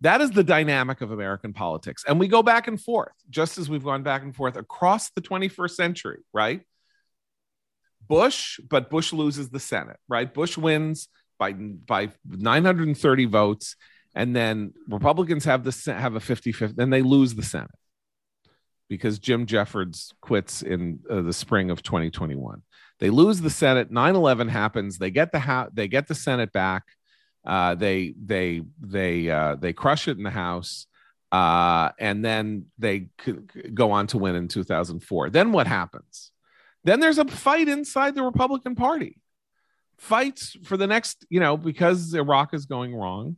That 0.00 0.20
is 0.20 0.32
the 0.32 0.42
dynamic 0.42 1.00
of 1.00 1.12
American 1.12 1.52
politics. 1.52 2.04
And 2.06 2.18
we 2.18 2.26
go 2.26 2.42
back 2.42 2.66
and 2.66 2.80
forth, 2.80 3.12
just 3.30 3.56
as 3.58 3.70
we've 3.70 3.84
gone 3.84 4.02
back 4.02 4.22
and 4.22 4.34
forth 4.34 4.56
across 4.56 5.10
the 5.10 5.20
21st 5.20 5.70
century, 5.70 6.18
right? 6.32 6.62
Bush, 8.08 8.58
but 8.68 8.90
Bush 8.90 9.12
loses 9.12 9.50
the 9.50 9.60
Senate, 9.60 9.98
right? 10.08 10.32
Bush 10.32 10.58
wins 10.58 11.08
by, 11.38 11.52
by 11.52 12.10
930 12.26 13.26
votes. 13.26 13.76
And 14.14 14.34
then 14.34 14.74
Republicans 14.88 15.44
have 15.44 15.62
the 15.64 15.92
have 15.92 16.16
a 16.16 16.20
50-50, 16.20 16.74
then 16.74 16.90
they 16.90 17.02
lose 17.02 17.34
the 17.34 17.42
Senate 17.42 17.70
because 18.88 19.18
Jim 19.18 19.46
Jeffords 19.46 20.12
quits 20.20 20.60
in 20.60 20.98
uh, 21.08 21.22
the 21.22 21.32
spring 21.32 21.70
of 21.70 21.82
2021. 21.82 22.60
They 22.98 23.08
lose 23.08 23.40
the 23.40 23.48
Senate. 23.48 23.90
9/11 23.90 24.50
happens. 24.50 24.98
They 24.98 25.10
get 25.10 25.32
the 25.32 25.38
house. 25.38 25.70
They 25.72 25.88
get 25.88 26.08
the 26.08 26.14
Senate 26.14 26.52
back. 26.52 26.82
Uh, 27.44 27.74
they 27.74 28.14
they 28.24 28.62
they 28.80 29.28
uh, 29.28 29.56
they 29.56 29.72
crush 29.72 30.08
it 30.08 30.16
in 30.16 30.22
the 30.22 30.30
House, 30.30 30.86
uh, 31.32 31.90
and 31.98 32.24
then 32.24 32.66
they 32.78 33.08
go 33.74 33.90
on 33.90 34.06
to 34.08 34.18
win 34.18 34.36
in 34.36 34.48
2004. 34.48 35.30
Then 35.30 35.52
what 35.52 35.66
happens? 35.66 36.30
Then 36.84 37.00
there's 37.00 37.18
a 37.18 37.24
fight 37.24 37.68
inside 37.68 38.14
the 38.14 38.22
Republican 38.22 38.74
Party. 38.74 39.18
Fights 39.98 40.56
for 40.64 40.76
the 40.76 40.86
next, 40.86 41.24
you 41.30 41.40
know, 41.40 41.56
because 41.56 42.14
Iraq 42.14 42.54
is 42.54 42.66
going 42.66 42.94
wrong. 42.94 43.36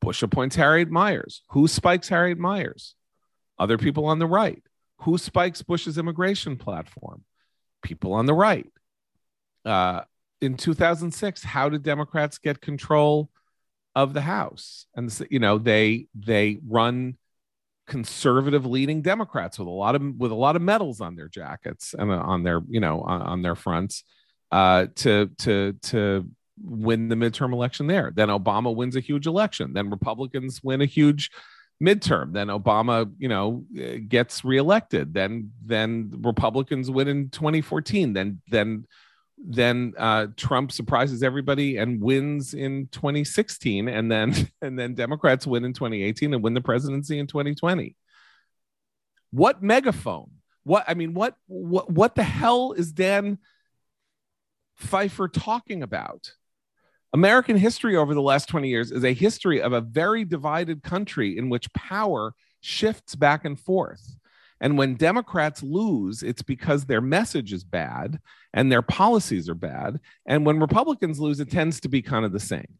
Bush 0.00 0.22
appoints 0.22 0.56
Harriet 0.56 0.90
Miers. 0.90 1.42
Who 1.50 1.68
spikes 1.68 2.08
Harriet 2.08 2.38
Miers? 2.38 2.94
Other 3.58 3.76
people 3.78 4.06
on 4.06 4.18
the 4.18 4.26
right. 4.26 4.62
Who 5.02 5.18
spikes 5.18 5.62
Bush's 5.62 5.98
immigration 5.98 6.56
platform? 6.56 7.24
People 7.82 8.12
on 8.14 8.26
the 8.26 8.34
right. 8.34 8.70
Uh, 9.64 10.02
in 10.40 10.56
2006, 10.56 11.42
how 11.42 11.68
did 11.68 11.82
Democrats 11.82 12.38
get 12.38 12.60
control 12.60 13.30
of 13.94 14.12
the 14.12 14.20
House? 14.20 14.86
And 14.94 15.12
you 15.30 15.38
know, 15.38 15.58
they 15.58 16.06
they 16.14 16.60
run 16.66 17.16
conservative 17.86 18.66
leading 18.66 19.02
Democrats 19.02 19.58
with 19.58 19.66
a 19.66 19.70
lot 19.70 19.94
of 19.94 20.02
with 20.16 20.30
a 20.30 20.36
lot 20.36 20.56
of 20.56 20.62
medals 20.62 21.00
on 21.00 21.16
their 21.16 21.28
jackets 21.28 21.94
and 21.98 22.10
uh, 22.10 22.16
on 22.16 22.42
their 22.42 22.60
you 22.68 22.80
know 22.80 23.00
on, 23.00 23.22
on 23.22 23.42
their 23.42 23.54
fronts 23.54 24.04
uh, 24.52 24.86
to 24.96 25.30
to 25.38 25.72
to 25.82 26.28
win 26.62 27.08
the 27.08 27.16
midterm 27.16 27.52
election 27.52 27.86
there. 27.86 28.12
Then 28.14 28.28
Obama 28.28 28.74
wins 28.74 28.96
a 28.96 29.00
huge 29.00 29.26
election. 29.26 29.72
Then 29.72 29.90
Republicans 29.90 30.62
win 30.62 30.80
a 30.80 30.86
huge 30.86 31.30
midterm. 31.82 32.32
Then 32.32 32.48
Obama, 32.48 33.10
you 33.18 33.28
know, 33.28 33.64
uh, 33.78 33.98
gets 34.06 34.44
reelected. 34.44 35.14
Then 35.14 35.52
then 35.64 36.12
Republicans 36.22 36.90
win 36.90 37.08
in 37.08 37.30
2014. 37.30 38.12
Then 38.12 38.40
then 38.48 38.86
then 39.46 39.94
uh, 39.96 40.28
Trump 40.36 40.72
surprises 40.72 41.22
everybody 41.22 41.76
and 41.76 42.00
wins 42.00 42.54
in 42.54 42.88
2016, 42.92 43.88
and 43.88 44.10
then 44.10 44.34
and 44.62 44.78
then 44.78 44.94
Democrats 44.94 45.46
win 45.46 45.64
in 45.64 45.72
2018 45.72 46.34
and 46.34 46.42
win 46.42 46.54
the 46.54 46.60
presidency 46.60 47.18
in 47.18 47.26
2020. 47.26 47.96
What 49.30 49.62
megaphone? 49.62 50.30
What 50.64 50.84
I 50.86 50.94
mean, 50.94 51.14
what 51.14 51.36
what 51.46 51.90
what 51.90 52.14
the 52.14 52.22
hell 52.22 52.72
is 52.72 52.92
Dan 52.92 53.38
Pfeiffer 54.76 55.28
talking 55.28 55.82
about? 55.82 56.32
American 57.14 57.56
history 57.56 57.96
over 57.96 58.12
the 58.12 58.20
last 58.20 58.50
20 58.50 58.68
years 58.68 58.92
is 58.92 59.02
a 59.02 59.14
history 59.14 59.62
of 59.62 59.72
a 59.72 59.80
very 59.80 60.26
divided 60.26 60.82
country 60.82 61.38
in 61.38 61.48
which 61.48 61.72
power 61.72 62.34
shifts 62.60 63.14
back 63.14 63.46
and 63.46 63.58
forth. 63.58 64.17
And 64.60 64.76
when 64.76 64.94
Democrats 64.94 65.62
lose, 65.62 66.22
it's 66.22 66.42
because 66.42 66.84
their 66.84 67.00
message 67.00 67.52
is 67.52 67.64
bad 67.64 68.18
and 68.52 68.70
their 68.70 68.82
policies 68.82 69.48
are 69.48 69.54
bad. 69.54 70.00
And 70.26 70.44
when 70.44 70.58
Republicans 70.58 71.20
lose, 71.20 71.40
it 71.40 71.50
tends 71.50 71.80
to 71.80 71.88
be 71.88 72.02
kind 72.02 72.24
of 72.24 72.32
the 72.32 72.40
same. 72.40 72.78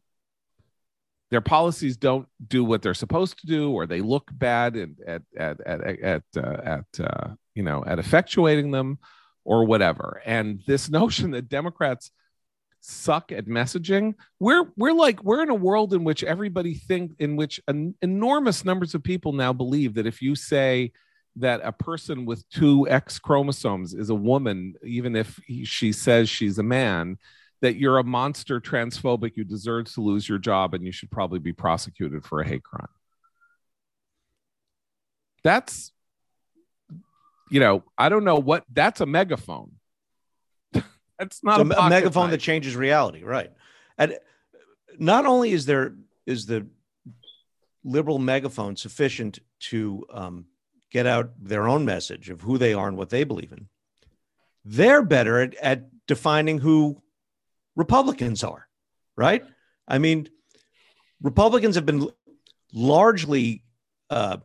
Their 1.31 1.41
policies 1.41 1.95
don't 1.95 2.27
do 2.45 2.63
what 2.63 2.81
they're 2.81 2.93
supposed 2.95 3.39
to 3.39 3.47
do, 3.47 3.71
or 3.71 3.85
they 3.85 4.01
look 4.01 4.31
bad 4.33 4.75
at 4.75 4.89
at 5.05 5.21
at 5.37 5.61
at 5.61 6.23
uh, 6.35 6.41
at 6.41 6.85
uh, 6.99 7.27
you 7.53 7.61
know 7.61 7.83
at 7.85 7.99
effectuating 7.99 8.71
them, 8.71 8.97
or 9.45 9.65
whatever. 9.65 10.23
And 10.25 10.61
this 10.65 10.89
notion 10.99 11.31
that 11.31 11.47
Democrats 11.47 12.09
suck 12.81 13.31
at 13.33 13.45
messaging 13.45 14.13
we're 14.39 14.63
we're 14.77 14.93
like 14.93 15.21
we're 15.21 15.43
in 15.43 15.49
a 15.49 15.55
world 15.55 15.93
in 15.93 16.05
which 16.05 16.23
everybody 16.23 16.73
think 16.73 17.11
in 17.19 17.35
which 17.35 17.59
an 17.67 17.93
enormous 18.01 18.63
numbers 18.63 18.95
of 18.95 19.03
people 19.03 19.33
now 19.33 19.51
believe 19.51 19.95
that 19.95 20.07
if 20.07 20.21
you 20.21 20.33
say 20.33 20.89
that 21.35 21.61
a 21.63 21.71
person 21.71 22.25
with 22.25 22.47
two 22.49 22.87
x 22.89 23.19
chromosomes 23.19 23.93
is 23.93 24.09
a 24.09 24.15
woman 24.15 24.73
even 24.83 25.15
if 25.15 25.39
he, 25.45 25.63
she 25.63 25.91
says 25.91 26.29
she's 26.29 26.57
a 26.57 26.63
man 26.63 27.17
that 27.61 27.75
you're 27.75 27.97
a 27.97 28.03
monster 28.03 28.59
transphobic 28.59 29.33
you 29.35 29.43
deserve 29.43 29.91
to 29.93 30.01
lose 30.01 30.27
your 30.27 30.37
job 30.37 30.73
and 30.73 30.83
you 30.83 30.91
should 30.91 31.11
probably 31.11 31.39
be 31.39 31.53
prosecuted 31.53 32.25
for 32.25 32.41
a 32.41 32.47
hate 32.47 32.63
crime 32.63 32.87
that's 35.43 35.91
you 37.49 37.59
know 37.59 37.83
i 37.97 38.09
don't 38.09 38.23
know 38.23 38.37
what 38.39 38.63
that's 38.73 39.01
a 39.01 39.05
megaphone 39.05 39.71
that's 41.19 41.43
not 41.43 41.57
So 41.57 41.61
a, 41.61 41.85
a, 41.85 41.89
megaphone 41.89 42.25
knife. 42.25 42.31
that 42.31 42.41
changes 42.41 42.75
reality, 42.75 43.23
right? 43.23 43.51
And 43.97 44.17
not 44.97 45.25
only 45.25 45.51
is 45.51 45.65
there 45.65 45.93
is 46.25 46.45
the 46.45 46.65
liberal 47.83 48.19
megaphone 48.19 48.75
sufficient 48.75 49.39
to 49.59 50.05
um, 50.11 50.45
get 50.91 51.05
out 51.05 51.31
their 51.39 51.67
own 51.67 51.85
message 51.85 52.29
of 52.29 52.41
who 52.41 52.57
they 52.57 52.73
are 52.73 52.87
and 52.87 52.97
what 52.97 53.09
they 53.09 53.23
believe 53.23 53.51
in. 53.51 53.67
They're 54.65 55.03
better 55.03 55.41
at, 55.41 55.55
at 55.55 55.89
defining 56.07 56.57
who 56.57 57.01
Republicans 57.75 58.43
are, 58.43 58.67
right? 59.15 59.43
I 59.87 59.97
mean, 59.99 60.29
Republicans 61.21 61.75
have 61.75 61.85
been 61.85 62.09
largely 62.73 63.63
uh, 64.09 64.37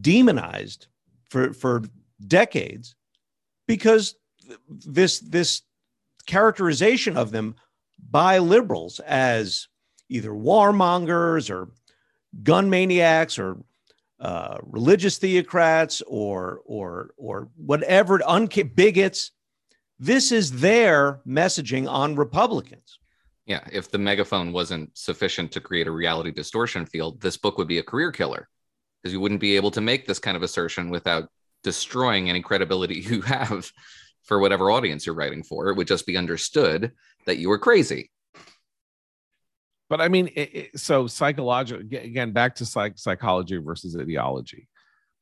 demonized 0.00 0.86
for 1.30 1.52
for 1.52 1.82
decades 2.26 2.94
because 3.66 4.14
this 4.68 5.20
this 5.20 5.62
characterization 6.26 7.16
of 7.16 7.30
them 7.30 7.54
by 8.10 8.38
liberals 8.38 9.00
as 9.00 9.68
either 10.08 10.30
warmongers 10.30 11.50
or 11.50 11.68
gun 12.42 12.70
maniacs 12.70 13.38
or 13.38 13.58
uh, 14.22 14.58
religious 14.62 15.18
theocrats 15.18 16.00
or 16.06 16.60
or 16.64 17.10
or 17.16 17.48
whatever 17.56 18.20
unca- 18.20 18.72
bigots. 18.74 19.32
This 19.98 20.30
is 20.30 20.60
their 20.60 21.20
messaging 21.26 21.90
on 21.90 22.14
Republicans. 22.14 23.00
Yeah, 23.46 23.64
if 23.72 23.90
the 23.90 23.98
megaphone 23.98 24.52
wasn't 24.52 24.96
sufficient 24.96 25.50
to 25.52 25.60
create 25.60 25.88
a 25.88 25.90
reality 25.90 26.30
distortion 26.30 26.86
field, 26.86 27.20
this 27.20 27.36
book 27.36 27.58
would 27.58 27.66
be 27.66 27.78
a 27.78 27.82
career 27.82 28.12
killer 28.12 28.48
because 29.02 29.12
you 29.12 29.20
wouldn't 29.20 29.40
be 29.40 29.56
able 29.56 29.72
to 29.72 29.80
make 29.80 30.06
this 30.06 30.20
kind 30.20 30.36
of 30.36 30.44
assertion 30.44 30.88
without 30.88 31.28
destroying 31.64 32.30
any 32.30 32.42
credibility 32.42 32.94
you 33.00 33.22
have 33.22 33.72
for 34.22 34.38
whatever 34.38 34.70
audience 34.70 35.04
you're 35.04 35.16
writing 35.16 35.42
for. 35.42 35.68
It 35.68 35.76
would 35.76 35.88
just 35.88 36.06
be 36.06 36.16
understood 36.16 36.92
that 37.26 37.38
you 37.38 37.48
were 37.48 37.58
crazy. 37.58 38.11
But 39.92 40.00
I 40.00 40.08
mean, 40.08 40.28
it, 40.28 40.54
it, 40.54 40.80
so 40.80 41.06
psychological 41.06 41.82
again, 41.82 42.32
back 42.32 42.54
to 42.54 42.64
psych, 42.64 42.94
psychology 42.96 43.58
versus 43.58 43.94
ideology. 43.94 44.66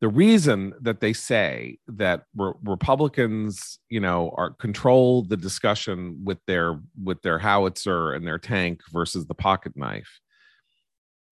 The 0.01 0.07
reason 0.07 0.75
that 0.83 1.01
they 1.01 1.13
say 1.13 1.79
that 1.89 2.23
re- 2.37 2.53
Republicans, 2.63 3.81
you 3.89 3.99
know, 3.99 4.33
are 4.37 4.51
control 4.51 5.23
the 5.23 5.37
discussion 5.37 6.21
with 6.23 6.39
their 6.47 6.79
with 7.03 7.21
their 7.23 7.37
howitzer 7.41 8.13
and 8.13 8.25
their 8.25 8.39
tank 8.39 8.83
versus 8.93 9.27
the 9.27 9.35
pocket 9.35 9.73
knife, 9.75 10.21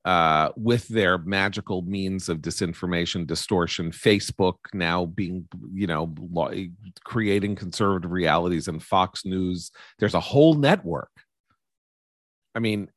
uh, 0.05 0.49
with 0.57 0.89
their 0.89 1.16
magical 1.18 1.82
means 1.82 2.28
of 2.28 2.39
disinformation, 2.39 3.24
distortion, 3.24 3.93
Facebook 3.93 4.57
now 4.74 5.07
being, 5.07 5.47
you 5.72 5.86
know, 5.86 6.12
creating 7.05 7.55
conservative 7.55 8.11
realities 8.11 8.66
and 8.66 8.82
Fox 8.82 9.24
News. 9.24 9.70
There's 10.01 10.14
a 10.14 10.18
whole 10.18 10.55
network. 10.55 11.12
I 12.57 12.59
mean, 12.59 12.89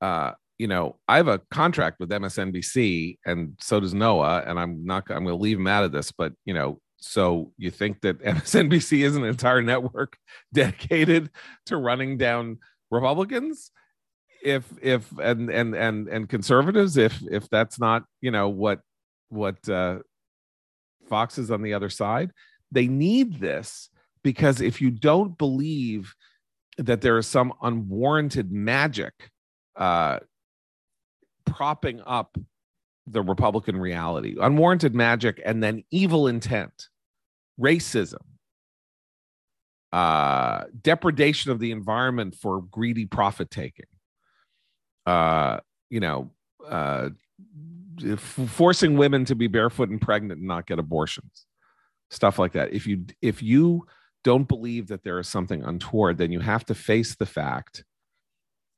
uh, 0.00 0.32
you 0.58 0.66
know, 0.66 0.96
I 1.06 1.16
have 1.16 1.28
a 1.28 1.40
contract 1.50 2.00
with 2.00 2.10
MSNBC, 2.10 3.18
and 3.26 3.56
so 3.60 3.80
does 3.80 3.94
Noah, 3.94 4.42
and 4.46 4.58
I'm 4.58 4.84
not. 4.84 5.04
I'm 5.10 5.24
going 5.24 5.36
to 5.36 5.42
leave 5.42 5.58
him 5.58 5.66
out 5.66 5.84
of 5.84 5.92
this, 5.92 6.12
but 6.12 6.32
you 6.44 6.54
know, 6.54 6.80
so 6.96 7.52
you 7.58 7.70
think 7.70 8.00
that 8.02 8.20
MSNBC 8.22 9.04
is 9.04 9.16
an 9.16 9.24
entire 9.24 9.62
network 9.62 10.16
dedicated 10.54 11.30
to 11.66 11.76
running 11.76 12.16
down 12.16 12.58
Republicans? 12.90 13.70
If 14.42 14.64
if 14.80 15.10
and 15.18 15.50
and 15.50 15.74
and 15.74 16.08
and 16.08 16.28
conservatives, 16.28 16.96
if 16.96 17.20
if 17.30 17.48
that's 17.50 17.78
not 17.78 18.04
you 18.20 18.30
know 18.30 18.48
what 18.48 18.80
what 19.28 19.68
uh, 19.68 19.98
Fox 21.08 21.36
is 21.36 21.50
on 21.50 21.62
the 21.62 21.74
other 21.74 21.90
side, 21.90 22.30
they 22.72 22.86
need 22.86 23.40
this 23.40 23.90
because 24.22 24.60
if 24.60 24.80
you 24.80 24.90
don't 24.90 25.36
believe 25.36 26.14
that 26.78 27.00
there 27.00 27.18
is 27.18 27.26
some 27.26 27.52
unwarranted 27.62 28.52
magic 28.52 29.12
uh, 29.76 30.18
propping 31.44 32.02
up 32.06 32.36
the 33.06 33.22
Republican 33.22 33.76
reality, 33.76 34.36
unwarranted 34.40 34.94
magic, 34.94 35.40
and 35.44 35.62
then 35.62 35.84
evil 35.90 36.26
intent, 36.26 36.88
racism, 37.60 38.22
uh, 39.92 40.64
depredation 40.82 41.52
of 41.52 41.60
the 41.60 41.70
environment 41.70 42.34
for 42.34 42.62
greedy 42.62 43.06
profit 43.06 43.50
taking, 43.50 43.86
uh, 45.06 45.58
you 45.88 46.00
know, 46.00 46.30
uh, 46.68 47.10
f- 48.04 48.18
forcing 48.48 48.96
women 48.96 49.24
to 49.24 49.34
be 49.34 49.46
barefoot 49.46 49.88
and 49.88 50.00
pregnant 50.00 50.40
and 50.40 50.48
not 50.48 50.66
get 50.66 50.78
abortions, 50.78 51.46
stuff 52.10 52.38
like 52.38 52.52
that. 52.52 52.72
If 52.72 52.86
you 52.86 53.06
if 53.22 53.42
you 53.42 53.86
don't 54.24 54.48
believe 54.48 54.88
that 54.88 55.04
there 55.04 55.20
is 55.20 55.28
something 55.28 55.62
untoward, 55.62 56.18
then 56.18 56.32
you 56.32 56.40
have 56.40 56.64
to 56.66 56.74
face 56.74 57.14
the 57.14 57.26
fact 57.26 57.84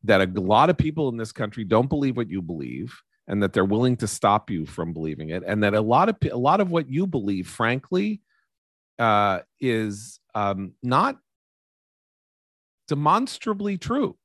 that 0.04 0.20
a 0.20 0.40
lot 0.40 0.70
of 0.70 0.78
people 0.78 1.08
in 1.08 1.16
this 1.16 1.32
country 1.32 1.64
don't 1.64 1.88
believe 1.88 2.16
what 2.16 2.30
you 2.30 2.42
believe 2.42 2.94
and 3.26 3.42
that 3.42 3.52
they're 3.52 3.64
willing 3.64 3.96
to 3.96 4.06
stop 4.06 4.50
you 4.50 4.64
from 4.64 4.92
believing 4.92 5.30
it. 5.30 5.42
And 5.46 5.62
that 5.62 5.74
a 5.74 5.80
lot 5.80 6.08
of 6.08 6.16
a 6.30 6.36
lot 6.36 6.60
of 6.60 6.70
what 6.70 6.88
you 6.88 7.06
believe 7.06 7.48
frankly 7.48 8.22
uh, 8.98 9.40
is 9.60 10.18
um, 10.34 10.72
not 10.82 11.18
demonstrably 12.88 13.76
true. 13.76 14.16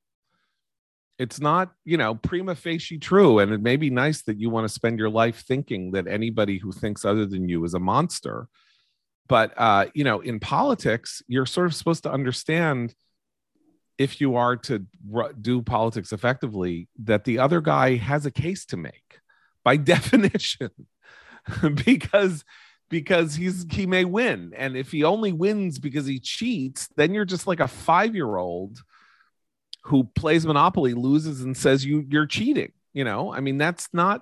It's 1.20 1.40
not 1.40 1.74
you 1.86 1.98
know 1.98 2.16
prima 2.16 2.56
facie 2.56 2.98
true. 2.98 3.40
And 3.40 3.52
it 3.52 3.62
may 3.62 3.76
be 3.76 3.90
nice 3.90 4.24
that 4.24 4.40
you 4.40 4.50
want 4.50 4.66
to 4.66 4.74
spend 4.74 5.00
your 5.00 5.10
life 5.10 5.44
thinking 5.46 5.92
that 5.92 6.08
anybody 6.08 6.58
who 6.58 6.72
thinks 6.72 7.04
other 7.04 7.26
than 7.26 7.50
you 7.50 7.64
is 7.66 7.74
a 7.74 7.80
monster. 7.80 8.48
But 9.28 9.54
uh, 9.58 9.88
you 9.94 10.04
know 10.04 10.22
in 10.22 10.40
politics 10.40 11.22
you're 11.28 11.46
sort 11.46 11.68
of 11.68 11.76
supposed 11.76 12.04
to 12.04 12.12
understand 12.12 12.96
if 13.98 14.20
you 14.20 14.36
are 14.36 14.56
to 14.56 14.86
do 15.40 15.62
politics 15.62 16.12
effectively, 16.12 16.88
that 17.04 17.24
the 17.26 17.40
other 17.40 17.62
guy 17.62 17.96
has 17.96 18.26
a 18.26 18.32
case 18.32 18.66
to 18.66 18.78
make 18.78 19.20
by 19.64 19.78
definition, 19.78 20.72
because 21.86 22.44
because 22.90 23.36
he's 23.36 23.66
he 23.72 23.86
may 23.86 24.06
win, 24.06 24.54
and 24.56 24.78
if 24.78 24.92
he 24.92 25.04
only 25.04 25.32
wins 25.32 25.80
because 25.80 26.06
he 26.06 26.20
cheats, 26.20 26.90
then 26.96 27.14
you're 27.14 27.26
just 27.26 27.48
like 27.48 27.60
a 27.60 27.68
five 27.68 28.16
year 28.16 28.38
old 28.38 28.80
who 29.86 30.06
plays 30.16 30.46
Monopoly, 30.46 30.94
loses, 30.94 31.42
and 31.42 31.56
says 31.56 31.86
you 31.86 32.06
you're 32.10 32.28
cheating. 32.28 32.72
You 32.94 33.04
know, 33.04 33.34
I 33.34 33.40
mean 33.40 33.58
that's 33.58 33.90
not 33.94 34.22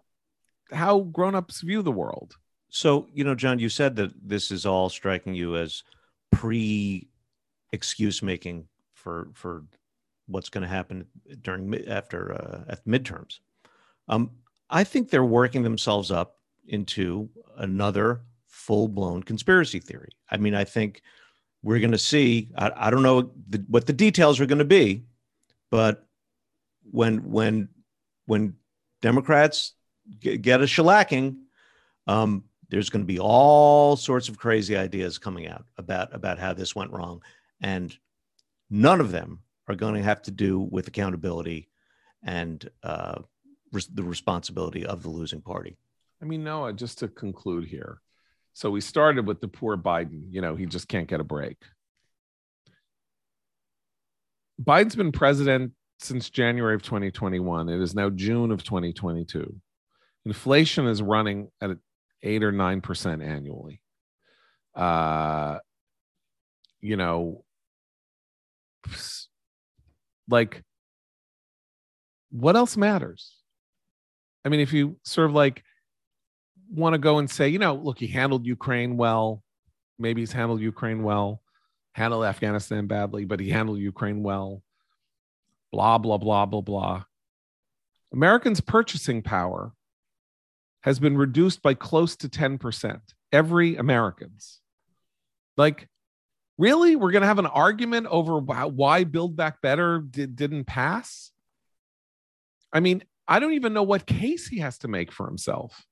how 0.72 1.02
grown-ups 1.02 1.62
view 1.62 1.82
the 1.82 1.92
world. 1.92 2.36
So, 2.70 3.08
you 3.14 3.26
know, 3.26 3.36
John, 3.36 3.60
you 3.60 3.68
said 3.68 3.98
that 3.98 4.14
this 4.24 4.50
is 4.50 4.66
all 4.66 4.88
striking 4.88 5.34
you 5.34 5.58
as 5.58 5.84
pre 6.32 7.10
excuse 7.74 8.24
making 8.24 8.68
for 9.02 9.30
for 9.34 9.64
what's 10.28 10.50
going 10.50 10.62
to 10.62 10.68
happen 10.68 11.06
during 11.42 11.88
after 11.88 12.34
uh, 12.34 12.72
at 12.72 12.86
midterms. 12.86 13.40
Um, 14.08 14.32
I 14.70 14.84
think 14.84 15.10
they're 15.10 15.26
working 15.26 15.64
themselves 15.64 16.12
up 16.12 16.38
into 16.68 17.30
another 17.58 18.22
full 18.48 18.88
blown 18.88 19.24
conspiracy 19.24 19.80
theory. 19.80 20.12
I 20.30 20.38
mean, 20.38 20.56
I 20.56 20.64
think 20.64 21.02
we're 21.64 21.80
going 21.80 21.92
to 21.92 21.98
see. 21.98 22.50
I, 22.58 22.72
I 22.76 22.90
don't 22.90 23.04
know 23.04 23.32
the, 23.50 23.64
what 23.68 23.86
the 23.86 23.94
details 23.94 24.40
are 24.40 24.46
going 24.46 24.60
to 24.60 24.66
be, 24.66 25.04
but 25.70 26.08
when 26.90 27.30
when 27.30 27.70
when 28.26 28.56
Democrats 29.02 29.74
get, 30.20 30.42
get 30.42 30.62
a 30.62 30.66
shellacking, 30.66 31.38
um, 32.08 32.44
there's 32.70 32.90
going 32.90 33.04
to 33.04 33.14
be 33.14 33.20
all 33.20 33.96
sorts 33.96 34.30
of 34.30 34.38
crazy 34.38 34.78
ideas 34.78 35.18
coming 35.18 35.48
out 35.48 35.66
about 35.78 36.14
about 36.14 36.40
how 36.40 36.54
this 36.54 36.76
went 36.76 36.92
wrong, 36.92 37.22
and 37.62 37.98
none 38.72 39.02
of 39.02 39.12
them 39.12 39.40
are 39.68 39.76
going 39.76 39.96
to 39.96 40.02
have 40.02 40.22
to 40.24 40.32
do 40.32 40.60
with 40.60 40.88
accountability 40.88 41.70
and 42.24 42.68
uh, 42.82 43.20
res- 43.72 43.88
the 43.88 44.04
responsibility 44.04 44.86
of 44.86 45.04
the 45.04 45.10
losing 45.10 45.42
party. 45.42 45.78
I 46.22 46.26
mean, 46.26 46.44
Noah, 46.44 46.74
just 46.74 47.00
to 47.00 47.08
conclude 47.08 47.66
here. 47.66 48.02
So 48.54 48.72
we 48.72 48.82
started 48.82 49.28
with 49.28 49.42
the 49.42 49.48
poor 49.48 49.78
Biden, 49.78 50.24
you 50.30 50.42
know, 50.42 50.56
he 50.56 50.66
just 50.66 50.88
can't 50.88 51.08
get 51.08 51.20
a 51.20 51.24
break. 51.26 51.58
Biden's 54.62 54.96
been 54.96 55.12
president 55.12 55.74
since 56.00 56.30
January 56.30 56.76
of 56.76 56.82
2021. 56.82 57.70
It 57.70 57.82
is 57.82 57.96
now 57.96 58.10
June 58.10 58.52
of 58.52 58.64
2022. 58.64 59.56
Inflation 60.26 60.88
is 60.88 61.02
running 61.02 61.50
at 61.62 61.72
eight 62.22 62.44
or 62.44 62.52
nine 62.52 62.82
percent 62.82 63.22
annually. 63.24 63.82
Uh, 64.76 65.58
you 66.80 66.96
know, 66.96 67.44
like 70.30 70.64
what 72.32 72.56
else 72.56 72.78
matters? 72.78 73.36
I 74.46 74.50
mean 74.50 74.60
if 74.60 74.74
you 74.74 74.98
sort 75.04 75.30
of 75.30 75.36
like 75.36 75.64
want 76.74 76.94
to 76.94 76.98
go 76.98 77.20
and 77.20 77.30
say 77.30 77.50
you 77.50 77.60
know 77.60 77.76
look 77.76 78.00
he 78.00 78.08
handled 78.08 78.46
ukraine 78.46 78.98
well. 78.98 79.44
Maybe 80.00 80.22
he's 80.22 80.32
handled 80.32 80.62
ukraine 80.62 81.04
well. 81.04 81.42
Handled 81.94 82.26
afghanistan 82.26 82.88
badly 82.88 83.26
but 83.26 83.40
he 83.40 83.50
handled 83.50 83.80
ukraine 83.80 84.24
well. 84.24 84.64
Blah 85.72 85.98
blah 85.98 86.18
blah 86.18 86.46
blah 86.46 86.62
blah. 86.62 87.04
Americans 88.14 88.62
purchasing 88.62 89.22
power 89.22 89.74
has 90.84 91.00
been 91.00 91.18
reduced 91.18 91.62
by 91.62 91.74
close 91.74 92.16
to 92.16 92.28
10% 92.28 93.00
every 93.32 93.76
americans. 93.76 94.60
Like 95.58 95.88
Really? 96.62 96.96
We're 96.96 97.10
going 97.10 97.24
to 97.24 97.28
have 97.28 97.40
an 97.40 97.48
argument 97.48 98.06
over 98.12 98.38
why 98.38 99.04
Build 99.04 99.36
Back 99.36 99.64
Better 99.64 100.00
did, 100.00 100.36
didn't 100.36 100.66
pass? 100.66 101.32
I 102.72 102.80
mean, 102.80 103.04
I 103.28 103.40
don't 103.40 103.54
even 103.54 103.74
know 103.74 103.82
what 103.82 104.06
case 104.06 104.48
he 104.48 104.60
has 104.60 104.78
to 104.80 104.88
make 104.88 105.12
for 105.12 105.26
himself. 105.26 105.84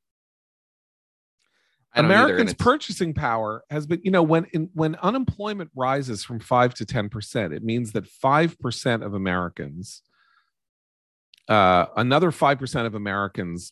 Americans' 1.95 2.53
purchasing 2.53 3.15
power 3.15 3.63
has 3.71 3.87
been, 3.87 3.99
you 4.03 4.11
know, 4.11 4.21
when 4.21 4.45
in, 4.53 4.69
when 4.75 4.93
unemployment 4.97 5.71
rises 5.75 6.23
from 6.23 6.39
five 6.39 6.75
to 6.75 6.85
ten 6.85 7.09
percent, 7.09 7.51
it 7.51 7.63
means 7.63 7.93
that 7.93 8.05
five 8.05 8.59
percent 8.59 9.01
of 9.01 9.15
Americans, 9.15 10.03
uh, 11.47 11.87
another 11.97 12.29
five 12.29 12.59
percent 12.59 12.85
of 12.85 12.93
Americans 12.93 13.71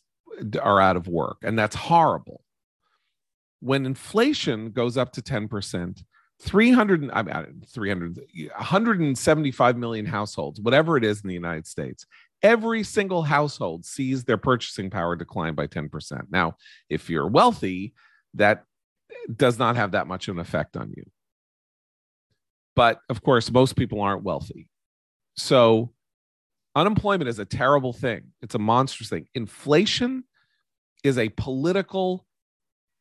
are 0.60 0.80
out 0.80 0.96
of 0.96 1.06
work, 1.06 1.36
and 1.44 1.56
that's 1.56 1.76
horrible. 1.76 2.42
When 3.60 3.86
inflation 3.86 4.72
goes 4.72 4.96
up 4.96 5.12
to 5.12 5.22
ten 5.22 5.46
percent, 5.46 6.02
three 6.40 6.70
hundred, 6.70 7.08
I'm 7.12 7.28
at 7.28 7.48
300, 7.68 8.20
175 8.56 9.76
million 9.76 10.06
households, 10.06 10.60
whatever 10.60 10.96
it 10.96 11.04
is 11.04 11.20
in 11.22 11.28
the 11.28 11.34
United 11.34 11.66
States, 11.66 12.06
every 12.42 12.82
single 12.82 13.22
household 13.22 13.84
sees 13.84 14.24
their 14.24 14.36
purchasing 14.36 14.90
power 14.90 15.16
decline 15.16 15.54
by 15.54 15.66
ten 15.66 15.88
percent. 15.88 16.26
Now, 16.30 16.56
if 16.88 17.10
you're 17.10 17.28
wealthy, 17.28 17.94
that 18.34 18.64
does 19.34 19.58
not 19.58 19.76
have 19.76 19.92
that 19.92 20.06
much 20.06 20.28
of 20.28 20.36
an 20.36 20.40
effect 20.40 20.76
on 20.76 20.92
you. 20.96 21.04
But 22.76 23.00
of 23.08 23.22
course, 23.22 23.50
most 23.50 23.76
people 23.76 24.00
aren't 24.00 24.22
wealthy. 24.22 24.68
So 25.36 25.92
unemployment 26.74 27.28
is 27.28 27.40
a 27.40 27.44
terrible 27.44 27.92
thing. 27.92 28.32
It's 28.40 28.54
a 28.54 28.60
monstrous 28.60 29.08
thing. 29.08 29.26
Inflation 29.34 30.24
is 31.02 31.18
a 31.18 31.28
political 31.30 32.24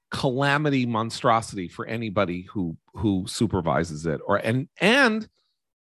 calamity 0.10 0.86
monstrosity 0.86 1.68
for 1.68 1.86
anybody 1.86 2.43
who 2.43 2.78
who 2.93 3.26
supervises 3.28 4.05
it 4.05 4.22
or 4.26 4.38
and 4.38 4.68
and 4.80 5.28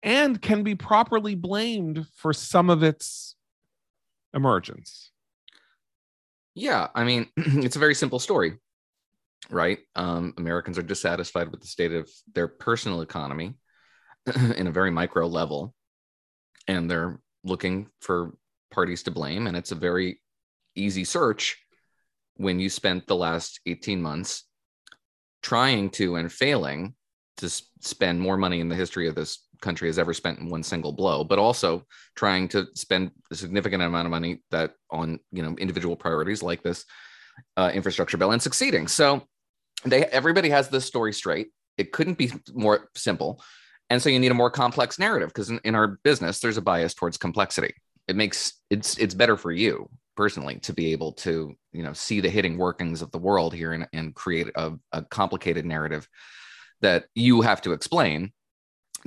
and 0.03 0.41
can 0.41 0.63
be 0.63 0.75
properly 0.75 1.35
blamed 1.35 2.07
for 2.15 2.33
some 2.33 2.71
of 2.71 2.83
its 2.83 3.37
emergence. 4.35 5.11
Yeah, 6.55 6.89
I 6.95 7.05
mean, 7.05 7.29
it's 7.37 7.77
a 7.77 7.81
very 7.81 7.95
simple 7.95 8.19
story, 8.19 8.59
right? 9.51 9.79
Um, 9.95 10.35
Americans 10.37 10.79
are 10.79 10.83
dissatisfied 10.83 11.51
with 11.51 11.61
the 11.61 11.67
state 11.67 11.93
of 11.93 12.09
their 12.35 12.49
personal 12.49 13.03
economy 13.03 13.55
in 14.57 14.67
a 14.67 14.73
very 14.73 14.91
micro 14.91 15.27
level, 15.27 15.75
and 16.67 16.91
they're 16.91 17.21
looking 17.45 17.89
for 18.01 18.35
parties 18.71 19.03
to 19.05 19.11
blame. 19.11 19.47
And 19.47 19.57
it's 19.57 19.73
a 19.73 19.77
very 19.77 20.21
easy 20.75 21.05
search 21.05 21.59
when 22.37 22.59
you 22.59 22.71
spent 22.71 23.07
the 23.07 23.17
last 23.17 23.61
18 23.67 24.01
months 24.01 24.45
trying 25.43 25.91
to 25.91 26.17
and 26.17 26.33
failing 26.33 26.95
to 27.39 27.49
spend 27.81 28.21
more 28.21 28.37
money 28.37 28.61
in 28.61 28.69
the 28.69 28.77
history 28.77 29.09
of 29.09 29.15
this 29.15 29.47
country 29.61 29.89
has 29.89 29.99
ever 29.99 30.15
spent 30.15 30.39
in 30.39 30.49
one 30.49 30.63
single 30.63 30.93
blow, 30.93 31.25
but 31.25 31.39
also 31.39 31.85
trying 32.15 32.49
to 32.49 32.67
spend 32.75 33.11
a 33.31 33.35
significant 33.35 33.83
amount 33.83 34.07
of 34.07 34.11
money 34.11 34.43
that 34.51 34.75
on 34.91 35.19
you 35.33 35.43
know 35.43 35.55
individual 35.57 35.97
priorities 35.97 36.43
like 36.43 36.63
this 36.63 36.85
uh, 37.57 37.71
infrastructure 37.73 38.17
bill 38.17 38.33
and 38.33 38.43
succeeding. 38.43 38.89
So 38.89 39.23
they 39.85 40.05
everybody 40.07 40.51
has 40.51 40.69
this 40.69 40.85
story 40.85 41.13
straight. 41.13 41.49
It 41.79 41.93
couldn't 41.93 42.19
be 42.19 42.33
more 42.53 42.89
simple, 42.95 43.43
and 43.89 44.03
so 44.03 44.11
you 44.11 44.19
need 44.19 44.31
a 44.31 44.35
more 44.35 44.51
complex 44.51 44.99
narrative 44.99 45.29
because 45.29 45.51
in, 45.51 45.61
in 45.65 45.75
our 45.75 45.99
business 46.05 46.41
there's 46.41 46.59
a 46.59 46.63
bias 46.63 46.95
towards 46.95 47.17
complexity. 47.17 47.75
It 48.09 48.17
makes 48.17 48.55
it's 48.69 48.99
it's 48.99 49.15
better 49.15 49.37
for 49.37 49.53
you 49.53 49.89
personally 50.21 50.57
to 50.57 50.75
be 50.75 50.93
able 50.93 51.13
to 51.13 51.57
you 51.73 51.83
know 51.83 51.95
see 51.95 52.21
the 52.21 52.29
hitting 52.29 52.59
workings 52.59 53.01
of 53.01 53.11
the 53.11 53.25
world 53.29 53.55
here 53.55 53.73
and, 53.73 53.89
and 53.95 54.15
create 54.15 54.49
a, 54.55 54.71
a 54.93 55.01
complicated 55.05 55.65
narrative 55.65 56.07
that 56.83 57.07
you 57.15 57.41
have 57.41 57.63
to 57.63 57.73
explain 57.73 58.31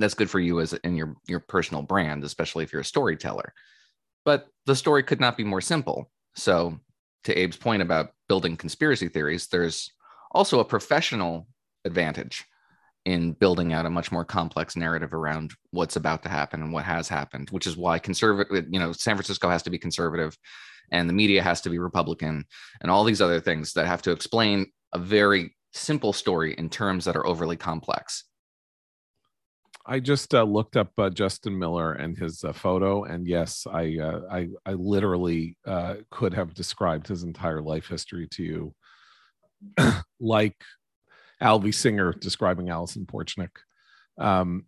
that's 0.00 0.14
good 0.14 0.28
for 0.28 0.40
you 0.40 0.58
as 0.58 0.72
in 0.72 0.96
your 0.96 1.14
your 1.28 1.38
personal 1.38 1.84
brand 1.84 2.24
especially 2.24 2.64
if 2.64 2.72
you're 2.72 2.82
a 2.82 2.92
storyteller. 2.96 3.54
But 4.24 4.48
the 4.66 4.74
story 4.74 5.04
could 5.04 5.20
not 5.20 5.36
be 5.36 5.44
more 5.44 5.60
simple. 5.60 6.10
So 6.34 6.80
to 7.26 7.32
abe's 7.32 7.58
point 7.58 7.80
about 7.80 8.10
building 8.28 8.56
conspiracy 8.56 9.08
theories 9.08 9.46
there's 9.46 9.92
also 10.32 10.58
a 10.58 10.64
professional 10.64 11.46
advantage 11.84 12.44
in 13.04 13.32
building 13.32 13.72
out 13.72 13.86
a 13.86 13.90
much 13.90 14.10
more 14.10 14.24
complex 14.24 14.76
narrative 14.76 15.12
around 15.12 15.52
what's 15.72 15.96
about 15.96 16.22
to 16.22 16.28
happen 16.28 16.62
and 16.62 16.72
what 16.72 16.84
has 16.84 17.08
happened 17.08 17.50
which 17.50 17.66
is 17.66 17.76
why 17.76 17.98
conservative 17.98 18.66
you 18.70 18.80
know 18.80 18.92
san 18.92 19.16
francisco 19.16 19.48
has 19.48 19.62
to 19.62 19.70
be 19.70 19.78
conservative 19.78 20.36
and 20.90 21.08
the 21.08 21.14
media 21.14 21.42
has 21.42 21.60
to 21.60 21.70
be 21.70 21.78
republican 21.78 22.44
and 22.80 22.90
all 22.90 23.04
these 23.04 23.20
other 23.20 23.40
things 23.40 23.72
that 23.72 23.86
have 23.86 24.02
to 24.02 24.10
explain 24.10 24.66
a 24.94 24.98
very 24.98 25.54
simple 25.74 26.12
story 26.12 26.54
in 26.56 26.70
terms 26.70 27.04
that 27.04 27.16
are 27.16 27.26
overly 27.26 27.56
complex. 27.56 28.24
I 29.86 30.00
just 30.00 30.34
uh, 30.34 30.44
looked 30.44 30.76
up 30.78 30.92
uh, 30.96 31.10
Justin 31.10 31.58
Miller 31.58 31.92
and 31.92 32.16
his 32.16 32.42
uh, 32.42 32.54
photo, 32.54 33.04
and 33.04 33.28
yes, 33.28 33.66
I 33.70 33.98
uh, 34.00 34.20
I 34.30 34.48
I 34.64 34.72
literally 34.72 35.58
uh, 35.66 35.96
could 36.10 36.32
have 36.32 36.54
described 36.54 37.06
his 37.06 37.22
entire 37.22 37.60
life 37.60 37.86
history 37.88 38.26
to 38.28 38.42
you, 38.42 38.74
like 40.20 40.56
Alvy 41.44 41.74
Singer 41.74 42.12
describing 42.12 42.70
Allison 42.70 43.06
Portchnik. 43.06 43.50
Um, 44.18 44.64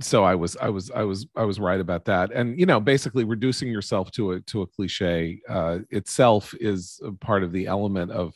so 0.00 0.22
I 0.22 0.36
was 0.36 0.56
I 0.56 0.68
was 0.68 0.90
I 0.92 1.02
was 1.02 1.26
I 1.34 1.44
was 1.44 1.58
right 1.58 1.80
about 1.80 2.04
that, 2.04 2.30
and 2.32 2.58
you 2.58 2.66
know, 2.66 2.78
basically 2.78 3.24
reducing 3.24 3.68
yourself 3.68 4.12
to 4.12 4.32
a 4.32 4.40
to 4.42 4.62
a 4.62 4.66
cliche 4.66 5.40
uh, 5.48 5.80
itself 5.90 6.54
is 6.60 7.00
part 7.20 7.42
of 7.42 7.50
the 7.50 7.66
element 7.66 8.12
of 8.12 8.34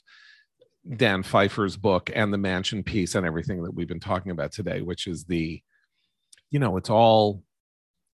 Dan 0.97 1.23
Pfeiffer's 1.23 1.77
book 1.77 2.11
and 2.13 2.33
the 2.33 2.39
Manchin 2.39 2.85
piece 2.85 3.15
and 3.15 3.25
everything 3.25 3.63
that 3.63 3.73
we've 3.73 3.87
been 3.87 4.01
talking 4.01 4.33
about 4.33 4.51
today, 4.51 4.83
which 4.83 5.07
is 5.07 5.25
the 5.25 5.63
you 6.51 6.59
know 6.59 6.77
it's 6.77 6.91
all 6.91 7.45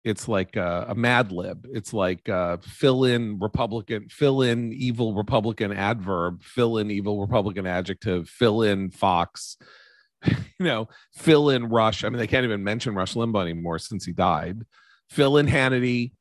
it's 0.07 0.29
like 0.29 0.57
a, 0.57 0.87
a 0.89 0.95
mad 0.95 1.33
lib. 1.33 1.67
It's 1.71 1.93
like 1.93 2.29
uh, 2.29 2.59
fill 2.63 3.05
in 3.05 3.39
republican 3.39 4.09
fill 4.09 4.43
in 4.43 4.73
evil 4.73 5.15
republican 5.15 5.73
adverb 5.73 6.43
fill 6.43 6.79
in 6.79 6.91
evil 6.91 7.21
republican 7.21 7.67
adjective 7.67 8.29
fill 8.29 8.63
in 8.63 8.91
fox 8.91 9.57
you 10.25 10.35
know 10.61 10.89
fill 11.13 11.51
in 11.51 11.69
rush. 11.69 12.05
I 12.05 12.09
mean 12.09 12.19
they 12.19 12.27
can't 12.27 12.45
even 12.45 12.65
mention 12.65 12.95
rush 12.95 13.15
limbaugh 13.15 13.43
anymore 13.43 13.79
since 13.79 14.05
he 14.05 14.13
died. 14.13 14.63
Fill 15.11 15.37
in 15.37 15.47
hannity 15.47 16.13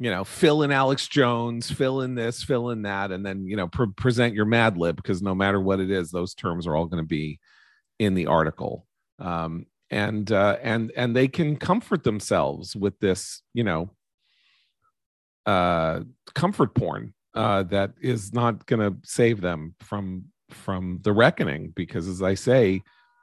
you 0.00 0.10
know 0.10 0.22
fill 0.22 0.62
in 0.62 0.70
alex 0.70 1.08
jones 1.08 1.72
fill 1.72 2.02
in 2.02 2.14
this 2.14 2.44
fill 2.44 2.70
in 2.70 2.82
that 2.82 3.10
and 3.10 3.26
then 3.26 3.44
you 3.48 3.56
know 3.56 3.66
pre- 3.66 3.90
present 3.96 4.32
your 4.32 4.44
mad 4.44 4.76
lib 4.78 4.94
because 4.94 5.20
no 5.20 5.34
matter 5.34 5.60
what 5.60 5.80
it 5.80 5.90
is 5.90 6.12
those 6.12 6.34
terms 6.34 6.68
are 6.68 6.76
all 6.76 6.86
going 6.86 7.02
to 7.02 7.08
be 7.08 7.40
in 7.98 8.14
the 8.14 8.26
article. 8.26 8.86
Um, 9.18 9.66
and 9.90 10.30
uh, 10.30 10.56
and 10.62 10.92
and 10.96 11.14
they 11.16 11.28
can 11.28 11.56
comfort 11.56 12.04
themselves 12.04 12.76
with 12.76 12.98
this, 13.00 13.42
you 13.54 13.64
know, 13.64 13.90
uh, 15.46 16.00
comfort 16.34 16.74
porn 16.74 17.14
uh, 17.34 17.62
that 17.64 17.92
is 18.00 18.32
not 18.32 18.66
going 18.66 18.80
to 18.80 18.98
save 19.08 19.40
them 19.40 19.74
from 19.80 20.24
from 20.50 21.00
the 21.02 21.12
reckoning. 21.12 21.72
Because, 21.74 22.06
as 22.08 22.22
I 22.22 22.34
say, 22.34 22.82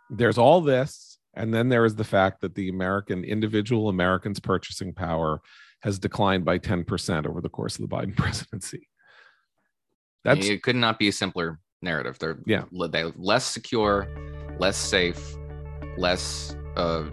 there's 0.09 0.37
all 0.37 0.61
this, 0.61 1.19
and 1.35 1.53
then 1.53 1.69
there 1.69 1.85
is 1.85 1.95
the 1.95 2.03
fact 2.03 2.41
that 2.41 2.55
the 2.55 2.69
American 2.69 3.23
individual 3.23 3.89
Americans' 3.89 4.39
purchasing 4.39 4.93
power 4.93 5.41
has 5.81 5.99
declined 5.99 6.45
by 6.45 6.57
ten 6.57 6.83
percent 6.83 7.27
over 7.27 7.41
the 7.41 7.49
course 7.49 7.77
of 7.77 7.87
the 7.87 7.95
Biden 7.95 8.15
presidency. 8.17 8.87
That's 10.23 10.47
it 10.47 10.63
could 10.63 10.75
not 10.75 10.97
be 10.97 11.09
a 11.09 11.11
simpler 11.11 11.59
narrative 11.81 12.17
they're 12.17 12.39
Yeah. 12.47 12.63
they're 12.89 13.11
less 13.15 13.45
secure 13.45 14.07
less 14.57 14.75
safe 14.75 15.37
less 15.97 16.55
uh, 16.75 17.03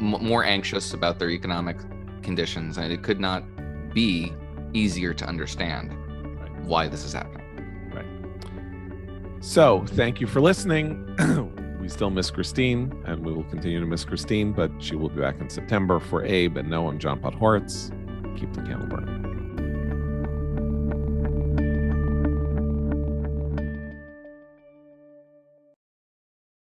more 0.00 0.44
anxious 0.44 0.94
about 0.94 1.18
their 1.18 1.30
economic 1.30 1.76
conditions 2.22 2.78
and 2.78 2.92
it 2.92 3.02
could 3.02 3.20
not 3.20 3.44
be 3.92 4.32
easier 4.72 5.12
to 5.12 5.24
understand 5.26 5.92
why 6.64 6.86
this 6.86 7.04
is 7.04 7.12
happening 7.12 7.40
Right. 7.92 8.06
So, 9.40 9.84
thank 9.88 10.20
you 10.20 10.26
for 10.26 10.40
listening. 10.40 11.06
we 11.80 11.88
still 11.88 12.10
miss 12.10 12.30
Christine, 12.30 12.92
and 13.06 13.24
we 13.24 13.32
will 13.32 13.44
continue 13.44 13.80
to 13.80 13.86
miss 13.86 14.04
Christine, 14.04 14.52
but 14.52 14.70
she 14.78 14.96
will 14.96 15.08
be 15.08 15.20
back 15.20 15.40
in 15.40 15.48
September 15.48 15.98
for 15.98 16.24
Abe 16.24 16.58
and 16.58 16.68
Noah 16.68 16.90
and 16.90 17.00
John 17.00 17.20
Podhoretz. 17.20 17.90
Keep 18.38 18.52
the 18.52 18.62
candle 18.62 18.86
burning. 18.86 19.39